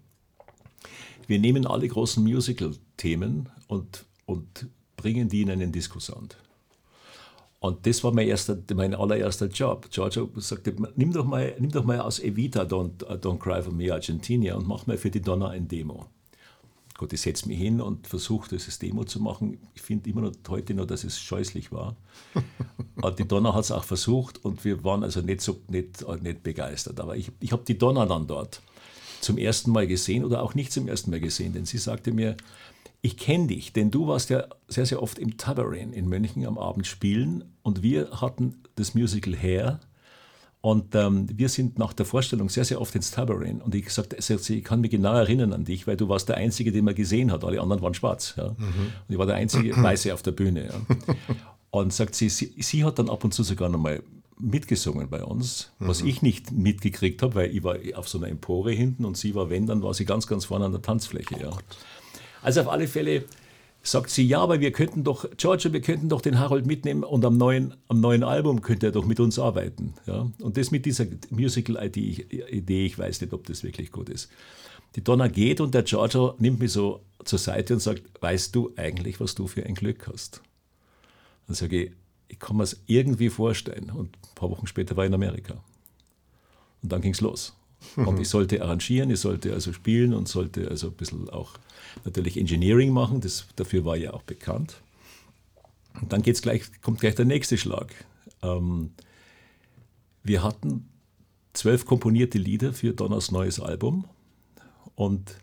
Wir 1.26 1.38
nehmen 1.38 1.66
alle 1.66 1.86
großen 1.86 2.22
Musical-Themen 2.22 3.48
und, 3.68 4.04
und 4.26 4.66
bringen 4.96 5.28
die 5.28 5.42
in 5.42 5.50
einen 5.50 5.70
Disco-Sound. 5.70 6.36
Und 7.62 7.86
das 7.86 8.02
war 8.02 8.12
mein, 8.12 8.26
erster, 8.26 8.58
mein 8.74 8.92
allererster 8.92 9.46
Job. 9.46 9.88
Giorgio 9.88 10.28
sagte, 10.38 10.74
nimm 10.96 11.12
doch 11.12 11.24
mal, 11.24 11.54
nimm 11.60 11.70
doch 11.70 11.84
mal 11.84 12.00
aus 12.00 12.18
Evita 12.18 12.62
Don't, 12.62 13.04
Don't 13.04 13.38
Cry 13.38 13.62
For 13.62 13.72
Me 13.72 13.92
Argentina 13.92 14.56
und 14.56 14.66
mach 14.66 14.88
mal 14.88 14.98
für 14.98 15.12
die 15.12 15.22
Donna 15.22 15.50
ein 15.50 15.68
Demo. 15.68 16.06
Gut, 16.98 17.12
ich 17.12 17.20
setze 17.20 17.46
mich 17.46 17.58
hin 17.58 17.80
und 17.80 18.08
versuche 18.08 18.48
dieses 18.48 18.80
Demo 18.80 19.04
zu 19.04 19.20
machen. 19.20 19.58
Ich 19.74 19.82
finde 19.82 20.10
immer 20.10 20.22
noch 20.22 20.32
heute 20.48 20.74
noch, 20.74 20.86
dass 20.86 21.04
es 21.04 21.20
scheußlich 21.20 21.70
war. 21.70 21.94
Und 23.00 23.18
die 23.18 23.26
Donna 23.26 23.54
hat 23.54 23.64
es 23.64 23.72
auch 23.72 23.82
versucht 23.84 24.44
und 24.44 24.64
wir 24.64 24.84
waren 24.84 25.02
also 25.02 25.22
nicht 25.22 25.40
so 25.40 25.58
nicht, 25.68 26.04
nicht 26.22 26.42
begeistert. 26.44 27.00
Aber 27.00 27.16
ich, 27.16 27.32
ich 27.40 27.50
habe 27.50 27.64
die 27.66 27.76
Donna 27.76 28.06
dann 28.06 28.28
dort 28.28 28.60
zum 29.20 29.38
ersten 29.38 29.72
Mal 29.72 29.88
gesehen 29.88 30.24
oder 30.24 30.42
auch 30.42 30.54
nicht 30.54 30.72
zum 30.72 30.86
ersten 30.86 31.10
Mal 31.10 31.18
gesehen, 31.18 31.52
denn 31.52 31.64
sie 31.64 31.78
sagte 31.78 32.12
mir, 32.12 32.36
ich 33.02 33.16
kenne 33.16 33.48
dich, 33.48 33.72
denn 33.72 33.90
du 33.90 34.06
warst 34.06 34.30
ja 34.30 34.46
sehr, 34.68 34.86
sehr 34.86 35.02
oft 35.02 35.18
im 35.18 35.36
Tabarin 35.36 35.92
in 35.92 36.08
München 36.08 36.46
am 36.46 36.56
Abend 36.56 36.86
spielen 36.86 37.44
und 37.62 37.82
wir 37.82 38.20
hatten 38.20 38.62
das 38.76 38.94
Musical 38.94 39.36
Hair 39.36 39.80
und 40.60 40.94
ähm, 40.94 41.26
wir 41.36 41.48
sind 41.48 41.76
nach 41.76 41.92
der 41.92 42.06
Vorstellung 42.06 42.48
sehr, 42.48 42.64
sehr 42.64 42.80
oft 42.80 42.94
ins 42.94 43.10
Tabarin 43.10 43.60
und 43.60 43.74
ich 43.74 43.90
sagte, 43.90 44.16
sie 44.22 44.58
ich 44.58 44.64
kann 44.64 44.80
mich 44.80 44.92
genau 44.92 45.14
erinnern 45.14 45.52
an 45.52 45.64
dich, 45.64 45.88
weil 45.88 45.96
du 45.96 46.08
warst 46.08 46.28
der 46.28 46.36
Einzige, 46.36 46.70
den 46.70 46.84
man 46.84 46.94
gesehen 46.94 47.32
hat, 47.32 47.42
alle 47.42 47.60
anderen 47.60 47.82
waren 47.82 47.94
schwarz. 47.94 48.34
Ja? 48.36 48.46
Und 48.46 48.92
ich 49.08 49.18
war 49.18 49.26
der 49.26 49.34
einzige 49.34 49.76
Weiße 49.82 50.14
auf 50.14 50.22
der 50.22 50.30
Bühne. 50.30 50.66
Ja? 50.66 51.14
Und 51.70 51.92
sagt 51.92 52.14
sie, 52.14 52.28
sie, 52.28 52.54
sie 52.58 52.84
hat 52.84 53.00
dann 53.00 53.10
ab 53.10 53.24
und 53.24 53.34
zu 53.34 53.42
sogar 53.42 53.68
nochmal 53.68 54.04
mitgesungen 54.38 55.10
bei 55.10 55.24
uns, 55.24 55.72
was 55.80 56.02
ich 56.02 56.22
nicht 56.22 56.52
mitgekriegt 56.52 57.22
habe, 57.22 57.34
weil 57.34 57.50
ich 57.50 57.64
war 57.64 57.76
auf 57.94 58.08
so 58.08 58.18
einer 58.18 58.28
Empore 58.28 58.70
hinten 58.70 59.04
und 59.04 59.16
sie 59.16 59.34
war, 59.34 59.50
wenn, 59.50 59.66
dann 59.66 59.82
war 59.82 59.94
sie 59.94 60.04
ganz, 60.04 60.28
ganz 60.28 60.44
vorne 60.44 60.66
an 60.66 60.72
der 60.72 60.82
Tanzfläche. 60.82 61.40
Ja. 61.40 61.50
Also 62.42 62.60
auf 62.62 62.68
alle 62.68 62.86
Fälle 62.88 63.24
sagt 63.82 64.10
sie, 64.10 64.26
ja, 64.26 64.40
aber 64.40 64.60
wir 64.60 64.72
könnten 64.72 65.02
doch, 65.04 65.26
Giorgio, 65.36 65.72
wir 65.72 65.80
könnten 65.80 66.08
doch 66.08 66.20
den 66.20 66.38
Harold 66.38 66.66
mitnehmen 66.66 67.02
und 67.02 67.24
am 67.24 67.36
neuen, 67.36 67.74
am 67.88 68.00
neuen 68.00 68.22
Album 68.22 68.62
könnte 68.62 68.86
er 68.86 68.92
doch 68.92 69.04
mit 69.04 69.18
uns 69.18 69.38
arbeiten. 69.38 69.94
Ja. 70.06 70.30
Und 70.40 70.56
das 70.56 70.70
mit 70.70 70.86
dieser 70.86 71.06
Musical-Idee, 71.30 72.86
ich 72.86 72.98
weiß 72.98 73.20
nicht, 73.20 73.32
ob 73.32 73.46
das 73.46 73.64
wirklich 73.64 73.90
gut 73.90 74.08
ist. 74.08 74.30
Die 74.94 75.02
Donna 75.02 75.28
geht 75.28 75.60
und 75.60 75.74
der 75.74 75.82
Giorgio 75.82 76.34
nimmt 76.38 76.60
mich 76.60 76.72
so 76.72 77.00
zur 77.24 77.38
Seite 77.38 77.74
und 77.74 77.80
sagt, 77.80 78.02
weißt 78.20 78.54
du 78.54 78.72
eigentlich, 78.76 79.20
was 79.20 79.34
du 79.34 79.46
für 79.46 79.64
ein 79.64 79.74
Glück 79.74 80.06
hast? 80.06 80.42
Dann 81.46 81.56
sage 81.56 81.84
ich, 81.84 81.92
ich 82.28 82.38
kann 82.38 82.56
mir 82.56 82.62
es 82.64 82.80
irgendwie 82.86 83.30
vorstellen. 83.30 83.90
Und 83.90 84.16
ein 84.16 84.34
paar 84.34 84.50
Wochen 84.50 84.66
später 84.66 84.96
war 84.96 85.04
ich 85.04 85.08
in 85.08 85.14
Amerika. 85.14 85.62
Und 86.82 86.92
dann 86.92 87.00
ging 87.00 87.12
es 87.12 87.20
los. 87.20 87.54
Und 87.96 88.20
ich 88.20 88.28
sollte 88.28 88.62
arrangieren, 88.62 89.10
ich 89.10 89.20
sollte 89.20 89.52
also 89.52 89.72
spielen 89.72 90.14
und 90.14 90.28
sollte 90.28 90.68
also 90.68 90.88
ein 90.88 90.94
bisschen 90.94 91.28
auch 91.28 91.52
natürlich 92.04 92.36
Engineering 92.36 92.90
machen. 92.90 93.20
Das, 93.20 93.46
dafür 93.56 93.84
war 93.84 93.96
ich 93.96 94.04
ja 94.04 94.14
auch 94.14 94.22
bekannt. 94.22 94.80
Und 96.00 96.12
dann 96.12 96.22
geht's 96.22 96.42
gleich, 96.42 96.62
kommt 96.80 97.00
gleich 97.00 97.14
der 97.14 97.24
nächste 97.24 97.58
Schlag. 97.58 97.92
Ähm, 98.42 98.92
wir 100.22 100.42
hatten 100.42 100.88
zwölf 101.52 101.84
komponierte 101.84 102.38
Lieder 102.38 102.72
für 102.72 102.92
Donners 102.92 103.30
neues 103.30 103.60
Album. 103.60 104.04
Und 104.94 105.36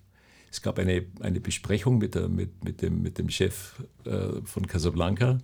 es 0.51 0.61
gab 0.61 0.79
eine, 0.79 1.05
eine 1.19 1.39
Besprechung 1.39 1.99
mit, 1.99 2.15
der, 2.15 2.29
mit, 2.29 2.63
mit, 2.63 2.81
dem, 2.81 3.01
mit 3.01 3.17
dem 3.17 3.29
Chef 3.29 3.83
äh, 4.05 4.41
von 4.43 4.65
Casablanca, 4.65 5.37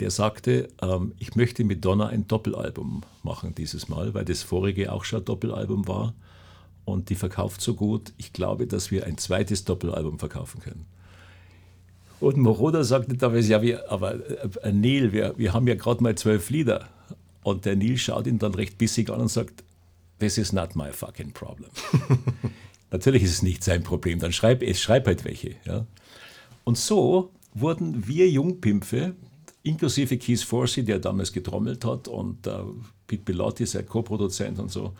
der 0.00 0.10
sagte, 0.10 0.68
ähm, 0.82 1.12
ich 1.18 1.36
möchte 1.36 1.64
mit 1.64 1.84
Donna 1.84 2.08
ein 2.08 2.26
Doppelalbum 2.26 3.02
machen 3.22 3.54
dieses 3.54 3.88
Mal, 3.88 4.14
weil 4.14 4.24
das 4.24 4.42
vorige 4.42 4.92
auch 4.92 5.04
schon 5.04 5.20
ein 5.20 5.24
Doppelalbum 5.24 5.86
war 5.86 6.14
und 6.84 7.10
die 7.10 7.14
verkauft 7.14 7.60
so 7.60 7.74
gut. 7.74 8.12
Ich 8.16 8.32
glaube, 8.32 8.66
dass 8.66 8.90
wir 8.90 9.06
ein 9.06 9.18
zweites 9.18 9.64
Doppelalbum 9.64 10.18
verkaufen 10.18 10.60
können. 10.60 10.86
Und 12.20 12.36
Moroder 12.36 12.84
sagte 12.84 13.16
damals, 13.16 13.48
ja, 13.48 13.62
wir, 13.62 13.90
aber 13.90 14.14
äh, 14.62 14.72
Neil, 14.72 15.12
wir, 15.12 15.34
wir 15.38 15.52
haben 15.54 15.66
ja 15.66 15.74
gerade 15.74 16.02
mal 16.02 16.14
zwölf 16.16 16.50
Lieder. 16.50 16.88
Und 17.42 17.64
der 17.64 17.76
Neil 17.76 17.96
schaut 17.96 18.26
ihn 18.26 18.38
dann 18.38 18.54
recht 18.54 18.76
bissig 18.76 19.10
an 19.10 19.20
und 19.20 19.28
sagt, 19.28 19.64
this 20.18 20.36
is 20.36 20.52
not 20.52 20.76
my 20.76 20.92
fucking 20.92 21.32
problem. 21.32 21.70
Natürlich 22.90 23.22
ist 23.22 23.30
es 23.30 23.42
nicht 23.42 23.64
sein 23.64 23.82
Problem, 23.82 24.18
dann 24.18 24.32
schreib, 24.32 24.62
schreib 24.76 25.06
halt 25.06 25.24
welche. 25.24 25.54
Ja. 25.64 25.86
Und 26.64 26.76
so 26.76 27.30
wurden 27.54 28.06
wir 28.06 28.28
Jungpimpfe, 28.28 29.14
inklusive 29.62 30.18
Keith 30.18 30.42
Forsey, 30.42 30.84
der 30.84 30.98
damals 30.98 31.32
getrommelt 31.32 31.84
hat, 31.84 32.08
und 32.08 32.46
äh, 32.46 32.58
Pete 33.06 33.24
Bellotti, 33.24 33.66
sein 33.66 33.86
Co-Produzent 33.86 34.58
und 34.58 34.70
so, 34.70 34.94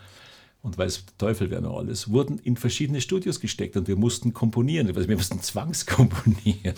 und 0.61 0.77
weiß 0.77 1.05
Teufel 1.17 1.49
wer 1.49 1.61
noch 1.61 1.77
alles, 1.77 2.11
wurden 2.11 2.37
in 2.39 2.55
verschiedene 2.55 3.01
Studios 3.01 3.39
gesteckt 3.39 3.77
und 3.77 3.87
wir 3.87 3.95
mussten 3.95 4.33
komponieren. 4.33 4.87
Also 4.87 5.09
wir 5.09 5.15
mussten 5.15 5.39
zwangskomponieren. 5.41 6.75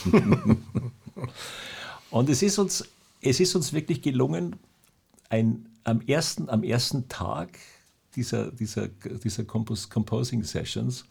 und 2.12 2.30
es 2.30 2.42
ist 2.42 2.60
uns, 2.60 2.86
es 3.22 3.40
ist 3.40 3.56
uns 3.56 3.74
wirklich 3.74 4.02
gelungen, 4.02 4.56
ein, 5.30 5.66
am, 5.84 6.02
ersten, 6.02 6.50
am 6.50 6.64
ersten 6.64 7.10
Tag 7.10 7.60
dieser, 8.16 8.52
dieser, 8.52 8.88
dieser 8.88 9.44
Compos 9.44 9.90
Composing 9.90 10.44
Sessions 10.44 11.06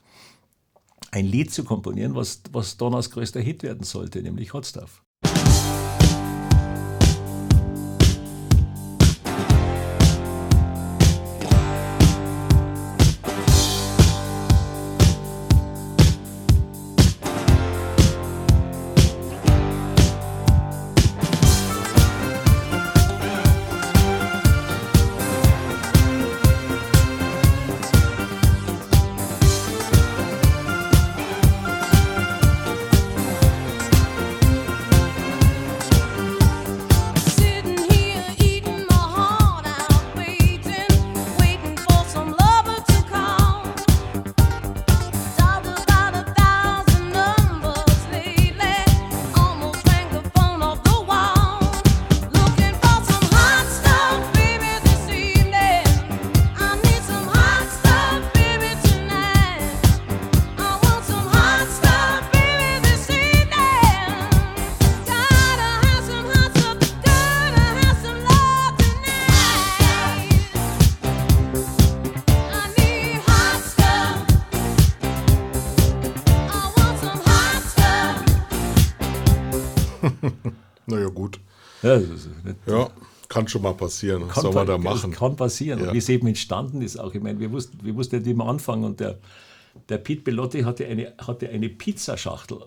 ein 1.11 1.27
Lied 1.27 1.53
zu 1.53 1.65
komponieren, 1.65 2.15
was, 2.15 2.43
was 2.53 2.77
Donners 2.77 3.11
größter 3.11 3.41
Hit 3.41 3.63
werden 3.63 3.83
sollte, 3.83 4.23
nämlich 4.23 4.55
Hot 4.55 4.67
Stuff. 4.67 5.03
Kann 83.43 83.49
schon 83.49 83.63
mal 83.63 83.75
passieren. 83.75 84.25
Was 84.29 84.43
soll 84.43 84.53
man 84.53 84.67
da 84.67 84.79
machen? 84.79 85.13
Kann 85.13 85.37
passieren. 85.37 85.81
Ja. 85.81 85.87
Und 85.89 85.95
wie 85.95 85.99
es 85.99 86.09
eben 86.09 86.27
entstanden 86.27 86.83
ist 86.83 86.99
auch. 86.99 87.15
Ich 87.15 87.23
meine, 87.23 87.39
wir 87.41 87.51
wussten, 87.53 87.79
wir 87.83 87.95
wussten 87.95 88.23
nicht, 88.23 88.37
wir 88.37 88.45
anfangen. 88.45 88.85
Und 88.85 89.01
der, 89.01 89.19
der 89.89 89.99
Pete 89.99 90.23
Bellotti 90.23 90.63
hatte 90.63 90.87
eine, 90.87 91.13
hatte 91.19 91.49
eine 91.49 91.69
Pizzaschachtel 91.69 92.59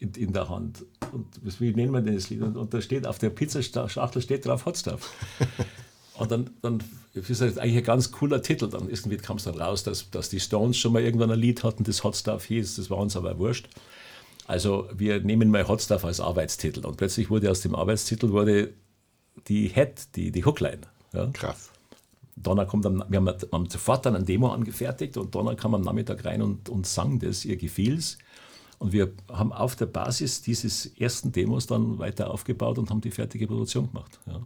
in, 0.00 0.12
in 0.14 0.32
der 0.32 0.48
Hand. 0.48 0.84
Und 1.12 1.26
was- 1.42 1.60
wie 1.60 1.72
nennen 1.72 1.92
wir 1.92 2.00
denn 2.00 2.14
das 2.14 2.30
Lied? 2.30 2.42
Und, 2.42 2.56
und 2.56 2.72
da 2.74 2.80
steht 2.80 3.06
auf 3.06 3.18
der 3.18 3.30
Pizzaschachtel 3.30 4.22
steht 4.22 4.46
drauf 4.46 4.66
Hot 4.66 4.76
Stuff. 4.78 5.12
Und 6.18 6.32
dann, 6.32 6.50
dann 6.62 6.82
das 7.14 7.30
ist 7.30 7.40
das 7.40 7.58
eigentlich 7.58 7.76
ein 7.76 7.84
ganz 7.84 8.10
cooler 8.10 8.42
Titel. 8.42 8.68
Dann 8.68 8.88
irgendwie 8.90 9.18
kam 9.18 9.36
es 9.36 9.44
dann 9.44 9.54
raus, 9.56 9.84
dass, 9.84 10.10
dass 10.10 10.28
die 10.28 10.40
Stones 10.40 10.76
schon 10.76 10.92
mal 10.92 11.00
irgendwann 11.02 11.30
ein 11.30 11.38
Lied 11.38 11.62
hatten, 11.62 11.84
das 11.84 12.02
Hot 12.02 12.16
Stuff 12.16 12.44
hieß. 12.46 12.74
Das 12.74 12.90
war 12.90 12.98
uns 12.98 13.16
aber 13.16 13.38
wurscht. 13.38 13.68
Also 14.48 14.88
wir 14.92 15.20
nehmen 15.20 15.50
mal 15.50 15.68
Hot 15.68 15.80
Stuff 15.80 16.04
als 16.04 16.18
Arbeitstitel. 16.20 16.84
Und 16.84 16.96
plötzlich 16.96 17.30
wurde 17.30 17.48
aus 17.50 17.60
dem 17.60 17.74
Arbeitstitel 17.76 18.30
wurde 18.30 18.72
die 19.46 19.68
Head, 19.68 20.14
die, 20.16 20.30
die 20.32 20.44
Hookline. 20.44 20.80
Ja. 21.12 21.26
Krass. 21.32 21.70
Donna 22.36 22.64
kommt 22.64 22.86
am, 22.86 23.04
wir 23.08 23.18
haben, 23.18 23.28
haben 23.52 23.68
sofort 23.70 24.06
dann 24.06 24.14
ein 24.14 24.24
Demo 24.24 24.48
angefertigt 24.52 25.16
und 25.16 25.34
Donna 25.34 25.54
kam 25.54 25.74
am 25.74 25.82
Nachmittag 25.82 26.24
rein 26.24 26.40
und, 26.42 26.68
und 26.68 26.86
sang 26.86 27.18
das, 27.18 27.44
ihr 27.44 27.56
gefiel's. 27.56 28.18
Und 28.78 28.92
wir 28.92 29.12
haben 29.28 29.52
auf 29.52 29.74
der 29.74 29.86
Basis 29.86 30.40
dieses 30.42 30.86
ersten 30.86 31.32
Demos 31.32 31.66
dann 31.66 31.98
weiter 31.98 32.30
aufgebaut 32.30 32.78
und 32.78 32.90
haben 32.90 33.00
die 33.00 33.10
fertige 33.10 33.46
Produktion 33.48 33.88
gemacht. 33.88 34.20
Ja. 34.26 34.40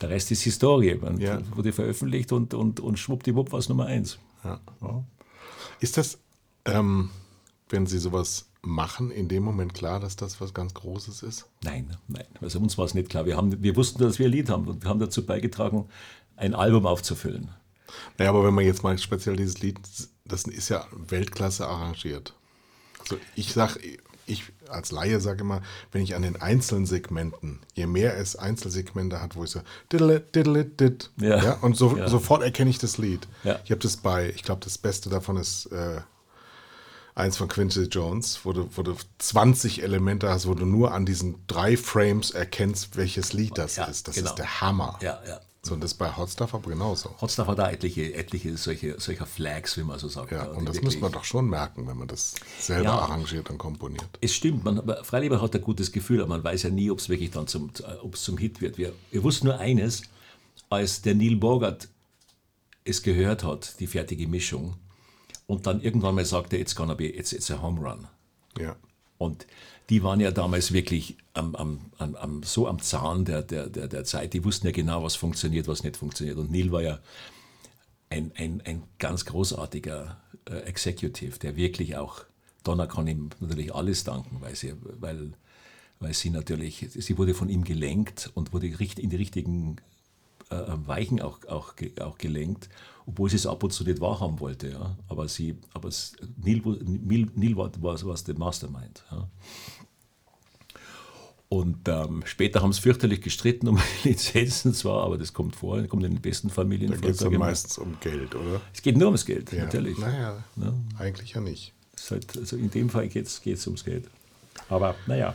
Der 0.00 0.10
Rest 0.10 0.30
ist 0.30 0.42
Historie. 0.42 0.94
Man 0.94 1.18
Ja. 1.18 1.40
wurde 1.56 1.72
veröffentlicht 1.72 2.30
und, 2.32 2.54
und, 2.54 2.78
und 2.80 2.98
schwuppdiwupp 2.98 3.50
war 3.52 3.58
es 3.58 3.68
Nummer 3.68 3.86
eins. 3.86 4.18
Ja. 4.44 4.60
Ist 5.80 5.96
das, 5.96 6.18
ähm, 6.64 7.10
wenn 7.68 7.86
Sie 7.86 7.98
sowas 7.98 8.48
machen, 8.62 9.10
in 9.10 9.28
dem 9.28 9.42
Moment 9.42 9.74
klar, 9.74 10.00
dass 10.00 10.16
das 10.16 10.40
was 10.40 10.52
ganz 10.54 10.74
Großes 10.74 11.22
ist? 11.22 11.46
Nein, 11.64 11.96
nein. 12.08 12.26
Also 12.40 12.58
uns 12.58 12.76
war 12.78 12.84
es 12.84 12.94
nicht 12.94 13.08
klar. 13.08 13.24
Wir, 13.26 13.36
haben, 13.36 13.62
wir 13.62 13.76
wussten, 13.76 14.02
dass 14.02 14.18
wir 14.18 14.26
ein 14.26 14.32
Lied 14.32 14.50
haben 14.50 14.66
und 14.68 14.82
wir 14.82 14.90
haben 14.90 15.00
dazu 15.00 15.24
beigetragen, 15.24 15.88
ein 16.36 16.54
Album 16.54 16.86
aufzufüllen. 16.86 17.50
Naja, 18.18 18.30
aber 18.30 18.44
wenn 18.44 18.54
man 18.54 18.64
jetzt 18.64 18.82
mal 18.82 18.96
speziell 18.98 19.36
dieses 19.36 19.60
Lied, 19.60 19.78
das 20.24 20.44
ist 20.44 20.68
ja 20.68 20.86
Weltklasse 20.92 21.66
arrangiert. 21.66 22.34
Also 23.00 23.16
ich 23.34 23.52
sag, 23.52 23.78
ich 24.26 24.44
als 24.68 24.92
Laie 24.92 25.20
sage 25.20 25.40
immer, 25.40 25.60
wenn 25.90 26.02
ich 26.02 26.14
an 26.14 26.22
den 26.22 26.40
einzelnen 26.40 26.86
Segmenten, 26.86 27.58
je 27.74 27.86
mehr 27.86 28.16
es 28.16 28.36
Einzelsegmente 28.36 29.20
hat, 29.20 29.34
wo 29.34 29.42
ich 29.44 29.50
so 29.50 29.60
diddle, 29.92 30.20
diddle, 30.20 30.64
dit, 30.66 31.10
Ja. 31.20 31.42
ja. 31.42 31.52
und 31.62 31.76
so, 31.76 31.96
Ja. 31.96 32.08
sofort 32.08 32.42
erkenne 32.42 32.70
ich 32.70 32.78
das 32.78 32.98
Lied. 32.98 33.26
Ja. 33.42 33.58
Ich 33.64 33.70
habe 33.72 33.80
das 33.80 33.96
bei, 33.96 34.30
ich 34.30 34.44
glaube, 34.44 34.60
das 34.62 34.78
Beste 34.78 35.10
davon 35.10 35.36
ist 35.36 35.66
äh, 35.72 36.00
eins 37.20 37.36
von 37.36 37.48
Quincy 37.48 37.84
Jones, 37.84 38.40
wo 38.44 38.52
du, 38.52 38.68
wo 38.74 38.82
du 38.82 38.94
20 39.18 39.82
Elemente 39.82 40.28
hast, 40.28 40.46
wo 40.46 40.54
du 40.54 40.64
nur 40.66 40.92
an 40.92 41.06
diesen 41.06 41.46
drei 41.46 41.76
Frames 41.76 42.30
erkennst, 42.30 42.96
welches 42.96 43.32
Lied 43.32 43.56
das 43.58 43.76
Ja, 43.76 43.84
ist. 43.84 44.08
Das 44.08 44.14
genau. 44.16 44.30
ist 44.30 44.36
der 44.36 44.60
Hammer. 44.60 44.98
Ja, 45.02 45.20
ja. 45.26 45.40
So, 45.62 45.74
und 45.74 45.84
das 45.84 45.92
bei 45.92 46.16
Hot 46.16 46.30
Stuff 46.30 46.54
aber 46.54 46.70
genauso. 46.70 47.14
Hotstuff 47.20 47.46
hat 47.46 47.58
da 47.58 47.70
etliche, 47.70 48.14
etliche 48.14 48.56
solche, 48.56 48.98
solcher 48.98 49.26
Flags, 49.26 49.76
wie 49.76 49.82
man 49.82 49.98
so 49.98 50.08
sagt. 50.08 50.32
Ja, 50.32 50.44
und 50.44 50.66
das 50.66 50.76
wirklich- 50.76 50.94
muss 50.94 51.00
man 51.02 51.12
doch 51.12 51.24
schon 51.24 51.50
merken, 51.50 51.86
wenn 51.86 51.98
man 51.98 52.08
das 52.08 52.34
selber 52.58 52.84
Ja. 52.84 52.98
arrangiert 52.98 53.50
und 53.50 53.58
komponiert. 53.58 54.08
Es 54.22 54.34
stimmt, 54.34 54.64
man, 54.64 54.76
man 54.76 54.96
hat 55.42 55.54
ein 55.54 55.60
gutes 55.60 55.92
Gefühl, 55.92 56.20
aber 56.20 56.30
man 56.30 56.42
weiß 56.44 56.62
ja 56.62 56.70
nie, 56.70 56.90
ob 56.90 56.98
es 56.98 57.10
wirklich 57.10 57.30
dann 57.30 57.46
zum, 57.46 57.70
äh, 57.80 57.92
ob's 58.02 58.22
zum 58.22 58.38
Hit 58.38 58.62
wird. 58.62 58.78
Wir, 58.78 58.94
wir 59.10 59.22
wussten 59.22 59.48
nur 59.48 59.58
eines, 59.58 60.00
als 60.70 61.02
der 61.02 61.14
Neil 61.14 61.36
Bogart 61.36 61.88
es 62.84 63.02
gehört 63.02 63.44
hat, 63.44 63.78
die 63.80 63.86
fertige 63.86 64.26
Mischung, 64.28 64.76
und 65.50 65.66
dann 65.66 65.80
irgendwann 65.80 66.14
mal 66.14 66.24
sagte, 66.24 66.56
it's 66.56 66.76
gonna 66.76 66.94
be, 66.94 67.06
it's, 67.08 67.32
it's 67.32 67.50
a 67.50 67.60
home 67.60 67.80
run. 67.80 68.06
Ja. 68.56 68.76
Und 69.18 69.48
die 69.90 70.04
waren 70.04 70.20
ja 70.20 70.30
damals 70.30 70.72
wirklich 70.72 71.16
am, 71.34 71.56
am, 71.56 71.80
am, 71.98 72.42
so 72.44 72.68
am 72.68 72.80
Zahn 72.80 73.24
der, 73.24 73.42
der, 73.42 73.68
der, 73.68 73.88
der 73.88 74.04
Zeit. 74.04 74.32
Die 74.32 74.44
wussten 74.44 74.68
ja 74.68 74.72
genau, 74.72 75.02
was 75.02 75.16
funktioniert, 75.16 75.66
was 75.66 75.82
nicht 75.82 75.96
funktioniert. 75.96 76.38
Und 76.38 76.52
Neil 76.52 76.70
war 76.70 76.82
ja 76.82 77.00
ein, 78.10 78.30
ein, 78.36 78.62
ein 78.64 78.84
ganz 79.00 79.24
großartiger 79.24 80.20
äh, 80.48 80.60
Executive, 80.60 81.40
der 81.40 81.56
wirklich 81.56 81.96
auch, 81.96 82.24
Donna 82.62 82.86
kann 82.86 83.08
ihm 83.08 83.30
natürlich 83.40 83.74
alles 83.74 84.04
danken, 84.04 84.40
weil 84.40 84.54
sie, 84.54 84.74
weil, 85.00 85.32
weil 85.98 86.14
sie 86.14 86.30
natürlich, 86.30 86.86
sie 86.94 87.18
wurde 87.18 87.34
von 87.34 87.48
ihm 87.48 87.64
gelenkt 87.64 88.30
und 88.34 88.52
wurde 88.52 88.68
in 88.68 89.10
die 89.10 89.16
richtigen 89.16 89.78
äh, 90.50 90.62
Weichen 90.86 91.20
auch, 91.20 91.44
auch, 91.46 91.74
auch 92.00 92.18
gelenkt, 92.18 92.68
obwohl 93.10 93.28
sie 93.30 93.36
es 93.36 93.46
ab 93.46 93.62
und 93.62 93.72
zu 93.72 93.84
nicht 93.84 94.00
wahrhaben 94.00 94.38
wollte. 94.40 94.68
Ja. 94.70 94.96
Aber, 95.08 95.28
sie, 95.28 95.56
aber 95.74 95.88
es, 95.88 96.12
Neil, 96.42 96.62
Neil, 96.84 97.26
Neil 97.34 97.56
war, 97.56 97.70
war, 97.82 98.02
war 98.04 98.14
der 98.16 98.38
Mastermind. 98.38 99.04
Ja. 99.10 99.28
Und 101.48 101.88
ähm, 101.88 102.22
später 102.26 102.62
haben 102.62 102.72
sie 102.72 102.80
fürchterlich 102.80 103.20
gestritten 103.22 103.66
um 103.66 103.78
Lizenzen 104.04 104.72
zwar, 104.72 105.02
aber 105.04 105.18
das 105.18 105.32
kommt 105.32 105.56
vor, 105.56 105.82
kommt 105.88 106.04
in 106.04 106.12
den 106.14 106.20
besten 106.22 106.48
Familien 106.48 106.92
Da 106.92 106.96
vor. 106.96 107.02
geht 107.02 107.10
es 107.12 107.18
dann 107.18 107.32
ich 107.32 107.38
mal. 107.38 107.46
meistens 107.46 107.76
um 107.78 107.96
Geld, 108.00 108.36
oder? 108.36 108.60
Es 108.72 108.82
geht 108.82 108.96
nur 108.96 109.08
ums 109.08 109.24
Geld, 109.26 109.50
Ja. 109.52 109.64
natürlich. 109.64 109.98
Naja, 109.98 110.44
Ja. 110.56 110.72
eigentlich 110.98 111.32
ja 111.32 111.40
nicht. 111.40 111.72
Halt, 112.08 112.36
also 112.38 112.56
in 112.56 112.70
dem 112.70 112.88
Fall 112.88 113.08
geht 113.08 113.26
es 113.26 113.66
ums 113.66 113.84
Geld. 113.84 114.08
Aber 114.68 114.94
naja, 115.06 115.34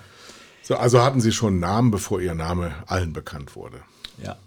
So, 0.63 0.75
also 0.77 1.01
hatten 1.03 1.19
Sie 1.21 1.31
schon 1.33 1.53
einen 1.53 1.59
Namen, 1.59 1.91
bevor 1.91 2.21
Ihr 2.21 2.33
Name 2.33 2.73
allen 2.87 3.11
bekannt 3.13 3.55
wurde. 3.57 3.81
ja. 4.23 4.37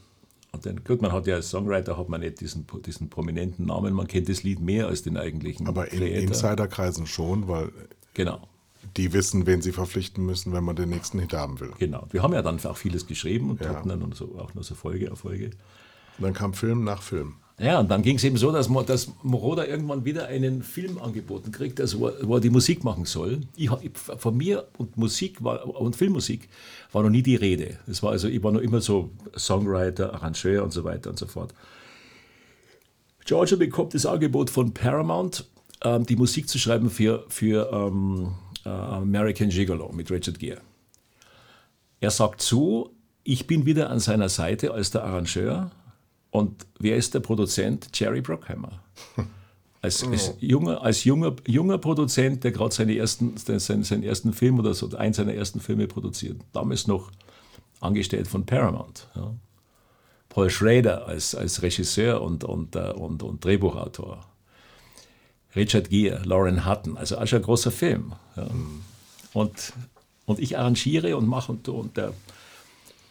Dann, 0.62 0.82
gut, 0.84 1.02
man 1.02 1.12
hat 1.12 1.26
ja 1.26 1.36
als 1.36 1.50
Songwriter 1.50 1.96
hat 1.98 2.08
man 2.08 2.20
nicht 2.20 2.40
diesen, 2.40 2.66
diesen 2.86 3.08
prominenten 3.10 3.66
Namen, 3.66 3.94
man 3.94 4.06
kennt 4.06 4.28
das 4.28 4.42
Lied 4.42 4.60
mehr 4.60 4.86
als 4.88 5.02
den 5.02 5.16
eigentlichen 5.16 5.66
Aber 5.66 5.90
in 5.92 5.98
Creator. 5.98 6.22
Insiderkreisen 6.28 7.06
schon, 7.06 7.48
weil 7.48 7.70
Genau, 8.14 8.48
die 8.96 9.12
wissen, 9.12 9.46
wen 9.46 9.62
sie 9.62 9.72
verpflichten 9.72 10.24
müssen, 10.26 10.52
wenn 10.52 10.64
man 10.64 10.74
den 10.76 10.88
nächsten 10.88 11.18
Hit 11.18 11.32
haben 11.34 11.60
will. 11.60 11.72
genau. 11.78 12.06
Wir 12.10 12.22
haben 12.22 12.32
ja 12.32 12.42
dann 12.42 12.58
auch 12.64 12.76
vieles 12.76 13.06
geschrieben 13.06 13.50
und 13.50 13.60
Ja. 13.60 13.68
hatten 13.70 13.88
dann 13.88 14.12
so, 14.12 14.36
auch 14.38 14.54
noch 14.54 14.62
so 14.64 14.74
Folgeerfolge. 14.74 15.46
Und 15.46 16.24
dann 16.24 16.32
kam 16.34 16.52
Film 16.54 16.82
nach 16.84 17.02
Film. 17.02 17.36
Ja, 17.60 17.80
und 17.80 17.90
dann 17.90 18.02
ging 18.02 18.16
es 18.16 18.24
eben 18.24 18.36
so, 18.36 18.52
dass, 18.52 18.68
dass 18.86 19.10
Moroder 19.24 19.66
irgendwann 19.66 20.04
wieder 20.04 20.28
einen 20.28 20.62
Film 20.62 20.98
angeboten 20.98 21.50
kriegt, 21.50 21.80
also 21.80 22.00
wo, 22.00 22.10
wo 22.22 22.34
er 22.36 22.40
die 22.40 22.50
Musik 22.50 22.84
machen 22.84 23.04
soll. 23.04 23.40
Ich, 23.56 23.68
von 23.94 24.36
mir 24.36 24.68
und 24.78 24.96
Musik 24.96 25.42
war, 25.42 25.66
und 25.66 25.96
Filmmusik 25.96 26.48
war 26.92 27.02
noch 27.02 27.10
nie 27.10 27.22
die 27.22 27.34
Rede. 27.34 27.78
Das 27.88 28.00
war 28.02 28.12
also, 28.12 28.28
ich 28.28 28.42
war 28.44 28.52
noch 28.52 28.60
immer 28.60 28.80
so 28.80 29.10
Songwriter, 29.36 30.14
Arrangeur 30.14 30.62
und 30.62 30.72
so 30.72 30.84
weiter 30.84 31.10
und 31.10 31.18
so 31.18 31.26
fort. 31.26 31.52
Georgia 33.24 33.56
bekommt 33.56 33.92
das 33.92 34.06
Angebot 34.06 34.50
von 34.50 34.72
Paramount, 34.72 35.44
ähm, 35.82 36.06
die 36.06 36.16
Musik 36.16 36.48
zu 36.48 36.58
schreiben 36.58 36.90
für, 36.90 37.24
für 37.28 37.70
ähm, 37.72 38.34
äh, 38.64 38.68
American 38.68 39.48
Gigolo 39.48 39.90
mit 39.92 40.10
Richard 40.12 40.38
Gere. 40.38 40.60
Er 42.00 42.10
sagt 42.10 42.40
zu, 42.40 42.90
ich 43.24 43.48
bin 43.48 43.66
wieder 43.66 43.90
an 43.90 43.98
seiner 43.98 44.28
Seite 44.28 44.72
als 44.72 44.92
der 44.92 45.02
Arrangeur. 45.02 45.72
Und 46.30 46.66
wer 46.78 46.96
ist 46.96 47.14
der 47.14 47.20
Produzent? 47.20 47.88
Jerry 47.94 48.20
Bruckheimer. 48.20 48.82
Als, 49.80 50.02
als, 50.02 50.34
junger, 50.40 50.82
als 50.82 51.04
junger, 51.04 51.36
junger 51.46 51.78
Produzent, 51.78 52.42
der 52.42 52.50
gerade 52.50 52.74
seine 52.74 52.96
ersten, 52.96 53.36
seinen, 53.36 53.84
seinen 53.84 54.02
ersten 54.02 54.32
Film 54.32 54.58
oder 54.58 54.74
so, 54.74 54.88
einen 54.96 55.14
seiner 55.14 55.34
ersten 55.34 55.60
Filme 55.60 55.86
produziert, 55.86 56.40
damals 56.52 56.88
noch 56.88 57.12
angestellt 57.78 58.26
von 58.26 58.44
Paramount. 58.44 59.06
Ja. 59.14 59.32
Paul 60.30 60.50
Schrader 60.50 61.06
als, 61.06 61.36
als 61.36 61.62
Regisseur 61.62 62.20
und, 62.22 62.42
und, 62.42 62.74
äh, 62.74 62.90
und, 62.90 63.22
und 63.22 63.44
Drehbuchautor. 63.44 64.26
Richard 65.54 65.90
Gere, 65.90 66.22
Lauren 66.24 66.66
Hutton, 66.68 66.96
also 66.96 67.16
auch 67.16 67.26
schon 67.28 67.38
ein 67.38 67.44
großer 67.44 67.70
Film. 67.70 68.14
Ja. 68.34 68.48
Und, 69.32 69.72
und 70.26 70.40
ich 70.40 70.58
arrangiere 70.58 71.16
und 71.16 71.28
mache 71.28 71.52
und, 71.52 71.68
und 71.68 71.96
der 71.96 72.12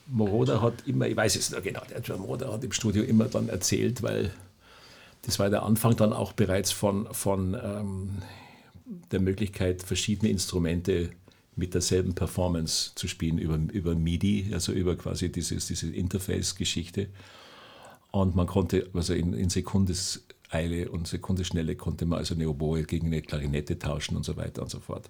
Moroder 0.10 0.62
hat 0.62 0.88
immer, 0.88 1.08
ich 1.08 1.16
weiß 1.16 1.36
es 1.36 1.52
noch 1.52 1.62
genau, 1.62 1.82
der 1.90 2.02
John 2.02 2.22
Moroder 2.22 2.52
hat 2.52 2.64
im 2.64 2.72
Studio 2.72 3.04
immer 3.04 3.26
dann 3.26 3.50
erzählt, 3.50 4.04
weil 4.04 4.32
das 5.24 5.40
war 5.40 5.50
der 5.50 5.64
Anfang 5.64 5.96
dann 5.96 6.14
auch 6.14 6.34
bereits 6.34 6.72
von, 6.72 7.08
von 7.12 7.58
ähm, 7.62 8.10
der 9.12 9.20
Möglichkeit, 9.20 9.84
verschiedene 9.84 10.32
Instrumente 10.32 11.10
mit 11.56 11.74
derselben 11.74 12.14
Performance 12.14 12.92
zu 12.96 13.08
spielen 13.08 13.38
über, 13.38 13.60
über 13.74 13.96
MIDI, 13.96 14.52
also 14.54 14.72
über 14.72 14.96
quasi 14.96 15.32
dieses, 15.32 15.68
diese 15.68 15.94
Interface-Geschichte. 15.94 17.08
Und 18.12 18.36
man 18.36 18.48
konnte, 18.48 18.88
also 18.94 19.14
in, 19.14 19.34
in 19.34 19.50
Sekundeseile 19.50 20.90
und 20.90 21.08
Sekundenschnelle 21.08 21.76
konnte 21.76 22.06
man 22.06 22.20
also 22.20 22.36
eine 22.36 22.48
Oboe 22.48 22.84
gegen 22.84 23.08
eine 23.08 23.22
Klarinette 23.22 23.78
tauschen 23.80 24.16
und 24.16 24.24
so 24.24 24.38
weiter 24.38 24.62
und 24.62 24.70
so 24.70 24.80
fort. 24.80 25.10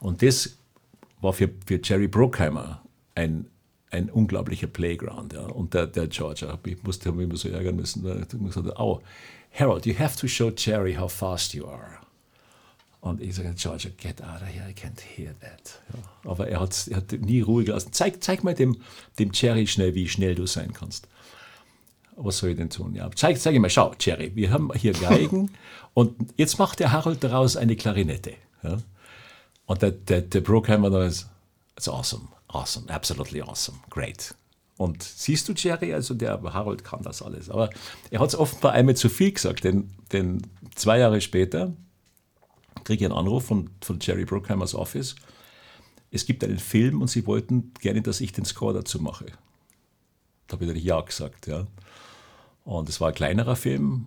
Und 0.00 0.22
das 0.22 0.56
war 1.20 1.32
für, 1.32 1.50
für 1.66 1.80
Jerry 1.82 2.08
Bruckheimer 2.08 2.82
ein, 3.14 3.46
ein 3.90 4.10
unglaublicher 4.10 4.66
Playground. 4.66 5.32
Ja. 5.32 5.46
Und 5.46 5.74
der, 5.74 5.86
der 5.86 6.08
Georgia, 6.08 6.58
ich 6.64 6.82
musste 6.82 7.12
mich 7.12 7.24
immer 7.24 7.36
so 7.36 7.48
ärgern 7.48 7.76
müssen, 7.76 8.04
weil 8.04 8.18
er 8.18 8.26
gesagt 8.26 8.78
oh, 8.78 9.00
Harold, 9.52 9.86
you 9.86 9.98
have 9.98 10.18
to 10.18 10.28
show 10.28 10.50
Jerry 10.54 10.94
how 10.94 11.10
fast 11.10 11.54
you 11.54 11.66
are. 11.66 11.98
Und 13.00 13.22
ich 13.22 13.36
sage, 13.36 13.54
Georgia, 13.54 13.90
get 13.96 14.20
out 14.22 14.42
of 14.42 14.48
here, 14.48 14.68
I 14.68 14.72
can't 14.72 15.00
hear 15.00 15.32
that. 15.40 15.80
Ja. 15.92 16.30
Aber 16.30 16.48
er 16.48 16.60
hat, 16.60 16.88
er 16.88 16.96
hat 16.98 17.12
nie 17.12 17.40
Ruhe 17.40 17.64
gelassen. 17.64 17.92
Zeig, 17.92 18.22
zeig 18.22 18.42
mal 18.42 18.54
dem, 18.54 18.76
dem 19.18 19.30
Jerry 19.32 19.66
schnell, 19.66 19.94
wie 19.94 20.08
schnell 20.08 20.34
du 20.34 20.46
sein 20.46 20.72
kannst. 20.72 21.08
Was 22.16 22.38
soll 22.38 22.50
ich 22.50 22.56
denn 22.56 22.70
tun? 22.70 22.94
Ja, 22.96 23.08
zeig, 23.14 23.40
zeig 23.40 23.54
ihm 23.54 23.62
mal, 23.62 23.70
schau, 23.70 23.94
Jerry, 23.98 24.32
wir 24.34 24.50
haben 24.50 24.72
hier 24.74 24.92
Geigen 24.92 25.52
und 25.94 26.16
jetzt 26.36 26.58
macht 26.58 26.80
der 26.80 26.90
Harold 26.90 27.22
daraus 27.22 27.56
eine 27.56 27.76
Klarinette. 27.76 28.34
Ja. 28.64 28.78
Und 29.66 29.82
der, 29.82 29.92
der, 29.92 30.22
der 30.22 30.40
Brookheimer 30.40 30.90
da 30.90 31.04
ist, 31.04 31.28
it's 31.76 31.88
awesome, 31.88 32.26
awesome, 32.48 32.88
absolutely 32.90 33.42
awesome, 33.42 33.78
great. 33.90 34.34
Und 34.76 35.02
siehst 35.02 35.48
du, 35.48 35.54
Jerry, 35.54 35.92
also 35.92 36.14
der 36.14 36.40
Harold 36.40 36.84
kann 36.84 37.02
das 37.02 37.20
alles. 37.20 37.50
Aber 37.50 37.68
er 38.10 38.20
hat 38.20 38.28
es 38.28 38.36
offenbar 38.36 38.72
einmal 38.72 38.96
zu 38.96 39.08
viel 39.08 39.32
gesagt, 39.32 39.64
denn, 39.64 39.90
denn 40.12 40.42
zwei 40.74 40.98
Jahre 41.00 41.20
später 41.20 41.72
kriege 42.84 43.04
ich 43.04 43.10
einen 43.10 43.18
Anruf 43.18 43.46
von, 43.46 43.70
von 43.82 43.98
Jerry 44.00 44.24
Bruckheimers 44.24 44.74
Office. 44.74 45.16
Es 46.10 46.26
gibt 46.26 46.44
einen 46.44 46.60
Film 46.60 47.02
und 47.02 47.08
sie 47.08 47.26
wollten 47.26 47.72
gerne, 47.80 48.02
dass 48.02 48.20
ich 48.20 48.32
den 48.32 48.44
Score 48.44 48.72
dazu 48.72 49.00
mache. 49.00 49.26
Da 50.46 50.54
habe 50.54 50.64
ich 50.64 50.68
natürlich 50.68 50.84
Ja 50.84 51.00
gesagt. 51.00 51.48
Ja. 51.48 51.66
Und 52.64 52.88
es 52.88 53.00
war 53.00 53.08
ein 53.08 53.14
kleinerer 53.14 53.56
Film, 53.56 54.06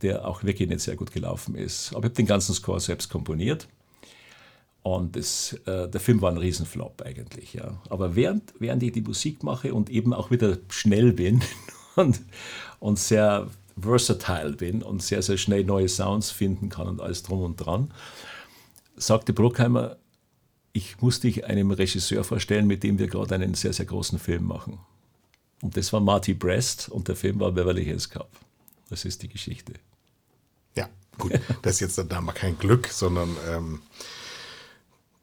der 0.00 0.26
auch 0.26 0.42
wirklich 0.42 0.68
nicht 0.68 0.80
sehr 0.80 0.96
gut 0.96 1.12
gelaufen 1.12 1.54
ist. 1.54 1.90
Aber 1.90 2.00
ich 2.00 2.04
habe 2.06 2.14
den 2.14 2.26
ganzen 2.26 2.54
Score 2.54 2.80
selbst 2.80 3.08
komponiert. 3.08 3.68
Und 4.82 5.14
das, 5.14 5.52
äh, 5.66 5.88
der 5.88 6.00
Film 6.00 6.20
war 6.22 6.30
ein 6.30 6.38
Riesenflop 6.38 7.02
eigentlich. 7.02 7.54
Ja. 7.54 7.80
Aber 7.88 8.16
während, 8.16 8.52
während 8.58 8.82
ich 8.82 8.92
die 8.92 9.02
Musik 9.02 9.42
mache 9.44 9.74
und 9.74 9.90
eben 9.90 10.12
auch 10.12 10.30
wieder 10.30 10.58
schnell 10.68 11.12
bin 11.12 11.40
und, 11.96 12.20
und 12.80 12.98
sehr 12.98 13.48
versatile 13.80 14.52
bin 14.52 14.82
und 14.82 15.02
sehr, 15.02 15.22
sehr 15.22 15.38
schnell 15.38 15.64
neue 15.64 15.88
Sounds 15.88 16.30
finden 16.30 16.68
kann 16.68 16.88
und 16.88 17.00
alles 17.00 17.22
drum 17.22 17.42
und 17.42 17.56
dran, 17.56 17.92
sagte 18.96 19.32
Bruckheimer, 19.32 19.96
ich 20.72 21.00
muss 21.00 21.20
dich 21.20 21.44
einem 21.44 21.70
Regisseur 21.70 22.24
vorstellen, 22.24 22.66
mit 22.66 22.82
dem 22.82 22.98
wir 22.98 23.06
gerade 23.06 23.34
einen 23.34 23.54
sehr, 23.54 23.72
sehr 23.72 23.86
großen 23.86 24.18
Film 24.18 24.44
machen. 24.44 24.78
Und 25.60 25.76
das 25.76 25.92
war 25.92 26.00
Marty 26.00 26.34
Brest 26.34 26.88
und 26.88 27.08
der 27.08 27.16
Film 27.16 27.38
war 27.40 27.52
Beverly 27.52 27.84
Hills 27.84 28.10
Cop. 28.10 28.28
Das 28.90 29.04
ist 29.04 29.22
die 29.22 29.28
Geschichte. 29.28 29.74
Ja, 30.76 30.88
gut. 31.18 31.32
Das 31.62 31.74
ist 31.74 31.80
jetzt 31.80 32.10
da 32.10 32.20
mal 32.20 32.32
kein 32.32 32.58
Glück, 32.58 32.88
sondern 32.88 33.36
ähm, 33.48 33.82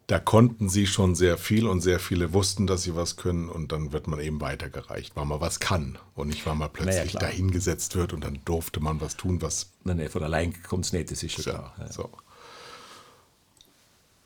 da 0.09 0.17
konnten 0.17 0.69
sie 0.69 0.87
schon 0.87 1.13
sehr 1.13 1.37
viel 1.37 1.67
und 1.67 1.81
sehr 1.81 1.99
viele 1.99 2.33
wussten, 2.33 2.65
dass 2.65 2.81
sie 2.81 2.95
was 2.95 3.15
können 3.15 3.47
und 3.47 3.71
dann 3.71 3.91
wird 3.91 4.07
man 4.07 4.19
eben 4.19 4.41
weitergereicht, 4.41 5.15
weil 5.15 5.25
man 5.25 5.39
was 5.39 5.59
kann 5.59 5.99
und 6.15 6.29
nicht, 6.29 6.47
weil 6.47 6.55
man 6.55 6.73
plötzlich 6.73 7.11
klar. 7.11 7.29
dahingesetzt 7.29 7.95
wird 7.95 8.13
und 8.13 8.23
dann 8.23 8.39
durfte 8.43 8.79
man 8.79 8.99
was 9.01 9.17
tun, 9.17 9.39
was 9.43 9.69
Nein, 9.83 9.97
nein, 9.97 10.09
von 10.09 10.23
allein 10.23 10.63
kommt 10.63 10.85
es 10.85 10.93
nicht, 10.93 11.11
das 11.11 11.21
ist 11.21 11.33
schon 11.33 11.45
ja, 11.45 11.51
klar. 11.51 11.75
Ja. 11.77 11.91
so. 11.91 12.09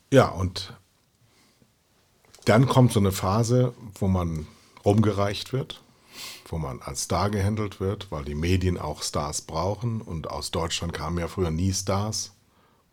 Ja, 0.10 0.28
und 0.30 0.74
dann 2.46 2.66
kommt 2.66 2.94
so 2.94 3.02
eine 3.02 3.12
Phase, 3.12 3.74
wo 3.96 4.08
man 4.08 4.48
rumgereicht 4.86 5.52
wird, 5.52 5.82
wo 6.46 6.60
man 6.60 6.82
als 6.82 7.04
Star 7.04 7.30
gehandelt 7.30 7.82
wird, 7.82 8.10
weil 8.10 8.24
die 8.24 8.36
Medien 8.36 8.78
auch 8.78 9.04
Stars 9.04 9.42
brauchen 9.42 10.00
und 10.00 10.30
aus 10.30 10.52
Deutschland 10.52 10.94
kamen 10.94 11.18
ja 11.18 11.28
früher 11.28 11.52
nie 11.52 11.74
Stars, 11.74 12.32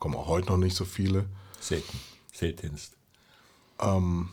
kommen 0.00 0.16
auch 0.16 0.26
heute 0.26 0.48
noch 0.48 0.56
nicht 0.56 0.74
so 0.74 0.84
viele. 0.84 1.26
Selten, 1.60 2.00
seltenst. 2.32 2.96
Und 3.78 4.28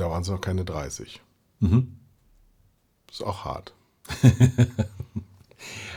da 0.00 0.10
waren 0.10 0.22
es 0.22 0.28
noch 0.28 0.40
keine 0.40 0.64
30. 0.64 1.20
Mhm. 1.60 1.96
Ist 3.10 3.22
auch 3.22 3.44
hart. 3.44 3.72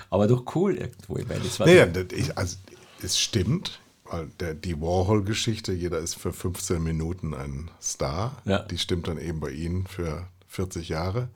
Aber 0.10 0.28
doch 0.28 0.56
cool 0.56 0.76
irgendwo. 0.76 1.18
Ich 1.18 1.28
meine, 1.28 1.41
das 1.41 1.60
war 1.60 1.68
Naja, 1.68 1.86
das- 1.88 2.12
ich, 2.18 2.38
also, 2.38 2.58
es 3.01 3.18
stimmt, 3.20 3.80
weil 4.06 4.28
der, 4.39 4.54
die 4.54 4.80
Warhol-Geschichte, 4.80 5.74
jeder 5.74 5.99
ist 5.99 6.16
für 6.16 6.34
15 6.34 6.84
Minuten 6.84 7.34
ein 7.34 7.72
Star. 7.82 8.41
Ja. 8.45 8.60
Die 8.60 8.78
stimmt 8.78 9.08
dann 9.08 9.18
eben 9.18 9.39
bei 9.39 9.49
Ihnen 9.51 9.88
für 9.88 10.28
40 10.47 10.89
Jahre. 10.89 11.30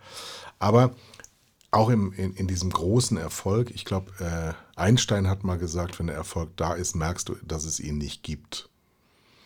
Aber 0.59 0.93
auch 1.71 1.89
im, 1.89 2.13
in, 2.13 2.33
in 2.35 2.47
diesem 2.47 2.69
großen 2.69 3.17
Erfolg, 3.17 3.71
ich 3.71 3.83
glaube, 3.85 4.11
äh, 4.19 4.53
Einstein 4.79 5.27
hat 5.27 5.43
mal 5.43 5.57
gesagt, 5.57 5.97
wenn 5.99 6.07
der 6.07 6.15
Erfolg 6.15 6.55
da 6.55 6.73
ist, 6.73 6.95
merkst 6.95 7.29
du, 7.29 7.35
dass 7.43 7.65
es 7.65 7.79
ihn 7.79 7.97
nicht 7.97 8.23
gibt. 8.23 8.69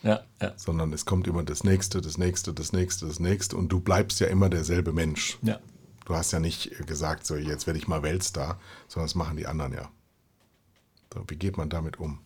Ja, 0.04 0.22
ja, 0.42 0.54
Sondern 0.58 0.94
es 0.94 1.06
kommt 1.06 1.28
immer 1.28 1.44
das 1.44 1.64
nächste, 1.64 2.02
das 2.02 2.18
nächste, 2.18 2.54
das 2.54 2.74
nächste, 2.74 3.06
das 3.06 3.20
nächste 3.20 3.56
und 3.56 3.70
du 3.70 3.80
bleibst 3.80 4.20
ja 4.20 4.28
immer 4.28 4.50
derselbe 4.50 4.94
Mensch. 4.94 5.38
ja. 5.42 5.60
Du 6.06 6.16
hast 6.16 6.32
ja 6.32 6.40
nicht 6.40 6.88
gesagt, 6.88 7.28
so 7.28 7.36
jetzt 7.36 7.68
werde 7.68 7.78
ich 7.78 7.88
mal 7.88 8.02
Weltstar, 8.02 8.60
sondern 8.88 9.06
das 9.06 9.16
machen 9.16 9.38
die 9.38 9.46
anderen 9.46 9.74
ja. 9.74 9.90
So, 11.14 11.24
wie 11.28 11.36
geht 11.36 11.58
man 11.58 11.70
damit 11.70 12.00
um? 12.00 12.20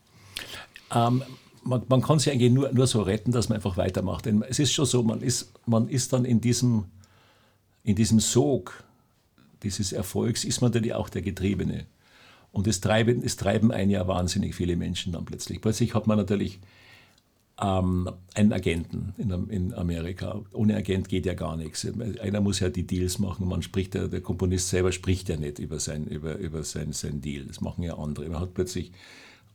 Ähm, 0.92 1.24
man, 1.64 1.84
man 1.88 2.02
kann 2.02 2.20
sich 2.20 2.32
eigentlich 2.32 2.52
nur, 2.52 2.72
nur 2.72 2.88
so 2.88 3.02
retten, 3.02 3.32
dass 3.32 3.50
man 3.50 3.58
einfach 3.58 3.78
weitermacht. 3.78 4.26
Denn 4.26 4.44
es 4.44 4.60
ist 4.60 4.72
schon 4.72 4.86
so, 4.86 5.04
man 5.04 5.22
ist, 5.22 5.52
man 5.66 5.90
ist 5.90 6.14
dann 6.14 6.26
in 6.26 6.40
diesem, 6.40 6.86
in 7.84 7.96
diesem 7.96 8.20
Sog 8.20 8.84
dieses 9.64 9.92
Erfolgs, 9.92 10.46
ist 10.46 10.62
man 10.62 10.72
natürlich 10.72 10.94
auch 10.94 11.10
der 11.10 11.22
Getriebene. 11.22 11.86
Und 12.52 12.68
es 12.68 12.80
treiben, 12.80 13.24
es 13.24 13.36
treiben 13.36 13.72
ein 13.72 13.90
Jahr 13.90 14.08
wahnsinnig 14.08 14.56
viele 14.56 14.78
Menschen 14.78 15.12
dann 15.12 15.26
plötzlich. 15.26 15.60
Plötzlich 15.60 15.94
hat 15.94 16.08
man 16.08 16.18
natürlich 16.18 16.60
ähm, 17.62 18.10
einen 18.34 18.54
Agenten 18.54 19.14
in, 19.18 19.32
in 19.50 19.74
Amerika. 19.74 20.42
Ohne 20.52 20.76
Agent 20.76 21.08
geht 21.08 21.26
ja 21.26 21.34
gar 21.34 21.56
nichts. 21.56 21.88
Einer 22.22 22.42
muss 22.42 22.60
ja 22.60 22.70
die 22.70 22.86
Deals 22.86 23.20
machen. 23.20 23.48
Man 23.48 23.62
spricht 23.62 23.96
ja, 23.96 24.08
der 24.08 24.22
Komponist 24.22 24.70
selber 24.70 24.92
spricht 24.92 25.30
ja 25.30 25.38
nicht 25.38 25.60
über 25.60 25.80
sein, 25.80 26.06
über, 26.06 26.36
über 26.38 26.64
sein, 26.64 26.92
sein 26.92 27.22
Deal. 27.22 27.46
Das 27.46 27.62
machen 27.62 27.84
ja 27.84 27.98
andere. 27.98 28.28
Man 28.30 28.42
hat 28.42 28.54
plötzlich 28.54 28.92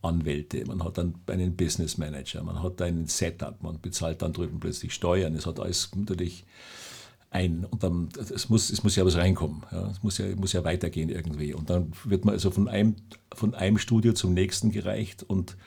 Anwälte, 0.02 0.64
man 0.66 0.82
hat 0.82 0.96
dann 0.96 1.14
einen 1.26 1.56
Business 1.56 1.98
Manager, 1.98 2.42
man 2.42 2.62
hat 2.62 2.80
einen 2.80 3.06
Setup, 3.06 3.62
man 3.62 3.78
bezahlt 3.82 4.22
dann 4.22 4.32
drüben 4.32 4.58
plötzlich 4.58 4.94
Steuern. 4.94 5.34
Es 5.34 5.44
hat 5.44 5.60
alles 5.60 5.90
natürlich 5.94 6.46
ein 7.30 7.66
und 7.66 7.82
dann 7.82 8.08
es 8.16 8.48
muss, 8.48 8.70
es 8.70 8.82
muss 8.82 8.96
ja 8.96 9.04
was 9.04 9.16
reinkommen. 9.16 9.62
Ja. 9.70 9.90
Es 9.90 10.02
muss 10.02 10.16
ja, 10.16 10.24
muss 10.36 10.54
ja 10.54 10.64
weitergehen 10.64 11.10
irgendwie. 11.10 11.52
Und 11.52 11.68
dann 11.68 11.92
wird 12.04 12.24
man 12.24 12.32
also 12.32 12.50
von 12.50 12.66
einem, 12.66 12.96
von 13.34 13.54
einem 13.54 13.76
Studio 13.76 14.14
zum 14.14 14.32
nächsten 14.32 14.70
gereicht 14.72 15.22
und 15.22 15.58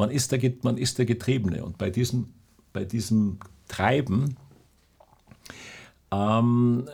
man 0.00 0.10
ist 0.10 0.32
der, 0.32 0.40
man 0.62 0.78
ist 0.78 0.98
der 0.98 1.06
Getriebene. 1.06 1.64
Und 1.64 1.78
bei 1.78 1.90
diesem, 1.90 2.32
bei 2.72 2.84
diesem 2.84 3.38
Treiben 3.68 4.36
ähm, 6.10 6.88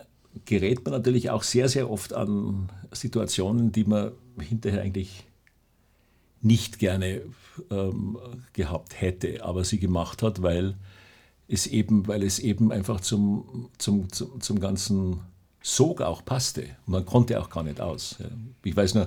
gerät 0.45 0.85
man 0.85 0.93
natürlich 0.93 1.31
auch 1.31 1.45
sehr, 1.45 1.69
sehr 1.69 1.91
oft 1.91 2.13
an 2.13 2.69
Situationen, 2.93 3.73
die 3.73 3.85
man 3.85 4.13
hinterher 4.41 4.83
eigentlich 4.83 5.25
nicht 6.43 6.79
gerne 6.79 7.23
ähm, 7.71 8.19
gehabt 8.53 9.01
hätte, 9.01 9.45
aber 9.45 9.65
sie 9.65 9.79
gemacht 9.79 10.23
hat, 10.23 10.43
weil 10.43 10.75
es 11.49 11.67
eben, 11.67 12.09
weil 12.09 12.23
es 12.25 12.41
eben 12.41 12.73
einfach 12.73 13.01
zum, 13.01 13.71
zum, 13.79 14.13
zum, 14.13 14.41
zum 14.41 14.61
ganzen 14.61 15.21
Sog 15.63 16.03
auch 16.03 16.25
passte. 16.25 16.65
Man 16.87 17.07
konnte 17.07 17.41
auch 17.41 17.51
gar 17.51 17.63
nicht 17.63 17.81
aus. 17.81 18.17
Ich 18.65 18.77
weiß 18.77 18.95
nur, 18.95 19.07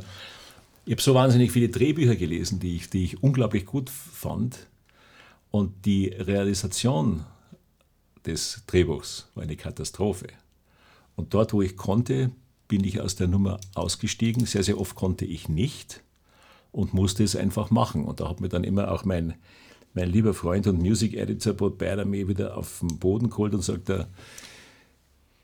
ich 0.90 0.94
habe 0.94 1.04
so 1.04 1.14
wahnsinnig 1.14 1.52
viele 1.52 1.70
Drehbücher 1.70 2.16
gelesen, 2.16 2.60
die 2.60 2.76
ich, 2.76 2.90
die 2.90 3.04
ich 3.04 3.22
unglaublich 3.22 3.68
gut 3.68 3.92
fand. 3.92 4.66
Und 5.52 5.86
die 5.86 6.08
Realisation 6.08 7.26
des 8.26 8.64
Drehbuchs 8.66 9.28
war 9.36 9.44
eine 9.44 9.56
Katastrophe. 9.56 10.30
Und 11.16 11.36
dort, 11.36 11.54
wo 11.54 11.62
ich 11.62 11.78
konnte, 11.78 12.32
bin 12.68 12.84
ich 12.84 13.02
aus 13.02 13.16
der 13.16 13.28
Nummer 13.28 13.60
ausgestiegen. 13.76 14.48
Sehr, 14.48 14.64
sehr 14.64 14.80
oft 14.80 14.96
konnte 14.96 15.26
ich 15.26 15.48
nicht. 15.48 16.02
und 16.72 16.96
musste 16.96 17.24
es 17.24 17.36
einfach 17.36 17.70
machen. 17.70 18.04
Und 18.04 18.20
da 18.20 18.28
hat 18.28 18.42
mir 18.42 18.50
dann 18.50 18.64
immer 18.64 18.90
auch 18.90 19.06
mein, 19.06 19.36
mein 19.94 20.10
lieber 20.10 20.34
Freund 20.34 20.66
und 20.66 20.80
Music 20.80 21.14
Editor 21.14 21.54
Bob 21.54 21.80
mir 21.80 22.28
wieder 22.28 22.58
auf 22.58 22.80
den 22.80 22.98
Boden 22.98 23.30
geholt 23.30 23.54
und 23.54 23.62
sagte, 23.62 24.08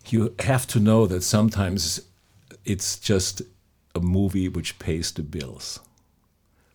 you 0.10 0.32
have 0.44 0.66
to 0.66 0.80
know 0.80 1.06
that 1.06 1.22
sometimes 1.22 2.10
it's 2.64 3.00
just 3.04 3.46
a 3.96 4.00
movie 4.00 4.54
which 4.54 4.78
pays 4.80 5.14
the 5.16 5.24
bills. 5.24 5.82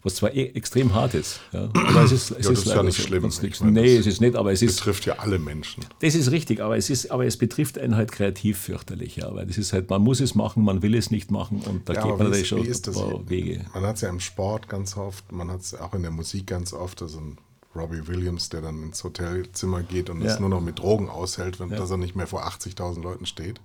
Was 0.02 0.14
zwar 0.14 0.32
e 0.34 0.46
extrem 0.54 0.94
hart 0.94 1.12
ist, 1.12 1.40
ja, 1.52 1.64
aber 1.74 2.04
es 2.04 2.10
ist, 2.12 2.30
es 2.30 2.46
Ja, 2.46 2.50
das 2.52 2.58
ist 2.60 2.66
ja 2.68 2.82
nicht 2.82 2.96
so. 2.96 3.02
schlimm. 3.06 3.22
Nichts. 3.42 3.60
meine, 3.60 3.82
nee, 3.82 3.96
es 3.98 4.06
ist 4.06 4.22
nicht, 4.22 4.34
aber 4.34 4.50
es 4.50 4.62
ist, 4.62 4.76
Betrifft 4.78 5.04
ja 5.04 5.18
alle 5.18 5.38
Menschen. 5.38 5.84
das 6.00 6.14
ist 6.14 6.30
richtig, 6.30 6.60
aber 6.62 6.78
es, 6.78 6.88
ist, 6.88 7.10
aber 7.10 7.26
es 7.26 7.36
betrifft 7.36 7.76
einen 7.78 7.96
halt 7.96 8.10
kreativ 8.10 8.58
fürchterlich, 8.58 9.16
ja, 9.16 9.34
weil 9.34 9.44
das 9.46 9.58
ist 9.58 9.74
halt, 9.74 9.90
man 9.90 10.00
muss 10.00 10.20
es 10.20 10.34
machen, 10.34 10.64
man 10.64 10.80
will 10.80 10.94
es 10.94 11.10
nicht 11.10 11.30
machen 11.30 11.60
und 11.60 11.86
da 11.86 11.92
Ja, 11.92 12.06
geht 12.06 12.18
man 12.18 12.32
ist, 12.32 12.46
schon 12.46 12.64
ist 12.64 12.88
ein 12.88 12.94
paar 12.94 13.28
Wege. 13.28 13.66
Man 13.74 13.82
hat 13.84 13.96
es 13.96 14.00
ja 14.00 14.08
im 14.08 14.20
Sport 14.20 14.70
ganz 14.70 14.96
oft, 14.96 15.30
man 15.32 15.50
hat 15.50 15.60
es 15.60 15.74
auch 15.74 15.92
in 15.92 16.00
der 16.00 16.10
Musik 16.12 16.46
ganz 16.46 16.72
oft. 16.72 17.02
Also 17.02 17.18
ein 17.20 17.36
Robbie 17.76 18.06
Williams, 18.08 18.48
der 18.48 18.62
dann 18.62 18.82
ins 18.82 19.04
Hotelzimmer 19.04 19.82
geht 19.82 20.08
und 20.08 20.22
Ja. 20.22 20.32
es 20.32 20.40
nur 20.40 20.48
noch 20.48 20.62
mit 20.62 20.78
Drogen 20.78 21.10
aushält, 21.10 21.60
wenn, 21.60 21.68
Ja. 21.68 21.76
dass 21.76 21.90
er 21.90 21.98
nicht 21.98 22.16
mehr 22.16 22.26
vor 22.26 22.46
80.000 22.46 23.02
Leuten 23.02 23.26
steht. 23.26 23.60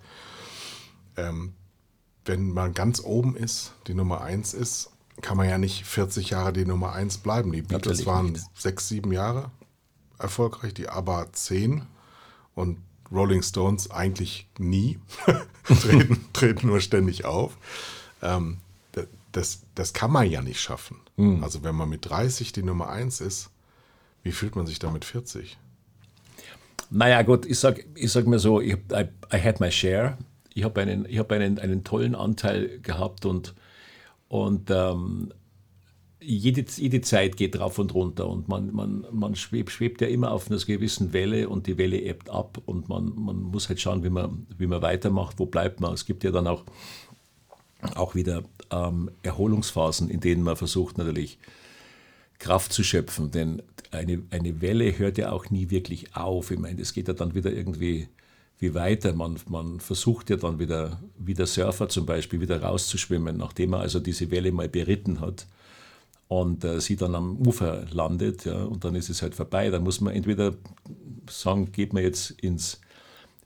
Ähm, 1.16 1.54
wenn 2.26 2.52
man 2.52 2.74
ganz 2.74 3.00
oben 3.04 3.36
ist, 3.36 3.74
die 3.88 3.94
Nummer 3.94 4.22
1 4.22 4.54
ist, 4.54 4.90
kann 5.22 5.38
man 5.38 5.48
ja 5.48 5.58
nicht 5.58 5.86
40 5.86 6.32
Jahre 6.32 6.52
die 6.54 6.66
Nummer 6.66 6.92
1 6.94 7.20
bleiben. 7.20 7.52
Die 7.52 7.62
Beatles 7.62 8.00
Natürlich 8.00 8.06
waren 8.06 8.32
nicht. 8.34 8.46
sechs, 8.58 8.88
sieben 8.90 9.12
Jahre 9.14 9.52
erfolgreich, 10.20 10.74
die 10.74 10.90
ABBA 10.90 11.32
10 11.32 11.84
und 12.56 12.80
Rolling 13.12 13.44
Stones 13.44 13.92
eigentlich 13.92 14.48
nie, 14.58 15.00
treten, 15.82 16.26
treten 16.34 16.68
nur 16.68 16.82
ständig 16.82 17.26
auf. 17.26 17.56
Ähm, 18.22 18.58
da- 18.94 19.04
das, 19.32 19.62
das 19.76 19.94
kann 19.94 20.12
man 20.12 20.30
ja 20.30 20.42
nicht 20.42 20.60
schaffen. 20.60 20.98
Hm. 21.18 21.44
Also 21.44 21.64
wenn 21.64 21.76
man 21.76 21.88
mit 21.90 22.10
30 22.10 22.52
die 22.54 22.64
Nummer 22.64 22.90
1 22.90 23.22
ist, 23.22 23.50
wie 24.24 24.32
fühlt 24.32 24.56
man 24.56 24.66
sich 24.66 24.80
da 24.80 24.90
mit 24.90 25.06
40? 25.06 25.58
Naja, 26.90 27.22
gut, 27.22 27.46
ich 27.46 27.60
sag, 27.60 27.84
ich 27.96 28.12
sag 28.12 28.26
mir 28.28 28.40
so, 28.40 28.60
ich, 28.62 28.74
I, 28.92 29.08
I 29.34 29.38
had 29.40 29.60
my 29.60 29.72
share. 29.72 30.18
Ich 30.56 30.64
habe 30.64 30.82
einen, 30.82 31.06
hab 31.06 31.32
einen, 31.34 31.60
einen 31.60 31.84
tollen 31.84 32.16
Anteil 32.16 32.80
gehabt 32.80 33.26
und, 33.26 33.54
und 34.30 34.72
ähm, 34.72 35.34
jede, 36.22 36.66
jede 36.78 37.02
Zeit 37.02 37.36
geht 37.36 37.60
rauf 37.60 37.78
und 37.78 37.94
runter 37.94 38.28
und 38.30 38.48
man, 38.48 38.74
man, 38.74 39.06
man 39.12 39.36
schwebt, 39.36 39.70
schwebt 39.70 40.00
ja 40.00 40.08
immer 40.08 40.32
auf 40.32 40.50
einer 40.50 40.60
gewissen 40.60 41.12
Welle 41.12 41.50
und 41.50 41.68
die 41.68 41.78
Welle 41.78 42.00
ebbt 42.02 42.30
ab 42.30 42.62
und 42.66 42.88
man, 42.88 43.14
man 43.16 43.44
muss 43.44 43.68
halt 43.68 43.82
schauen, 43.82 44.04
wie 44.06 44.10
man, 44.10 44.48
wie 44.58 44.66
man 44.66 44.82
weitermacht, 44.82 45.40
wo 45.40 45.46
bleibt 45.46 45.82
man. 45.82 45.94
Es 45.94 46.06
gibt 46.06 46.24
ja 46.24 46.32
dann 46.32 46.48
auch, 46.48 46.64
auch 47.96 48.16
wieder 48.16 48.44
ähm, 48.72 49.12
Erholungsphasen, 49.24 50.10
in 50.10 50.22
denen 50.22 50.42
man 50.42 50.56
versucht 50.56 50.98
natürlich 50.98 51.38
Kraft 52.40 52.72
zu 52.72 52.82
schöpfen, 52.82 53.32
denn 53.32 53.62
eine, 53.92 54.24
eine 54.30 54.62
Welle 54.62 54.98
hört 54.98 55.18
ja 55.18 55.34
auch 55.34 55.50
nie 55.50 55.70
wirklich 55.70 56.16
auf. 56.16 56.50
Ich 56.50 56.60
meine, 56.60 56.82
es 56.82 56.94
geht 56.94 57.10
ja 57.10 57.14
dann 57.14 57.36
wieder 57.36 57.52
irgendwie 57.52 58.08
wie 58.60 58.74
weiter. 58.74 59.14
Man, 59.14 59.38
man 59.50 59.80
versucht 59.80 60.30
ja 60.30 60.38
dann 60.38 60.60
wieder, 60.60 61.00
wie 61.18 61.34
der 61.34 61.48
Surfer 61.48 61.90
zum 61.90 62.06
Beispiel, 62.06 62.42
wieder 62.42 62.62
rauszuschwimmen, 62.62 63.38
nachdem 63.38 63.74
er 63.74 63.80
also 63.80 64.00
diese 64.00 64.32
Welle 64.32 64.52
mal 64.52 64.70
beritten 64.70 65.20
hat 65.20 65.48
und 66.28 66.64
äh, 66.64 66.80
sie 66.82 66.96
dann 66.96 67.16
am 67.16 67.38
Ufer 67.38 67.86
landet, 67.92 68.46
ja, 68.46 68.64
und 68.64 68.84
dann 68.84 68.96
ist 68.96 69.10
es 69.10 69.22
halt 69.22 69.36
vorbei. 69.36 69.70
Dann 69.70 69.84
muss 69.84 70.02
man 70.02 70.14
entweder 70.14 70.56
sagen, 71.30 71.72
geht 71.72 71.94
man 71.94 72.04
jetzt 72.04 72.32
ins, 72.32 72.82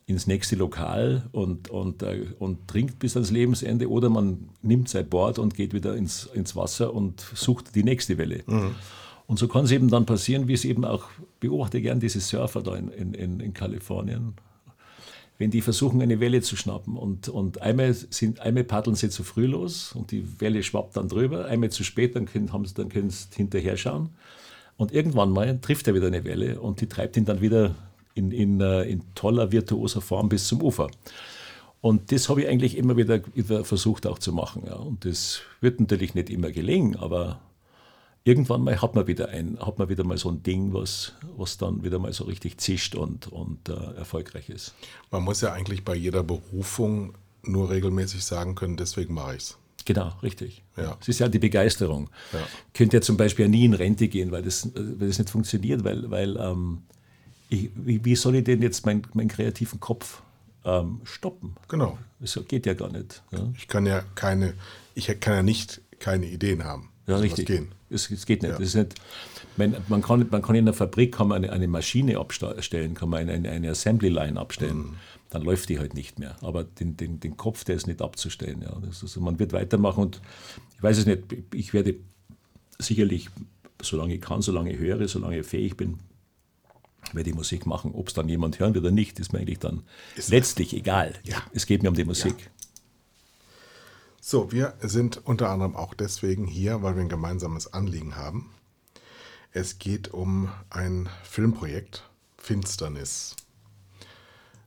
ins 0.06 0.26
nächste 0.26 0.56
Lokal 0.56 1.28
und, 1.32 1.68
und, 1.68 2.02
äh, 2.02 2.26
und 2.38 2.68
trinkt 2.68 2.98
bis 2.98 3.16
ans 3.16 3.30
Lebensende 3.30 3.90
oder 3.90 4.08
man 4.08 4.48
nimmt 4.62 4.88
sein 4.88 5.08
Board 5.08 5.38
und 5.38 5.54
geht 5.54 5.74
wieder 5.74 5.94
ins, 5.94 6.26
ins 6.32 6.56
Wasser 6.56 6.94
und 6.94 7.20
sucht 7.34 7.74
die 7.74 7.84
nächste 7.84 8.16
Welle. 8.16 8.42
Und 9.26 9.38
so 9.38 9.46
kann 9.46 9.64
es 9.64 9.70
eben 9.70 9.88
dann 9.88 10.06
passieren, 10.06 10.48
wie 10.48 10.54
es 10.54 10.64
eben 10.64 10.84
auch, 10.84 11.04
beobachte 11.38 11.80
gern 11.80 12.00
diese 12.00 12.20
Surfer 12.20 12.62
da 12.62 12.74
in, 12.76 12.88
in, 12.88 13.14
in, 13.14 13.40
in 13.40 13.54
Kalifornien, 13.54 14.34
wenn 15.40 15.50
die 15.50 15.62
versuchen, 15.62 16.02
eine 16.02 16.20
Welle 16.20 16.42
zu 16.42 16.54
schnappen 16.54 16.98
und, 16.98 17.30
und 17.30 17.62
einmal, 17.62 17.94
sind, 17.94 18.40
einmal 18.40 18.62
paddeln 18.62 18.94
sie 18.94 19.08
zu 19.08 19.24
früh 19.24 19.46
los 19.46 19.92
und 19.94 20.10
die 20.10 20.38
Welle 20.38 20.62
schwappt 20.62 20.98
dann 20.98 21.08
drüber, 21.08 21.46
einmal 21.46 21.70
zu 21.70 21.82
spät, 21.82 22.14
dann 22.14 22.26
können, 22.26 22.52
haben 22.52 22.66
sie, 22.66 22.74
dann 22.74 22.90
können 22.90 23.08
sie 23.08 23.26
hinterher 23.34 23.78
schauen 23.78 24.10
und 24.76 24.92
irgendwann 24.92 25.30
mal 25.30 25.58
trifft 25.58 25.88
er 25.88 25.94
wieder 25.94 26.08
eine 26.08 26.24
Welle 26.24 26.60
und 26.60 26.82
die 26.82 26.88
treibt 26.88 27.16
ihn 27.16 27.24
dann 27.24 27.40
wieder 27.40 27.74
in, 28.14 28.32
in, 28.32 28.60
äh, 28.60 28.82
in 28.82 29.02
toller, 29.14 29.50
virtuoser 29.50 30.02
Form 30.02 30.28
bis 30.28 30.46
zum 30.46 30.60
Ufer. 30.60 30.90
Und 31.80 32.12
das 32.12 32.28
habe 32.28 32.42
ich 32.42 32.48
eigentlich 32.48 32.76
immer 32.76 32.98
wieder, 32.98 33.22
wieder 33.34 33.64
versucht 33.64 34.06
auch 34.06 34.18
zu 34.18 34.34
machen. 34.34 34.64
Ja. 34.66 34.74
Und 34.74 35.06
das 35.06 35.40
wird 35.62 35.80
natürlich 35.80 36.14
nicht 36.14 36.28
immer 36.28 36.50
gelingen, 36.50 36.96
aber 36.96 37.40
irgendwann 38.24 38.62
mal 38.62 38.80
hat 38.80 38.94
man 38.94 39.06
wieder 39.06 39.28
ein, 39.28 39.58
hat 39.60 39.78
man 39.78 39.88
wieder 39.88 40.04
mal 40.04 40.18
so 40.18 40.30
ein 40.30 40.42
Ding, 40.42 40.72
was, 40.72 41.14
was 41.36 41.58
dann 41.58 41.82
wieder 41.82 41.98
mal 41.98 42.12
so 42.12 42.24
richtig 42.24 42.58
zischt 42.58 42.94
und, 42.94 43.28
und 43.28 43.68
äh, 43.68 43.72
erfolgreich 43.96 44.48
ist. 44.50 44.74
Man 45.10 45.22
muss 45.22 45.40
ja 45.40 45.52
eigentlich 45.52 45.84
bei 45.84 45.94
jeder 45.94 46.22
Berufung 46.22 47.14
nur 47.42 47.70
regelmäßig 47.70 48.24
sagen 48.24 48.54
können, 48.54 48.76
deswegen 48.76 49.14
mache 49.14 49.36
ich 49.36 49.42
es. 49.42 49.58
Genau, 49.86 50.12
richtig. 50.22 50.62
Ja. 50.76 50.96
Es 51.00 51.08
ist 51.08 51.20
ja 51.20 51.28
die 51.28 51.38
Begeisterung. 51.38 52.10
Ja. 52.32 52.40
Könnte 52.74 52.98
ja 52.98 53.00
zum 53.00 53.16
Beispiel 53.16 53.48
nie 53.48 53.64
in 53.64 53.74
Rente 53.74 54.08
gehen, 54.08 54.30
weil 54.30 54.42
das, 54.42 54.68
weil 54.74 55.08
das 55.08 55.18
nicht 55.18 55.30
funktioniert, 55.30 55.84
weil, 55.84 56.10
weil 56.10 56.36
ähm, 56.36 56.82
ich, 57.48 57.70
wie, 57.74 58.04
wie 58.04 58.14
soll 58.14 58.36
ich 58.36 58.44
denn 58.44 58.62
jetzt 58.62 58.84
meinen 58.84 59.02
meinen 59.14 59.28
kreativen 59.28 59.80
Kopf 59.80 60.22
ähm, 60.64 61.00
stoppen? 61.04 61.56
Genau. 61.68 61.98
Das 62.20 62.38
geht 62.46 62.66
ja 62.66 62.74
gar 62.74 62.90
nicht. 62.90 63.22
Ja, 63.32 63.48
Ich 63.56 63.68
kann 63.68 63.86
ja 63.86 64.02
keine, 64.14 64.54
ich 64.94 65.06
kann 65.20 65.34
ja 65.34 65.42
nicht 65.42 65.80
keine 65.98 66.26
Ideen 66.26 66.64
haben. 66.64 66.89
Ja 67.10 67.16
was 67.16 67.22
richtig. 67.22 67.46
Gehen. 67.46 67.68
Es, 67.90 68.10
es 68.10 68.26
geht 68.26 68.42
nicht. 68.42 68.52
Ja. 68.52 68.58
Das 68.58 68.68
ist 68.68 68.74
nicht 68.74 68.94
man, 69.56 69.76
man, 69.88 70.02
kann, 70.02 70.26
man 70.30 70.42
kann 70.42 70.54
in 70.56 70.64
der 70.64 70.74
Fabrik 70.74 71.14
kann 71.14 71.28
man 71.28 71.44
eine, 71.44 71.52
eine 71.52 71.68
Maschine 71.68 72.18
abstellen, 72.18 72.94
kann 72.94 73.08
man 73.08 73.28
eine, 73.28 73.48
eine 73.48 73.70
Assembly 73.70 74.08
Line 74.08 74.38
abstellen. 74.38 74.78
Mhm. 74.78 74.96
Dann 75.30 75.42
läuft 75.42 75.68
die 75.68 75.78
halt 75.78 75.94
nicht 75.94 76.18
mehr. 76.18 76.36
Aber 76.40 76.64
den, 76.64 76.96
den, 76.96 77.20
den 77.20 77.36
Kopf, 77.36 77.62
der 77.64 77.76
ist 77.76 77.86
nicht 77.86 78.02
abzustellen. 78.02 78.62
Ja. 78.62 78.76
Das 78.80 78.96
ist, 78.96 79.02
also 79.02 79.20
man 79.20 79.38
wird 79.38 79.52
weitermachen 79.52 80.02
und 80.02 80.20
ich 80.76 80.82
weiß 80.82 80.98
es 80.98 81.06
nicht, 81.06 81.22
ich 81.54 81.72
werde 81.72 81.94
sicherlich, 82.78 83.28
solange 83.80 84.14
ich 84.14 84.20
kann, 84.20 84.42
solange 84.42 84.72
ich 84.72 84.78
höre, 84.78 85.06
solange 85.06 85.38
ich 85.38 85.46
fähig 85.46 85.76
bin, 85.76 85.98
werde 87.12 87.30
ich 87.30 87.36
Musik 87.36 87.66
machen. 87.66 87.92
Ob 87.94 88.08
es 88.08 88.14
dann 88.14 88.28
jemand 88.28 88.58
hören 88.58 88.74
wird 88.74 88.84
oder 88.84 88.92
nicht, 88.92 89.20
ist 89.20 89.32
mir 89.32 89.40
eigentlich 89.40 89.60
dann 89.60 89.82
letztlich 90.28 90.74
egal. 90.74 91.14
Ja. 91.24 91.42
Es 91.52 91.66
geht 91.66 91.82
mir 91.82 91.90
um 91.90 91.94
die 91.94 92.04
Musik. 92.04 92.50
So, 94.22 94.52
wir 94.52 94.74
sind 94.82 95.26
unter 95.26 95.48
anderem 95.48 95.74
auch 95.74 95.94
deswegen 95.94 96.46
hier, 96.46 96.82
weil 96.82 96.94
wir 96.94 97.00
ein 97.00 97.08
gemeinsames 97.08 97.72
Anliegen 97.72 98.16
haben. 98.16 98.50
Es 99.50 99.78
geht 99.78 100.08
um 100.12 100.52
ein 100.68 101.08
Filmprojekt, 101.24 102.08
Finsternis. 102.36 103.34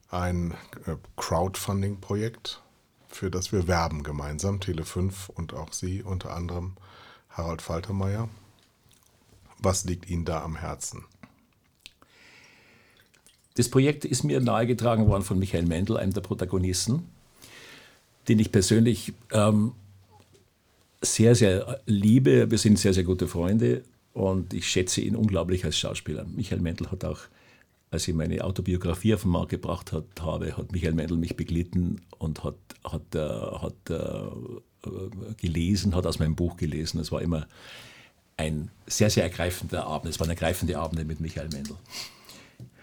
Ein 0.09 0.55
äh, 0.87 0.95
Crowdfunding-Projekt, 1.17 2.63
für 3.07 3.29
das 3.29 3.51
wir 3.51 3.67
werben 3.67 4.01
gemeinsam, 4.01 4.57
Tele5 4.57 5.29
und 5.29 5.53
auch 5.53 5.71
Sie, 5.71 6.01
unter 6.01 6.35
anderem 6.35 6.73
Harald 7.29 7.61
Faltermeier. 7.61 8.29
Was 9.59 9.85
liegt 9.85 10.09
Ihnen 10.09 10.25
da 10.25 10.43
am 10.43 10.55
Herzen? 10.55 11.05
Das 13.55 13.69
Projekt 13.69 14.03
ist 14.03 14.23
mir 14.23 14.41
nahegetragen 14.41 15.07
worden 15.07 15.23
von 15.23 15.37
Michael 15.37 15.67
Mendel, 15.67 15.97
einem 15.97 16.13
der 16.13 16.21
Protagonisten, 16.21 17.07
den 18.27 18.39
ich 18.39 18.51
persönlich 18.51 19.13
ähm, 19.31 19.73
sehr, 21.01 21.35
sehr 21.35 21.81
liebe. 21.85 22.49
Wir 22.49 22.57
sind 22.57 22.79
sehr, 22.79 22.93
sehr 22.93 23.03
gute 23.03 23.27
Freunde 23.27 23.83
und 24.13 24.53
ich 24.53 24.67
schätze 24.67 25.01
ihn 25.01 25.15
unglaublich 25.15 25.65
als 25.65 25.77
Schauspieler. 25.77 26.25
Michael 26.25 26.61
Mendel 26.61 26.91
hat 26.91 27.03
auch, 27.03 27.19
als 27.91 28.07
ich 28.07 28.13
meine 28.13 28.43
Autobiografie 28.43 29.13
auf 29.13 29.23
den 29.23 29.31
Markt 29.31 29.49
gebracht 29.49 29.91
hat, 29.91 30.05
habe, 30.21 30.55
hat 30.57 30.71
Michael 30.71 30.93
Mendel 30.93 31.17
mich 31.17 31.35
beglitten 31.35 32.01
und 32.17 32.43
hat, 32.43 32.55
hat, 32.83 33.15
äh, 33.15 33.19
hat 33.19 33.89
äh, 33.89 35.35
gelesen, 35.37 35.95
hat 35.95 36.05
aus 36.05 36.19
meinem 36.19 36.35
Buch 36.35 36.57
gelesen. 36.57 36.99
Es 36.99 37.11
war 37.11 37.21
immer 37.21 37.47
ein 38.37 38.69
sehr, 38.87 39.09
sehr 39.09 39.23
ergreifender 39.23 39.85
Abend. 39.85 40.09
Es 40.09 40.19
waren 40.19 40.29
ergreifende 40.29 40.77
Abende 40.77 41.05
mit 41.05 41.19
Michael 41.19 41.49
Mendel. 41.49 41.75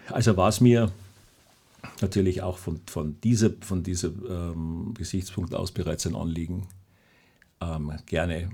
Also 0.08 0.36
war 0.36 0.48
es 0.48 0.60
mir 0.60 0.92
natürlich 2.00 2.42
auch 2.42 2.58
von, 2.58 2.80
von 2.86 3.20
diesem 3.20 3.60
von 3.62 3.82
dieser, 3.82 4.08
ähm, 4.08 4.94
Gesichtspunkt 4.94 5.54
aus 5.54 5.72
bereits 5.72 6.06
ein 6.06 6.14
Anliegen, 6.14 6.68
ähm, 7.60 7.92
gerne 8.06 8.50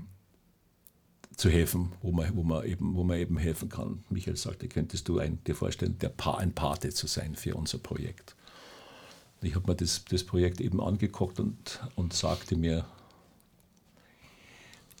zu 1.35 1.49
helfen, 1.49 1.91
wo 2.01 2.11
man, 2.11 2.35
wo, 2.35 2.43
man 2.43 2.65
eben, 2.65 2.95
wo 2.95 3.03
man 3.03 3.17
eben 3.19 3.37
helfen 3.37 3.69
kann. 3.69 4.03
Michael 4.09 4.37
sagte, 4.37 4.67
könntest 4.67 5.07
du 5.07 5.19
ein, 5.19 5.43
dir 5.45 5.55
vorstellen, 5.55 5.97
der 5.99 6.09
pa 6.09 6.35
ein 6.35 6.53
Pate 6.53 6.89
zu 6.89 7.05
sein 7.07 7.35
für 7.35 7.55
unser 7.55 7.77
Projekt. 7.77 8.35
Ich 9.41 9.53
habe 9.53 9.67
mir 9.67 9.75
das, 9.75 10.03
das 10.05 10.23
Projekt 10.23 10.59
eben 10.61 10.81
angeguckt 10.81 11.39
und, 11.39 11.79
und 11.95 12.13
sagte 12.13 12.55
mir, 12.55 12.85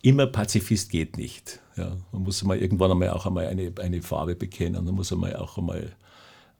immer 0.03 0.27
Pazifist 0.27 0.91
geht 0.91 1.17
nicht. 1.17 1.59
Ja, 1.75 1.97
man 2.11 2.23
muss 2.23 2.43
mal 2.43 2.57
irgendwann 2.57 2.91
einmal 2.91 3.09
auch 3.09 3.25
einmal 3.25 3.47
eine, 3.47 3.73
eine 3.81 4.01
Farbe 4.03 4.35
bekennen, 4.35 4.85
man 4.85 4.93
muss 4.93 5.11
einmal 5.11 5.35
auch 5.35 5.57
einmal 5.57 5.95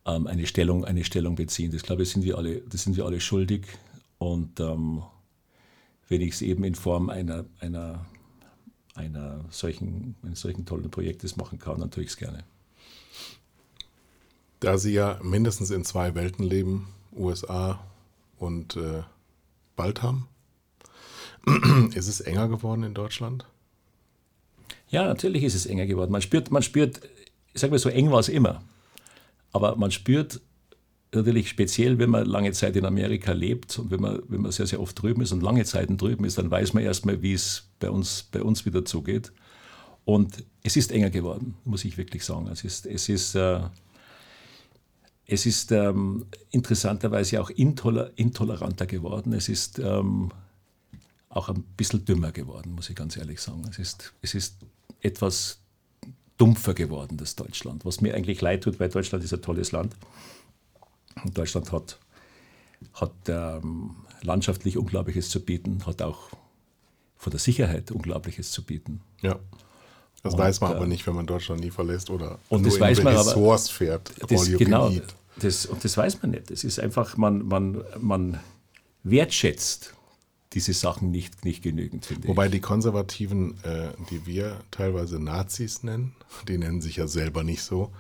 ähm, 0.08 0.26
eine, 0.26 0.48
Stellung, 0.48 0.86
eine 0.86 1.04
Stellung 1.04 1.36
beziehen. 1.36 1.72
Das 1.72 1.84
glaube 1.84 2.04
ich, 2.04 2.10
sind 2.10 2.24
wir 2.24 2.38
alle, 2.38 2.62
das 2.62 2.84
sind 2.84 2.98
wir 2.98 3.06
alle 3.06 3.20
schuldig. 3.20 3.66
Und 4.18 4.60
ähm, 4.60 5.04
wenn 6.08 6.22
ich 6.22 6.34
es 6.34 6.42
eben 6.42 6.64
in 6.64 6.76
Form 6.76 7.10
einer, 7.10 7.46
einer, 7.60 8.06
einer 8.96 9.46
solchen, 9.50 10.16
eines 10.24 10.42
solchen 10.42 10.66
tollen 10.66 10.90
Projektes 10.90 11.36
machen 11.36 11.60
kann, 11.60 11.80
dann 11.80 11.92
tue 11.92 12.04
ich 12.04 12.10
es 12.10 12.18
gerne. 12.18 12.44
Da 14.60 14.78
Sie 14.78 14.94
ja 14.94 15.20
mindestens 15.22 15.70
in 15.70 15.84
zwei 15.84 16.16
Welten 16.16 16.44
leben, 16.44 16.88
USA 17.16 17.80
und 18.40 18.76
äh, 18.76 19.04
Baltham, 19.76 20.28
ist 21.94 22.08
es 22.08 22.22
enger 22.22 22.48
geworden 22.48 22.84
in 22.84 22.94
Deutschland? 22.94 23.46
Ja, 24.90 25.06
natürlich 25.06 25.44
ist 25.44 25.54
es 25.54 25.66
enger 25.66 25.86
geworden. 25.86 26.12
Man 26.12 26.22
spürt, 26.22 26.50
man 26.50 26.64
spürt, 26.64 27.02
ich 27.54 27.62
sage 27.62 27.72
mal 27.72 27.78
so, 27.78 27.90
eng 27.90 28.10
war 28.10 28.20
es 28.20 28.30
immer. 28.30 28.64
Aber 29.52 29.76
man 29.76 29.92
spürt 29.92 30.42
natürlich 31.14 31.50
speziell, 31.50 32.00
wenn 32.00 32.10
man 32.10 32.26
lange 32.26 32.52
Zeit 32.52 32.76
in 32.76 32.86
Amerika 32.86 33.32
lebt 33.32 33.80
und 33.80 33.92
wenn 33.92 34.02
man, 34.02 34.22
wenn 34.28 34.42
man 34.42 34.52
sehr, 34.52 34.68
sehr 34.68 34.82
oft 34.82 35.02
drüben 35.02 35.22
ist 35.22 35.32
und 35.32 35.42
lange 35.42 35.66
Zeiten 35.66 35.98
drüben 35.98 36.26
ist, 36.26 36.38
dann 36.38 36.52
weiß 36.52 36.74
man 36.74 36.84
erstmal, 36.84 37.22
wie 37.22 37.34
es 37.34 37.70
bei 37.80 37.90
uns, 37.90 38.24
bei 38.32 38.42
uns 38.42 38.66
wieder 38.66 38.84
zugeht. 38.86 39.32
Und 40.06 40.46
es 40.64 40.78
ist 40.78 40.92
enger 40.92 41.10
geworden, 41.10 41.56
muss 41.66 41.86
ich 41.86 41.98
wirklich 41.98 42.24
sagen. 42.24 42.48
Es 42.48 42.64
ist, 42.64 42.86
es 42.86 43.10
ist, 43.10 43.36
äh, 43.36 43.60
es 45.26 45.46
ist 45.46 45.72
ähm, 45.72 46.26
interessanterweise 46.52 47.42
auch 47.42 47.50
intoler, 47.50 48.12
intoleranter 48.16 48.86
geworden. 48.86 49.34
Es 49.34 49.50
ist 49.50 49.80
ähm, 49.80 50.32
auch 51.30 51.50
ein 51.50 51.64
bisschen 51.76 52.06
dümmer 52.06 52.32
geworden, 52.32 52.74
muss 52.74 52.90
ich 52.90 52.96
ganz 52.96 53.18
ehrlich 53.18 53.42
sagen. 53.42 53.64
Es 53.70 53.80
ist, 53.80 54.14
es 54.22 54.34
ist 54.34 54.58
etwas 55.02 55.62
dumpfer 56.38 56.74
geworden, 56.74 57.18
das 57.18 57.36
Deutschland. 57.36 57.86
Was 57.86 58.02
mir 58.02 58.14
eigentlich 58.16 58.42
leid 58.42 58.64
tut, 58.64 58.80
weil 58.80 58.90
Deutschland 58.90 59.24
ist 59.24 59.34
ein 59.34 59.42
tolles 59.42 59.72
Land. 59.72 59.96
Und 61.24 61.38
Deutschland 61.38 61.72
hat, 61.72 61.98
hat 62.94 63.12
ähm, 63.28 63.96
landschaftlich 64.22 64.78
Unglaubliches 64.78 65.30
zu 65.30 65.44
bieten, 65.44 65.86
hat 65.86 66.02
auch 66.02 66.30
von 67.18 67.32
der 67.32 67.40
Sicherheit 67.40 67.92
Unglaubliches 67.92 68.52
zu 68.52 68.64
bieten. 68.64 69.02
Ja. 69.22 69.40
Das 70.24 70.34
Und, 70.34 70.40
weiß 70.40 70.62
man 70.62 70.72
äh, 70.72 70.76
aber 70.76 70.86
nicht, 70.88 71.06
wenn 71.08 71.16
man 71.16 71.26
Deutschland 71.26 71.62
nie 71.62 71.72
verlässt 71.72 72.10
oder 72.10 72.38
Und 72.50 72.62
nur 72.62 72.72
das 72.72 72.80
weiß 72.80 73.04
man 73.04 73.16
aber- 73.16 73.58
fährt. 73.58 74.12
Das, 74.30 74.46
genau, 74.58 74.92
das, 75.40 75.66
und 75.66 75.84
das 75.84 75.98
weiß 75.98 76.22
man 76.22 76.32
nicht. 76.32 76.52
Das 76.52 76.64
ist 76.64 76.80
einfach, 76.80 77.18
man, 77.18 77.48
man, 77.48 77.84
man 78.00 78.40
wertschätzt 79.04 79.94
diese 80.58 80.74
Sachen 80.74 81.12
nicht, 81.12 81.46
nicht 81.46 81.62
genügend, 81.62 82.08
finde 82.08 82.28
Wobei 82.28 82.48
die 82.48 82.60
Konservativen, 82.60 83.64
äh, 83.64 83.92
die 84.10 84.26
wir 84.26 84.60
teilweise 84.72 85.20
Nazis 85.20 85.84
nennen, 85.84 86.16
die 86.48 86.58
nennen 86.58 86.82
sich 86.82 86.96
ja 86.96 87.06
selber 87.06 87.44
nicht 87.44 87.62
so, 87.62 87.92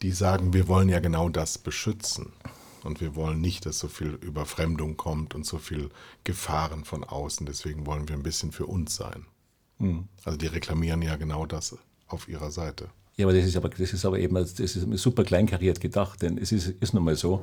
die 0.00 0.12
sagen, 0.12 0.52
wir 0.52 0.68
wollen 0.68 0.88
ja 0.88 1.00
genau 1.00 1.28
das 1.28 1.58
beschützen. 1.58 2.32
Und 2.84 3.00
wir 3.00 3.16
wollen 3.16 3.40
nicht, 3.40 3.66
dass 3.66 3.80
so 3.80 3.88
viel 3.88 4.14
Überfremdung 4.22 4.96
kommt 4.96 5.34
und 5.34 5.44
so 5.44 5.58
viel 5.58 5.90
Gefahren 6.22 6.84
von 6.84 7.02
außen. 7.02 7.44
Deswegen 7.44 7.84
wollen 7.86 8.08
wir 8.08 8.14
ein 8.14 8.22
bisschen 8.22 8.52
für 8.52 8.66
uns 8.66 8.94
sein. 8.94 9.26
Hm. 9.78 10.04
Also 10.24 10.38
die 10.38 10.46
reklamieren 10.46 11.02
ja 11.02 11.16
genau 11.16 11.44
das 11.44 11.76
auf 12.06 12.28
ihrer 12.28 12.52
Seite. 12.52 12.88
Ja, 13.20 13.26
aber 13.26 13.34
das 13.34 13.44
ist 13.44 13.54
aber, 13.54 13.68
das 13.68 13.92
ist 13.92 14.06
aber 14.06 14.18
eben 14.18 14.34
das 14.34 14.58
ist 14.58 14.86
super 14.94 15.24
kleinkariert 15.24 15.78
gedacht, 15.78 16.22
denn 16.22 16.38
es 16.38 16.52
ist, 16.52 16.68
ist 16.80 16.94
nun 16.94 17.04
mal 17.04 17.16
so, 17.16 17.42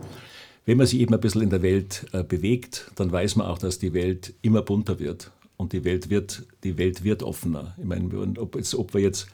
wenn 0.66 0.76
man 0.76 0.88
sich 0.88 1.00
eben 1.00 1.14
ein 1.14 1.20
bisschen 1.20 1.44
in 1.44 1.52
der 1.52 1.62
Welt 1.62 2.08
äh, 2.14 2.24
bewegt, 2.24 2.90
dann 2.96 3.12
weiß 3.12 3.36
man 3.36 3.46
auch, 3.46 3.60
dass 3.60 3.78
die 3.78 3.94
Welt 3.94 4.34
immer 4.42 4.64
bunter 4.64 4.98
wird 4.98 5.30
und 5.56 5.74
die 5.74 5.84
Welt 5.84 6.10
wird, 6.10 6.48
die 6.64 6.80
Welt 6.80 7.04
wird 7.04 7.22
offener. 7.22 7.76
Ich 7.78 7.86
meine, 7.86 8.10
ob, 8.40 8.56
jetzt, 8.56 8.74
ob 8.74 8.96
wir 8.96 9.02
jetzt, 9.02 9.28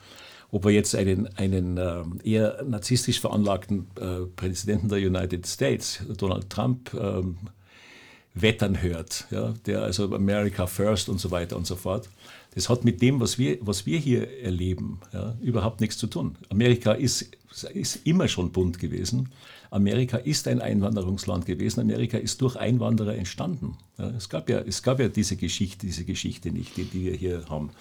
ob 0.51 0.65
wir 0.65 0.71
jetzt 0.71 0.95
einen, 0.95 1.27
einen 1.37 1.77
ähm, 1.77 2.19
eher 2.25 2.61
narzisstisch 2.67 3.21
veranlagten 3.21 3.87
äh, 3.97 4.25
Präsidenten 4.35 4.89
der 4.89 4.97
United 4.97 5.47
States, 5.47 6.03
Donald 6.17 6.49
Trump, 6.49 6.93
ähm, 6.93 7.37
wettern 8.33 8.81
hört, 8.81 9.27
ja, 9.31 9.53
der 9.65 9.83
also 9.83 10.13
America 10.13 10.67
First 10.67 11.07
und 11.07 11.19
so 11.19 11.31
weiter 11.31 11.55
und 11.55 11.67
so 11.67 11.77
fort. 11.77 12.09
Das 12.55 12.69
hat 12.69 12.83
mit 12.85 13.01
dem, 13.01 13.19
was 13.19 13.37
wir, 13.37 13.57
was 13.61 13.85
wir 13.85 13.97
hier 13.97 14.41
erleben, 14.41 14.99
ja, 15.11 15.35
überhaupt 15.41 15.81
nichts 15.81 15.97
zu 15.97 16.07
tun. 16.07 16.35
Amerika 16.49 16.93
ist, 16.93 17.35
ist 17.73 18.05
immer 18.05 18.27
schon 18.27 18.51
bunt 18.51 18.79
gewesen. 18.79 19.29
Amerika 19.71 20.17
ist 20.17 20.47
ein 20.47 20.61
Einwanderungsland 20.61 21.47
gewesen. 21.47 21.79
Amerika 21.79 22.17
ist 22.17 22.41
durch 22.41 22.55
Einwanderer 22.55 23.15
entstanden. 23.15 23.77
Ja, 23.97 24.09
es, 24.11 24.29
gab 24.29 24.49
ja, 24.49 24.59
es 24.59 24.83
gab 24.83 24.99
ja 24.99 25.07
diese 25.07 25.35
Geschichte, 25.35 25.87
diese 25.87 26.05
Geschichte 26.05 26.51
nicht, 26.51 26.77
die, 26.77 26.83
die 26.85 27.05
wir 27.05 27.15
hier 27.15 27.45
haben. 27.49 27.71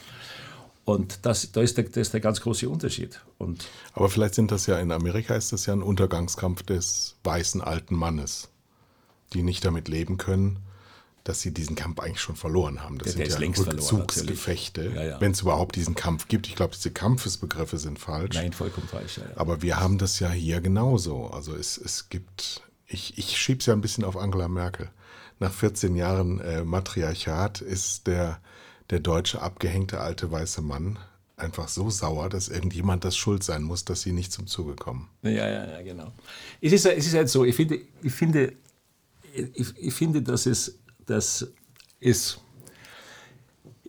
Und 0.84 1.20
das, 1.22 1.52
da, 1.52 1.60
ist 1.60 1.76
der, 1.76 1.84
das 1.84 1.96
ist 1.96 2.14
der 2.14 2.20
ganz 2.20 2.40
große 2.40 2.68
Unterschied. 2.68 3.20
Und 3.38 3.68
Aber 3.92 4.08
vielleicht 4.08 4.34
sind 4.34 4.50
das 4.50 4.66
ja 4.66 4.78
in 4.78 4.90
Amerika 4.90 5.34
ist 5.34 5.52
das 5.52 5.66
ja 5.66 5.74
ein 5.74 5.82
Untergangskampf 5.82 6.62
des 6.62 7.16
weißen 7.24 7.60
alten 7.60 7.94
Mannes, 7.94 8.48
die 9.32 9.42
nicht 9.42 9.64
damit 9.64 9.88
leben 9.88 10.16
können, 10.16 10.58
dass 11.24 11.40
sie 11.40 11.54
diesen 11.54 11.76
Kampf 11.76 12.00
eigentlich 12.00 12.20
schon 12.20 12.36
verloren 12.36 12.82
haben. 12.82 12.98
Das 12.98 13.12
Ja, 13.12 13.24
der 13.24 13.30
sind 13.30 13.52
ist 13.52 13.58
ja 13.58 13.72
Rückzugsgefechte. 13.72 14.92
Ja, 14.94 15.04
ja. 15.04 15.20
wenn 15.20 15.32
es 15.32 15.42
überhaupt 15.42 15.76
diesen 15.76 15.94
Kampf 15.94 16.28
gibt. 16.28 16.48
Ich 16.48 16.56
glaube, 16.56 16.74
diese 16.74 16.90
Kampfesbegriffe 16.90 17.78
sind 17.78 17.98
falsch. 17.98 18.34
nein, 18.36 18.52
vollkommen 18.52 18.88
falsch. 18.88 19.20
Aber 19.36 19.62
wir 19.62 19.78
haben 19.78 19.98
das 19.98 20.18
ja 20.18 20.30
hier 20.30 20.60
genauso. 20.60 21.28
Also 21.28 21.54
es, 21.54 21.78
es 21.78 22.08
gibt, 22.08 22.62
ich, 22.86 23.18
ich 23.18 23.36
schiebe 23.38 23.60
es 23.60 23.66
ja 23.66 23.74
ein 23.74 23.80
bisschen 23.80 24.04
auf 24.04 24.16
Angela 24.16 24.48
Merkel. 24.48 24.90
Nach 25.38 25.52
14 25.52 25.96
Jahren 25.96 26.40
äh, 26.40 26.64
Matriarchat 26.64 27.60
ist 27.60 28.06
der, 28.06 28.40
der 28.90 29.00
deutsche 29.00 29.42
abgehängte 29.42 30.00
alte 30.00 30.30
weiße 30.30 30.62
Mann 30.62 30.98
einfach 31.36 31.68
so 31.68 31.90
sauer, 31.90 32.28
dass 32.28 32.48
irgendjemand 32.48 33.04
das 33.04 33.16
schuld 33.16 33.42
sein 33.42 33.62
muss, 33.62 33.84
dass 33.84 34.02
sie 34.02 34.12
nicht 34.12 34.32
zum 34.32 34.46
Zuge 34.46 34.74
kommen. 34.74 35.08
Ja, 35.22 35.30
ja, 35.30 35.66
ja, 35.66 35.82
genau. 35.82 36.12
Es 36.60 36.72
ist, 36.72 36.86
es 36.86 37.06
ist 37.06 37.14
halt 37.14 37.28
so, 37.28 37.44
ich 37.44 37.56
finde, 37.56 37.80
ich 38.02 38.12
finde, 38.12 38.52
ich, 39.34 39.76
ich 39.76 39.94
finde, 39.94 40.22
dass 40.22 40.46
es, 40.46 40.78
dass 41.06 41.48
es 42.00 42.38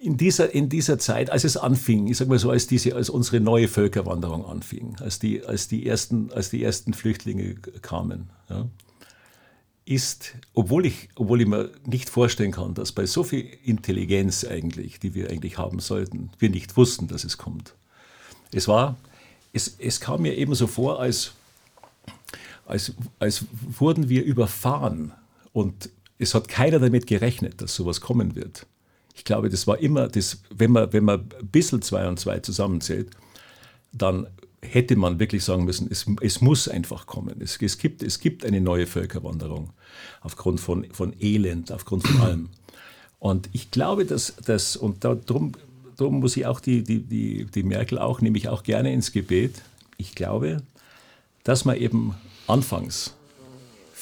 in 0.03 0.17
dieser, 0.17 0.53
in 0.53 0.67
dieser 0.67 0.99
Zeit, 0.99 1.29
als 1.29 1.45
es 1.45 1.55
anfing, 1.55 2.07
ich 2.07 2.17
sag 2.17 2.27
mal 2.27 2.37
so, 2.37 2.49
als, 2.49 2.67
diese, 2.67 2.93
als 2.93 3.09
unsere 3.09 3.39
neue 3.39 3.69
Völkerwanderung 3.69 4.45
anfing, 4.45 4.97
als 4.99 5.17
die, 5.17 5.45
als 5.45 5.69
die, 5.69 5.85
ersten, 5.85 6.31
als 6.33 6.49
die 6.49 6.61
ersten 6.61 6.93
Flüchtlinge 6.93 7.55
kamen, 7.81 8.29
ja, 8.49 8.67
ist, 9.85 10.35
obwohl 10.53 10.85
ich, 10.85 11.09
obwohl 11.15 11.41
ich 11.41 11.47
mir 11.47 11.71
nicht 11.85 12.09
vorstellen 12.09 12.51
kann, 12.51 12.73
dass 12.73 12.91
bei 12.91 13.05
so 13.05 13.23
viel 13.23 13.47
Intelligenz 13.63 14.43
eigentlich, 14.43 14.99
die 14.99 15.13
wir 15.13 15.29
eigentlich 15.29 15.57
haben 15.57 15.79
sollten, 15.79 16.31
wir 16.39 16.49
nicht 16.49 16.75
wussten, 16.77 17.07
dass 17.07 17.23
es 17.23 17.37
kommt. 17.37 17.73
Es 18.51 18.67
war, 18.67 18.97
es, 19.51 19.75
es 19.79 19.99
kam 19.99 20.21
mir 20.21 20.37
eben 20.37 20.55
so 20.55 20.67
vor, 20.67 20.99
als, 20.99 21.31
als, 22.65 22.93
als 23.19 23.45
wurden 23.51 24.09
wir 24.09 24.23
überfahren 24.23 25.13
und 25.53 25.89
es 26.23 26.33
hat 26.33 26.47
keiner 26.47 26.79
damit 26.79 27.07
gerechnet, 27.07 27.61
dass 27.61 27.75
sowas 27.75 28.01
kommen 28.01 28.35
wird. 28.35 28.65
Ich 29.15 29.23
glaube, 29.23 29.49
das 29.49 29.67
war 29.67 29.77
immer, 29.79 30.07
das, 30.07 30.41
wenn, 30.49 30.71
man, 30.71 30.91
wenn 30.91 31.03
man 31.03 31.29
ein 31.39 31.47
bisschen 31.47 31.81
zwei 31.81 32.07
und 32.07 32.19
zwei 32.19 32.39
zusammenzählt, 32.39 33.11
dann 33.91 34.27
hätte 34.61 34.95
man 34.95 35.19
wirklich 35.19 35.43
sagen 35.43 35.65
müssen, 35.65 35.87
es, 35.91 36.05
es 36.21 36.41
muss 36.41 36.67
einfach 36.67 37.05
kommen. 37.05 37.41
Es, 37.41 37.61
es, 37.61 37.77
gibt, 37.77 38.01
es 38.01 38.19
gibt 38.19 38.45
eine 38.45 38.61
neue 38.61 38.87
Völkerwanderung 38.87 39.71
aufgrund 40.21 40.59
von, 40.59 40.85
von 40.91 41.13
Elend, 41.19 41.71
aufgrund 41.71 42.07
von 42.07 42.21
allem. 42.21 42.49
Und 43.19 43.49
ich 43.53 43.71
glaube, 43.71 44.05
dass 44.05 44.35
das, 44.45 44.75
und 44.75 45.03
darum 45.03 45.53
darum 45.97 46.19
muss 46.19 46.37
ich 46.37 46.45
auch 46.45 46.59
die, 46.59 46.83
die, 46.83 46.99
die, 47.01 47.45
die 47.45 47.63
Merkel 47.63 47.99
auch, 47.99 48.21
nehme 48.21 48.37
ich 48.37 48.49
auch 48.49 48.63
gerne 48.63 48.93
ins 48.93 49.11
Gebet. 49.11 49.61
Ich 49.97 50.15
glaube, 50.15 50.61
dass 51.43 51.65
man 51.65 51.77
eben 51.77 52.15
anfangs 52.47 53.15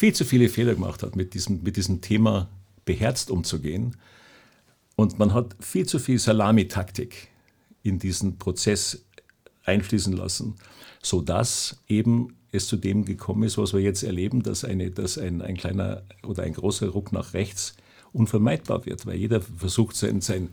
viel 0.02 0.16
zu 0.16 0.26
viele 0.26 0.50
Fehler 0.50 0.74
gemacht 0.74 1.04
hat, 1.04 1.16
mit 1.16 1.36
diesem, 1.36 1.62
mit 1.62 1.78
diesem 1.78 2.02
Thema 2.02 2.50
beherzt 2.86 3.30
umzugehen. 3.30 3.98
Und 4.96 5.20
man 5.20 5.32
hat 5.32 5.56
viel 5.60 5.86
zu 5.86 6.00
viel 6.00 6.18
Salamitaktik 6.18 7.28
in 7.84 8.00
diesen 8.00 8.40
Prozess 8.40 9.06
einfließen 9.64 10.14
lassen, 10.14 10.56
sodass 11.04 11.84
eben 11.88 12.36
es 12.52 12.66
zu 12.66 12.78
dem 12.78 13.06
gekommen 13.06 13.44
ist, 13.44 13.60
was 13.60 13.74
wir 13.74 13.80
jetzt 13.80 14.02
erleben, 14.02 14.42
dass, 14.42 14.66
eine, 14.66 14.90
dass 14.90 15.20
ein, 15.20 15.44
ein 15.44 15.56
kleiner 15.56 16.02
oder 16.24 16.42
ein 16.42 16.54
großer 16.54 16.88
Ruck 16.88 17.12
nach 17.12 17.36
rechts 17.36 17.76
unvermeidbar 18.12 18.88
wird, 18.88 19.06
weil 19.06 19.18
jeder 19.18 19.40
versucht, 19.40 19.96
sein, 19.96 20.20
sein, 20.20 20.50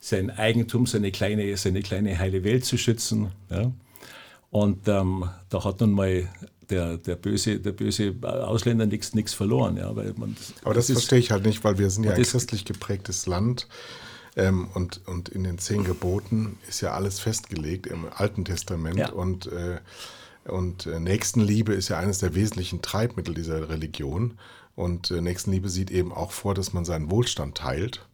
sein 0.00 0.28
Eigentum, 0.28 0.86
seine 0.86 1.12
kleine, 1.12 1.56
seine 1.56 1.82
kleine 1.82 2.18
heile 2.18 2.42
Welt 2.42 2.64
zu 2.64 2.76
schützen. 2.76 3.28
Ja? 3.48 3.70
Und 4.50 4.88
ähm, 4.88 5.30
da 5.50 5.62
hat 5.62 5.82
nun 5.82 5.92
mal 5.92 6.28
der, 6.70 6.98
der, 6.98 7.16
böse, 7.16 7.60
der 7.60 7.72
böse 7.72 8.14
Ausländer 8.22 8.86
nichts 8.86 9.14
nichts 9.14 9.32
verloren. 9.34 9.76
Ja? 9.76 9.94
Weil 9.96 10.14
man, 10.16 10.36
Aber 10.64 10.74
das, 10.74 10.90
ist- 10.90 10.98
verstehe 10.98 11.18
ich 11.18 11.30
halt 11.30 11.44
nicht, 11.44 11.64
weil 11.64 11.78
wir 11.78 11.90
sind 11.90 12.04
ja 12.04 12.12
ein 12.12 12.18
das- 12.18 12.30
christlich 12.32 12.64
geprägtes 12.64 13.26
Land. 13.26 13.66
Ähm, 14.36 14.68
und, 14.74 15.00
und 15.08 15.28
in 15.30 15.42
den 15.44 15.58
zehn 15.58 15.82
Geboten 15.84 16.58
ist 16.68 16.80
ja 16.80 16.92
alles 16.92 17.18
festgelegt 17.18 17.86
im 17.86 18.06
Alten 18.14 18.44
Testament. 18.44 18.96
Ja. 18.98 19.10
Und, 19.10 19.46
äh, 19.46 19.78
und 20.44 20.86
äh, 20.86 21.00
Nächstenliebe 21.00 21.72
ist 21.74 21.88
ja 21.88 21.98
eines 21.98 22.18
der 22.18 22.34
wesentlichen 22.34 22.80
Treibmittel 22.80 23.34
dieser 23.34 23.68
Religion. 23.68 24.38
Und 24.76 25.10
äh, 25.10 25.20
Nächstenliebe 25.20 25.68
sieht 25.68 25.90
eben 25.90 26.12
auch 26.12 26.30
vor, 26.30 26.54
dass 26.54 26.72
man 26.72 26.84
seinen 26.84 27.10
Wohlstand 27.10 27.56
teilt. 27.56 28.06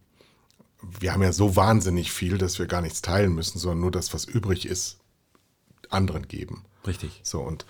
Wir 0.99 1.13
haben 1.13 1.23
ja 1.23 1.33
so 1.33 1.57
wahnsinnig 1.57 2.11
viel, 2.13 2.39
dass 2.39 2.59
wir 2.59 2.67
gar 2.67 2.81
nichts 2.81 3.03
teilen 3.03 3.35
müssen, 3.35 3.59
sondern 3.59 3.81
nur 3.81 3.91
das, 3.91 4.15
was 4.15 4.25
übrig 4.25 4.65
ist, 4.67 4.99
anderen 5.91 6.27
geben. 6.29 6.65
Richtig. 6.87 7.21
So, 7.23 7.41
und 7.41 7.67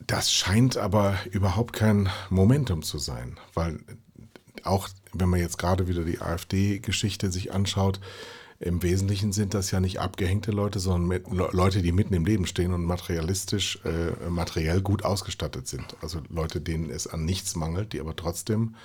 das 0.00 0.32
scheint 0.32 0.76
aber 0.76 1.18
überhaupt 1.30 1.72
kein 1.72 2.08
Momentum 2.30 2.82
zu 2.82 2.98
sein, 2.98 3.38
weil 3.54 3.80
auch 4.62 4.88
wenn 5.12 5.28
man 5.28 5.40
jetzt 5.40 5.58
gerade 5.58 5.88
wieder 5.88 6.04
die 6.04 6.20
AfD-Geschichte 6.20 7.30
sich 7.30 7.52
anschaut, 7.52 8.00
Im 8.60 8.82
Wesentlichen 8.82 9.32
sind 9.32 9.52
das 9.52 9.70
ja 9.72 9.80
nicht 9.80 9.98
abgehängte 9.98 10.50
Leute, 10.52 10.78
sondern 10.78 11.22
Leute, 11.52 11.82
die 11.82 11.92
mitten 11.92 12.14
im 12.14 12.24
Leben 12.24 12.46
stehen 12.46 12.72
und 12.72 12.84
materialistisch, 12.84 13.80
äh, 13.84 14.30
materiell 14.30 14.80
gut 14.80 15.04
ausgestattet 15.04 15.66
sind. 15.66 15.96
Also 16.00 16.22
Leute, 16.30 16.60
denen 16.60 16.88
es 16.88 17.06
an 17.06 17.24
nichts 17.24 17.56
mangelt, 17.56 17.92
die 17.92 18.00
aber 18.00 18.14
trotzdem 18.14 18.76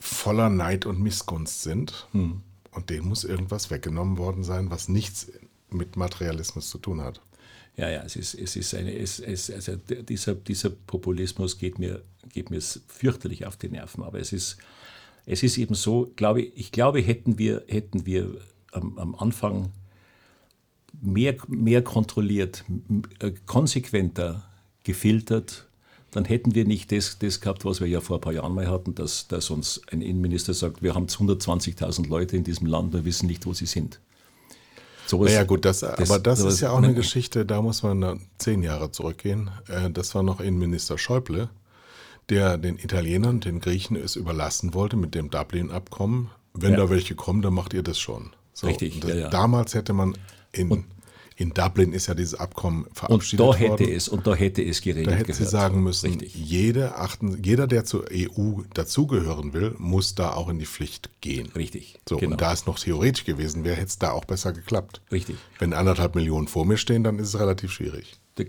voller 0.00 0.48
Neid 0.48 0.86
und 0.86 1.00
Missgunst 1.00 1.62
sind. 1.62 2.08
Und 2.72 2.90
denen 2.90 3.06
muss 3.06 3.24
irgendwas 3.24 3.70
weggenommen 3.70 4.16
worden 4.16 4.42
sein, 4.42 4.70
was 4.70 4.88
nichts 4.88 5.30
mit 5.70 5.96
Materialismus 5.96 6.68
zu 6.70 6.78
tun 6.78 7.02
hat. 7.02 7.20
Ja, 7.76 7.88
ja, 7.88 8.02
es 8.02 8.16
ist, 8.16 8.34
es 8.34 8.56
ist 8.56 8.74
eine, 8.74 8.94
es, 8.94 9.18
es, 9.18 9.50
also 9.50 9.76
dieser, 9.76 10.34
dieser 10.34 10.70
Populismus 10.70 11.58
geht 11.58 11.78
mir, 11.78 12.02
geht 12.32 12.50
mir 12.50 12.60
fürchterlich 12.60 13.46
auf 13.46 13.56
die 13.56 13.70
Nerven. 13.70 14.02
Aber 14.04 14.18
es 14.18 14.32
ist, 14.32 14.58
es 15.24 15.42
ist 15.42 15.56
eben 15.56 15.74
so, 15.74 16.12
glaube 16.16 16.42
ich, 16.42 16.52
ich 16.56 16.72
glaube, 16.72 17.00
hätten 17.00 17.38
wir, 17.38 17.64
hätten 17.68 18.04
wir 18.04 18.36
am, 18.72 18.98
am 18.98 19.14
Anfang 19.14 19.70
mehr, 21.00 21.36
mehr 21.48 21.82
kontrolliert, 21.82 22.64
äh, 23.20 23.32
konsequenter 23.46 24.44
gefiltert, 24.84 25.66
dann 26.10 26.26
hätten 26.26 26.54
wir 26.54 26.66
nicht 26.66 26.92
das, 26.92 27.18
das 27.18 27.40
gehabt, 27.40 27.64
was 27.64 27.80
wir 27.80 27.88
ja 27.88 28.02
vor 28.02 28.18
ein 28.18 28.20
paar 28.20 28.34
Jahren 28.34 28.54
mal 28.54 28.68
hatten, 28.68 28.94
dass, 28.94 29.28
dass 29.28 29.48
uns 29.48 29.80
ein 29.90 30.02
Innenminister 30.02 30.52
sagt, 30.52 30.82
wir 30.82 30.94
haben 30.94 31.06
120.000 31.06 32.06
Leute 32.06 32.36
in 32.36 32.44
diesem 32.44 32.66
Land, 32.66 32.92
wir 32.92 33.06
wissen 33.06 33.26
nicht, 33.26 33.46
wo 33.46 33.54
sie 33.54 33.64
sind. 33.64 33.98
Sowas- 35.12 35.30
Naja 35.30 35.44
gut, 35.44 35.64
das, 35.66 35.84
aber 35.84 36.18
das 36.18 36.38
sowas- 36.40 36.54
ist 36.54 36.60
ja 36.60 36.70
auch 36.70 36.78
eine 36.78 36.94
Geschichte, 36.94 37.44
da 37.44 37.60
muss 37.60 37.82
man 37.82 38.20
zehn 38.38 38.62
Jahre 38.62 38.90
zurückgehen. 38.92 39.50
Äh, 39.68 39.90
Das 39.90 40.14
war 40.14 40.22
noch 40.22 40.40
Innenminister 40.40 40.96
Schäuble, 40.96 41.50
der 42.30 42.56
den 42.56 42.78
Italienern, 42.78 43.40
den 43.40 43.60
Griechen 43.60 43.96
es 43.96 44.16
überlassen 44.16 44.72
wollte 44.72 44.96
mit 44.96 45.14
dem 45.14 45.28
Dublin-Abkommen. 45.30 46.30
Wenn 46.54 46.72
Ja. 46.72 46.76
da 46.78 46.90
welche 46.90 47.14
kommen, 47.14 47.42
dann 47.42 47.52
macht 47.52 47.74
ihr 47.74 47.82
das 47.82 47.98
schon. 47.98 48.30
So, 48.54 48.66
Richtig, 48.68 49.00
das, 49.00 49.10
ja, 49.10 49.16
ja. 49.16 49.28
Damals 49.28 49.74
hätte 49.74 49.92
man 49.92 50.16
in, 50.52 50.84
in 51.36 51.50
Dublin 51.54 51.92
ist 51.92 52.06
ja 52.08 52.14
dieses 52.14 52.34
Abkommen 52.34 52.84
Und 52.84 52.94
verabschiedet 52.96 53.40
da 53.40 53.44
worden. 53.48 53.58
hätte 53.58 53.90
es, 53.90 54.08
und 54.08 54.26
da 54.26 54.34
hätte 54.34 54.62
es 54.62 54.80
geregelt 54.80 55.06
Da 55.08 55.12
hätte 55.12 55.32
sie 55.32 55.38
gehört. 55.38 55.50
sagen 55.50 55.82
müssen, 55.82 56.06
Richtig. 56.10 56.34
jede 56.34 56.96
achten, 56.96 57.42
jeder, 57.42 57.66
der 57.66 57.84
zur 57.84 58.04
EU 58.12 58.62
dazugehören 58.74 59.52
will, 59.52 59.74
muss 59.78 60.14
da 60.14 60.32
auch 60.34 60.48
in 60.48 60.58
die 60.58 60.66
Pflicht 60.66 61.10
gehen. 61.20 61.48
Richtig, 61.56 61.98
So, 62.08 62.16
genau. 62.16 62.32
und 62.32 62.40
da 62.40 62.52
es 62.52 62.66
noch 62.66 62.78
theoretisch 62.78 63.24
gewesen 63.24 63.64
wäre, 63.64 63.76
hätte 63.76 63.86
es 63.88 63.98
da 63.98 64.12
auch 64.12 64.24
besser 64.24 64.52
geklappt. 64.52 65.00
Richtig. 65.10 65.36
Wenn 65.58 65.72
anderthalb 65.72 66.14
Millionen 66.14 66.48
vor 66.48 66.64
mir 66.66 66.76
stehen, 66.76 67.02
dann 67.04 67.18
ist 67.18 67.28
es 67.28 67.38
relativ 67.40 67.72
schwierig. 67.72 68.18
Da- 68.36 68.44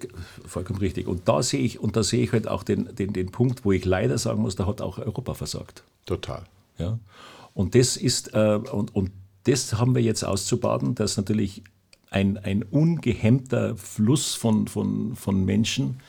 Vollkommen 0.46 0.80
richtig. 0.80 1.08
Und 1.08 1.28
da 1.28 1.44
sehe 1.44 1.60
ich, 1.62 1.80
und 1.80 1.96
da 1.96 2.04
sehe 2.04 2.24
ich 2.24 2.32
halt 2.32 2.48
auch 2.48 2.64
den, 2.64 2.94
den, 2.96 3.14
den 3.14 3.32
Punkt, 3.32 3.66
wo 3.66 3.72
ich 3.72 3.86
leider 3.86 4.18
sagen 4.18 4.42
muss, 4.42 4.56
da 4.56 4.66
hat 4.66 4.82
auch 4.82 4.98
Europa 4.98 5.34
versagt. 5.34 5.84
Total. 6.06 6.44
Ja? 6.78 7.00
Und 7.54 7.76
das 7.76 7.98
ist, 7.98 8.34
äh, 8.34 8.60
und, 8.72 8.96
und 8.96 9.12
das 9.46 9.74
haben 9.74 9.94
wir 9.94 10.02
jetzt 10.02 10.24
auszubaden, 10.24 10.96
dass 10.96 11.18
natürlich 11.18 11.64
ein, 12.14 12.38
ein 12.38 12.64
ungehemmter 12.64 13.76
Fluss 13.76 14.36
von, 14.36 14.68
von, 14.68 15.16
von 15.16 15.44
Menschen 15.44 16.00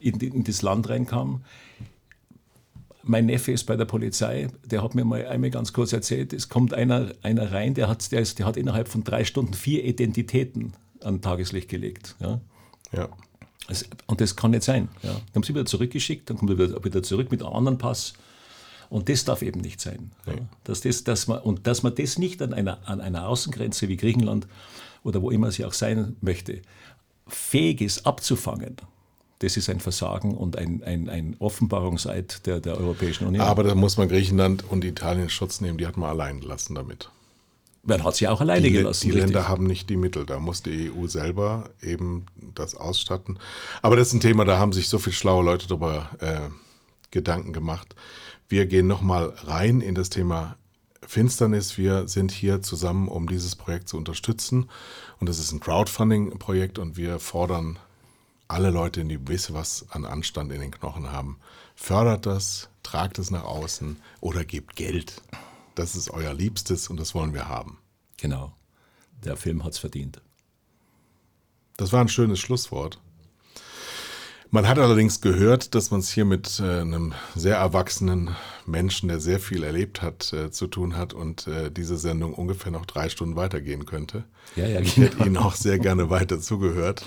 in, 0.00 0.18
in 0.20 0.44
das 0.44 0.62
Land 0.62 0.88
reinkam. 0.88 1.42
Mein 3.02 3.26
Neffe 3.26 3.52
ist 3.52 3.64
bei 3.64 3.76
der 3.76 3.84
Polizei, 3.84 4.48
der 4.64 4.82
hat 4.82 4.94
mir 4.94 5.04
mal 5.04 5.26
einmal 5.26 5.50
ganz 5.50 5.72
kurz 5.72 5.92
erzählt, 5.92 6.32
es 6.32 6.48
kommt 6.48 6.74
einer, 6.74 7.12
einer 7.22 7.52
rein, 7.52 7.74
der 7.74 7.88
hat, 7.88 8.10
der, 8.12 8.20
ist, 8.20 8.38
der 8.38 8.46
hat 8.46 8.56
innerhalb 8.56 8.88
von 8.88 9.04
drei 9.04 9.24
Stunden 9.24 9.54
vier 9.54 9.84
Identitäten 9.84 10.72
an 11.02 11.20
Tageslicht 11.20 11.68
gelegt. 11.68 12.16
Ja? 12.18 12.40
Ja. 12.92 13.08
Also, 13.66 13.86
und 14.06 14.20
das 14.20 14.36
kann 14.36 14.50
nicht 14.50 14.62
sein. 14.62 14.88
Ja. 15.02 15.12
Dann 15.12 15.22
haben 15.36 15.42
sie 15.42 15.54
wieder 15.54 15.66
zurückgeschickt, 15.66 16.28
dann 16.28 16.38
kommt 16.38 16.50
er 16.50 16.58
wieder, 16.58 16.84
wieder 16.84 17.02
zurück 17.02 17.30
mit 17.30 17.42
einem 17.42 17.52
anderen 17.52 17.78
Pass. 17.78 18.14
Und 18.90 19.08
das 19.08 19.24
darf 19.24 19.42
eben 19.42 19.60
nicht 19.60 19.80
sein. 19.80 20.10
Ja. 20.26 20.34
Dass 20.64 20.80
das, 20.80 21.04
dass 21.04 21.26
man, 21.26 21.40
und 21.40 21.66
dass 21.66 21.82
man 21.82 21.94
das 21.94 22.18
nicht 22.18 22.42
an 22.42 22.52
einer, 22.54 22.78
an 22.88 23.00
einer 23.00 23.28
Außengrenze 23.28 23.88
wie 23.88 23.96
Griechenland 23.96 24.46
oder 25.04 25.22
wo 25.22 25.30
immer 25.30 25.52
sie 25.52 25.64
auch 25.64 25.72
sein 25.72 26.16
möchte, 26.20 26.62
fähig 27.28 27.80
ist 27.80 28.06
abzufangen, 28.06 28.76
das 29.38 29.56
ist 29.56 29.68
ein 29.68 29.80
Versagen 29.80 30.34
und 30.34 30.56
ein, 30.56 30.82
ein, 30.82 31.08
ein 31.08 31.36
Offenbarungseid 31.38 32.46
der, 32.46 32.60
der 32.60 32.78
Europäischen 32.78 33.26
Union. 33.26 33.44
Aber 33.44 33.62
da 33.62 33.74
muss 33.74 33.96
man 33.96 34.08
Griechenland 34.08 34.64
und 34.68 34.84
Italien 34.84 35.28
Schutz 35.28 35.60
nehmen, 35.60 35.78
die 35.78 35.86
hat 35.86 35.96
man 35.96 36.08
allein 36.10 36.40
gelassen 36.40 36.74
damit. 36.74 37.10
Man 37.86 38.02
hat 38.02 38.16
sie 38.16 38.28
auch 38.28 38.40
alleine 38.40 38.62
Die, 38.66 38.72
gelassen. 38.72 39.04
die 39.04 39.10
richtig. 39.10 39.34
Länder 39.34 39.46
haben 39.48 39.66
nicht 39.66 39.90
die 39.90 39.96
Mittel, 39.96 40.24
da 40.24 40.38
muss 40.38 40.62
die 40.62 40.90
EU 40.90 41.06
selber 41.06 41.68
eben 41.82 42.24
das 42.54 42.74
ausstatten. 42.74 43.38
Aber 43.82 43.96
das 43.96 44.08
ist 44.08 44.14
ein 44.14 44.20
Thema, 44.20 44.46
da 44.46 44.58
haben 44.58 44.72
sich 44.72 44.88
so 44.88 44.98
viele 44.98 45.14
schlaue 45.14 45.44
Leute 45.44 45.68
darüber 45.68 46.08
äh, 46.20 46.48
Gedanken 47.10 47.52
gemacht. 47.52 47.94
Wir 48.48 48.64
gehen 48.64 48.86
nochmal 48.86 49.34
rein 49.44 49.82
in 49.82 49.94
das 49.94 50.08
Thema 50.08 50.56
Finsternis. 51.06 51.78
Wir 51.78 52.08
sind 52.08 52.32
hier 52.32 52.62
zusammen, 52.62 53.08
um 53.08 53.28
dieses 53.28 53.56
Projekt 53.56 53.88
zu 53.88 53.96
unterstützen. 53.96 54.68
Und 55.20 55.28
das 55.28 55.38
ist 55.38 55.52
ein 55.52 55.60
Crowdfunding-Projekt 55.60 56.78
und 56.78 56.96
wir 56.96 57.18
fordern 57.18 57.78
alle 58.48 58.70
Leute, 58.70 59.04
die 59.04 59.26
wissen, 59.26 59.54
was 59.54 59.86
an 59.90 60.04
Anstand 60.04 60.52
in 60.52 60.60
den 60.60 60.70
Knochen 60.70 61.10
haben. 61.10 61.38
Fördert 61.74 62.26
das, 62.26 62.68
tragt 62.82 63.18
es 63.18 63.30
nach 63.30 63.44
außen 63.44 63.96
oder 64.20 64.44
gebt 64.44 64.76
Geld. 64.76 65.22
Das 65.74 65.96
ist 65.96 66.10
euer 66.10 66.34
Liebstes 66.34 66.88
und 66.88 66.98
das 66.98 67.14
wollen 67.14 67.34
wir 67.34 67.48
haben. 67.48 67.78
Genau. 68.16 68.52
Der 69.24 69.36
Film 69.36 69.64
hat 69.64 69.72
es 69.72 69.78
verdient. 69.78 70.20
Das 71.76 71.92
war 71.92 72.00
ein 72.00 72.08
schönes 72.08 72.38
Schlusswort. 72.38 73.00
Man 74.54 74.68
hat 74.68 74.78
allerdings 74.78 75.20
gehört, 75.20 75.74
dass 75.74 75.90
man 75.90 75.98
es 75.98 76.10
hier 76.10 76.24
mit 76.24 76.60
äh, 76.60 76.82
einem 76.82 77.12
sehr 77.34 77.56
erwachsenen 77.56 78.36
Menschen, 78.66 79.08
der 79.08 79.18
sehr 79.18 79.40
viel 79.40 79.64
erlebt 79.64 80.00
hat, 80.00 80.32
äh, 80.32 80.52
zu 80.52 80.68
tun 80.68 80.96
hat 80.96 81.12
und 81.12 81.48
äh, 81.48 81.72
diese 81.72 81.96
Sendung 81.96 82.34
ungefähr 82.34 82.70
noch 82.70 82.86
drei 82.86 83.08
Stunden 83.08 83.34
weitergehen 83.34 83.84
könnte. 83.84 84.22
Ja, 84.54 84.68
ja, 84.68 84.78
ich 84.78 84.94
genau. 84.94 85.08
hätte 85.08 85.24
Ihnen 85.24 85.36
auch 85.38 85.56
sehr 85.56 85.80
gerne 85.80 86.08
weiter 86.08 86.38
zugehört. 86.38 87.04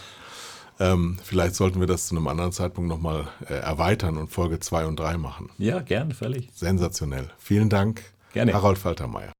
Ähm, 0.77 1.19
vielleicht 1.23 1.55
sollten 1.55 1.79
wir 1.79 1.87
das 1.87 2.07
zu 2.07 2.17
einem 2.17 2.27
anderen 2.27 2.51
Zeitpunkt 2.51 2.89
nochmal 2.89 3.29
äh, 3.47 3.53
erweitern 3.53 4.17
und 4.17 4.27
Folge 4.27 4.59
2 4.59 4.85
und 4.85 4.99
3 4.99 5.15
machen. 5.15 5.49
Ja, 5.57 5.79
gern, 5.79 6.11
völlig. 6.11 6.49
Sensationell. 6.53 7.29
Vielen 7.37 7.69
Dank, 7.69 8.03
Gerne. 8.33 8.51
Harold 8.51 8.77
Faltermeier. 8.77 9.31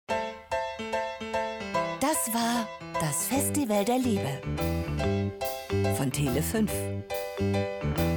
Das 1.99 2.33
war 2.33 2.65
das 3.01 3.27
Festival 3.27 3.83
der 3.83 3.99
Liebe 3.99 4.29
von 5.97 6.09
Tele 6.09 6.41
5. 6.41 6.71
Música 7.39 8.16